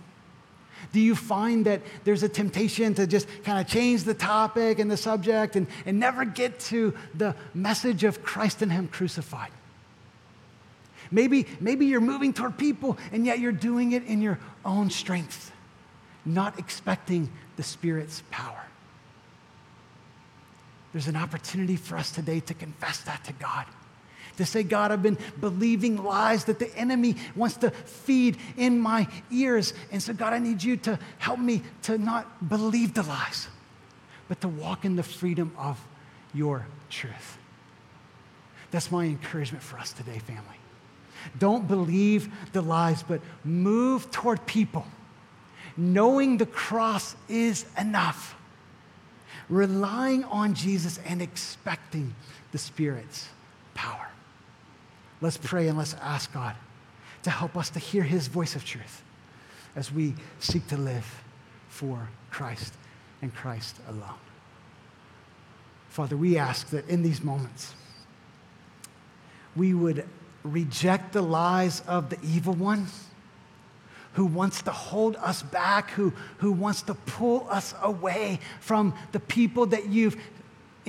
Do 0.91 0.99
you 0.99 1.15
find 1.15 1.65
that 1.65 1.81
there's 2.03 2.23
a 2.23 2.29
temptation 2.29 2.93
to 2.95 3.07
just 3.07 3.27
kind 3.43 3.59
of 3.59 3.67
change 3.67 4.03
the 4.03 4.13
topic 4.13 4.79
and 4.79 4.89
the 4.89 4.97
subject 4.97 5.55
and, 5.55 5.67
and 5.85 5.99
never 5.99 6.25
get 6.25 6.59
to 6.61 6.95
the 7.15 7.35
message 7.53 8.03
of 8.03 8.23
Christ 8.23 8.61
and 8.61 8.71
Him 8.71 8.87
crucified? 8.87 9.51
Maybe, 11.11 11.47
maybe 11.59 11.85
you're 11.85 12.01
moving 12.01 12.33
toward 12.33 12.57
people 12.57 12.97
and 13.11 13.25
yet 13.25 13.39
you're 13.39 13.51
doing 13.51 13.93
it 13.93 14.03
in 14.03 14.21
your 14.21 14.39
own 14.63 14.89
strength, 14.89 15.51
not 16.25 16.59
expecting 16.59 17.29
the 17.55 17.63
Spirit's 17.63 18.23
power. 18.29 18.65
There's 20.93 21.07
an 21.07 21.15
opportunity 21.15 21.75
for 21.75 21.97
us 21.97 22.11
today 22.11 22.39
to 22.41 22.53
confess 22.53 23.01
that 23.01 23.23
to 23.25 23.33
God 23.33 23.65
To 24.39 24.45
say, 24.45 24.63
God, 24.63 24.93
I've 24.93 25.03
been 25.03 25.17
believing 25.41 26.01
lies 26.01 26.45
that 26.45 26.59
the 26.59 26.73
enemy 26.77 27.17
wants 27.35 27.57
to 27.57 27.71
feed 27.71 28.37
in 28.55 28.79
my 28.79 29.05
ears. 29.29 29.73
And 29.91 30.01
so, 30.01 30.13
God, 30.13 30.31
I 30.31 30.39
need 30.39 30.63
you 30.63 30.77
to 30.77 30.97
help 31.17 31.39
me 31.39 31.61
to 31.81 31.97
not 31.97 32.47
believe 32.47 32.93
the 32.93 33.03
lies, 33.03 33.49
but 34.29 34.39
to 34.39 34.47
walk 34.47 34.85
in 34.85 34.95
the 34.95 35.03
freedom 35.03 35.51
of 35.57 35.77
your 36.33 36.65
truth. 36.89 37.37
That's 38.71 38.89
my 38.89 39.03
encouragement 39.03 39.61
for 39.61 39.77
us 39.77 39.91
today, 39.91 40.19
family. 40.19 40.43
Don't 41.37 41.67
believe 41.67 42.31
the 42.53 42.61
lies, 42.61 43.03
but 43.03 43.19
move 43.43 44.09
toward 44.09 44.45
people, 44.45 44.87
knowing 45.75 46.37
the 46.37 46.45
cross 46.45 47.13
is 47.27 47.65
enough, 47.77 48.37
relying 49.49 50.23
on 50.23 50.53
Jesus 50.53 50.97
and 51.05 51.21
expecting 51.21 52.15
the 52.53 52.57
Spirit's 52.57 53.27
power. 53.73 54.07
Let's 55.21 55.37
pray 55.37 55.67
and 55.67 55.77
let's 55.77 55.95
ask 55.95 56.31
God 56.33 56.55
to 57.23 57.29
help 57.29 57.57
us 57.57 57.69
to 57.71 57.79
hear 57.79 58.03
His 58.03 58.27
voice 58.27 58.55
of 58.55 58.63
truth 58.63 59.03
as 59.75 59.91
we 59.91 60.15
seek 60.39 60.65
to 60.67 60.77
live 60.77 61.23
for 61.67 62.09
Christ 62.31 62.73
and 63.21 63.33
Christ 63.33 63.77
alone. 63.87 64.19
Father, 65.89 66.15
we 66.15 66.37
ask 66.37 66.69
that 66.69 66.87
in 66.87 67.01
these 67.01 67.23
moments, 67.23 67.73
we 69.55 69.73
would 69.73 70.07
reject 70.43 71.13
the 71.13 71.21
lies 71.21 71.81
of 71.81 72.09
the 72.09 72.17
evil 72.23 72.53
one 72.53 72.87
who 74.13 74.25
wants 74.25 74.61
to 74.63 74.71
hold 74.71 75.15
us 75.17 75.43
back, 75.43 75.91
who, 75.91 76.13
who 76.37 76.51
wants 76.51 76.81
to 76.83 76.93
pull 76.93 77.47
us 77.49 77.73
away 77.81 78.39
from 78.59 78.93
the 79.11 79.19
people 79.19 79.65
that 79.67 79.87
you've 79.87 80.17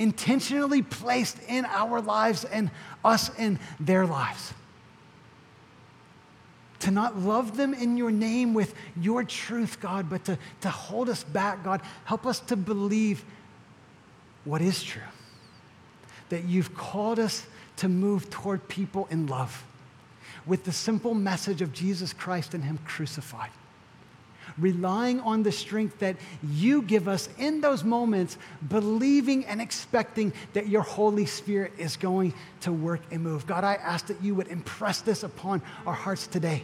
intentionally 0.01 0.81
placed 0.81 1.37
in 1.47 1.63
our 1.65 2.01
lives 2.01 2.43
and 2.43 2.71
us 3.05 3.29
in 3.37 3.59
their 3.79 4.07
lives. 4.07 4.53
To 6.79 6.91
not 6.91 7.19
love 7.19 7.55
them 7.55 7.75
in 7.75 7.97
your 7.97 8.09
name 8.09 8.55
with 8.55 8.73
your 8.99 9.23
truth, 9.23 9.79
God, 9.79 10.09
but 10.09 10.25
to, 10.25 10.39
to 10.61 10.69
hold 10.71 11.07
us 11.07 11.23
back, 11.23 11.63
God. 11.63 11.81
Help 12.05 12.25
us 12.25 12.39
to 12.39 12.55
believe 12.55 13.23
what 14.43 14.61
is 14.61 14.81
true. 14.81 15.01
That 16.29 16.45
you've 16.45 16.73
called 16.73 17.19
us 17.19 17.45
to 17.77 17.87
move 17.87 18.31
toward 18.31 18.67
people 18.67 19.07
in 19.11 19.27
love 19.27 19.63
with 20.47 20.63
the 20.63 20.71
simple 20.71 21.13
message 21.13 21.61
of 21.61 21.71
Jesus 21.71 22.11
Christ 22.11 22.55
and 22.55 22.63
Him 22.63 22.79
crucified. 22.85 23.51
Relying 24.57 25.19
on 25.21 25.43
the 25.43 25.51
strength 25.51 25.99
that 25.99 26.17
you 26.43 26.81
give 26.81 27.07
us 27.07 27.29
in 27.37 27.61
those 27.61 27.83
moments, 27.83 28.37
believing 28.67 29.45
and 29.45 29.61
expecting 29.61 30.33
that 30.53 30.67
your 30.67 30.81
Holy 30.81 31.25
Spirit 31.25 31.73
is 31.77 31.97
going 31.97 32.33
to 32.61 32.71
work 32.71 33.01
and 33.11 33.23
move. 33.23 33.47
God, 33.47 33.63
I 33.63 33.75
ask 33.75 34.07
that 34.07 34.21
you 34.23 34.35
would 34.35 34.47
impress 34.47 35.01
this 35.01 35.23
upon 35.23 35.61
our 35.85 35.93
hearts 35.93 36.27
today. 36.27 36.63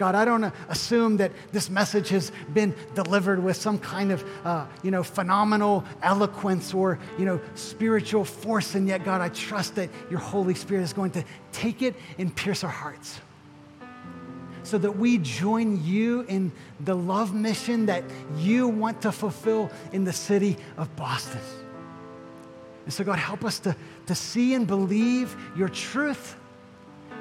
God, 0.00 0.14
I 0.14 0.24
don't 0.24 0.44
assume 0.70 1.18
that 1.18 1.30
this 1.52 1.68
message 1.68 2.08
has 2.08 2.32
been 2.54 2.74
delivered 2.94 3.44
with 3.44 3.58
some 3.58 3.78
kind 3.78 4.12
of, 4.12 4.24
uh, 4.46 4.64
you 4.82 4.90
know, 4.90 5.02
phenomenal 5.02 5.84
eloquence 6.02 6.72
or, 6.72 6.98
you 7.18 7.26
know, 7.26 7.38
spiritual 7.54 8.24
force. 8.24 8.74
And 8.74 8.88
yet, 8.88 9.04
God, 9.04 9.20
I 9.20 9.28
trust 9.28 9.74
that 9.74 9.90
your 10.08 10.18
Holy 10.18 10.54
Spirit 10.54 10.84
is 10.84 10.94
going 10.94 11.10
to 11.10 11.24
take 11.52 11.82
it 11.82 11.96
and 12.16 12.34
pierce 12.34 12.64
our 12.64 12.70
hearts 12.70 13.20
so 14.62 14.78
that 14.78 14.92
we 14.92 15.18
join 15.18 15.82
you 15.84 16.22
in 16.22 16.52
the 16.80 16.94
love 16.94 17.34
mission 17.34 17.86
that 17.86 18.04
you 18.36 18.68
want 18.68 19.02
to 19.02 19.12
fulfill 19.12 19.70
in 19.92 20.04
the 20.04 20.12
city 20.12 20.56
of 20.76 20.94
Boston. 20.96 21.40
And 22.84 22.92
so, 22.92 23.04
God, 23.04 23.18
help 23.18 23.44
us 23.44 23.58
to, 23.60 23.76
to 24.06 24.14
see 24.14 24.54
and 24.54 24.66
believe 24.66 25.36
your 25.56 25.68
truth 25.68 26.36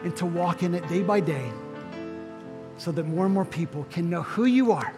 and 0.03 0.15
to 0.17 0.25
walk 0.25 0.63
in 0.63 0.73
it 0.73 0.87
day 0.87 1.03
by 1.03 1.19
day 1.19 1.51
so 2.77 2.91
that 2.91 3.05
more 3.05 3.25
and 3.25 3.33
more 3.33 3.45
people 3.45 3.85
can 3.89 4.09
know 4.09 4.21
who 4.21 4.45
you 4.45 4.71
are 4.71 4.93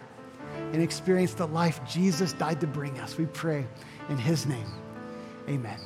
and 0.72 0.82
experience 0.82 1.34
the 1.34 1.46
life 1.48 1.80
Jesus 1.88 2.32
died 2.32 2.60
to 2.60 2.66
bring 2.66 2.98
us. 3.00 3.18
We 3.18 3.26
pray 3.26 3.66
in 4.08 4.16
his 4.16 4.46
name. 4.46 4.68
Amen. 5.48 5.78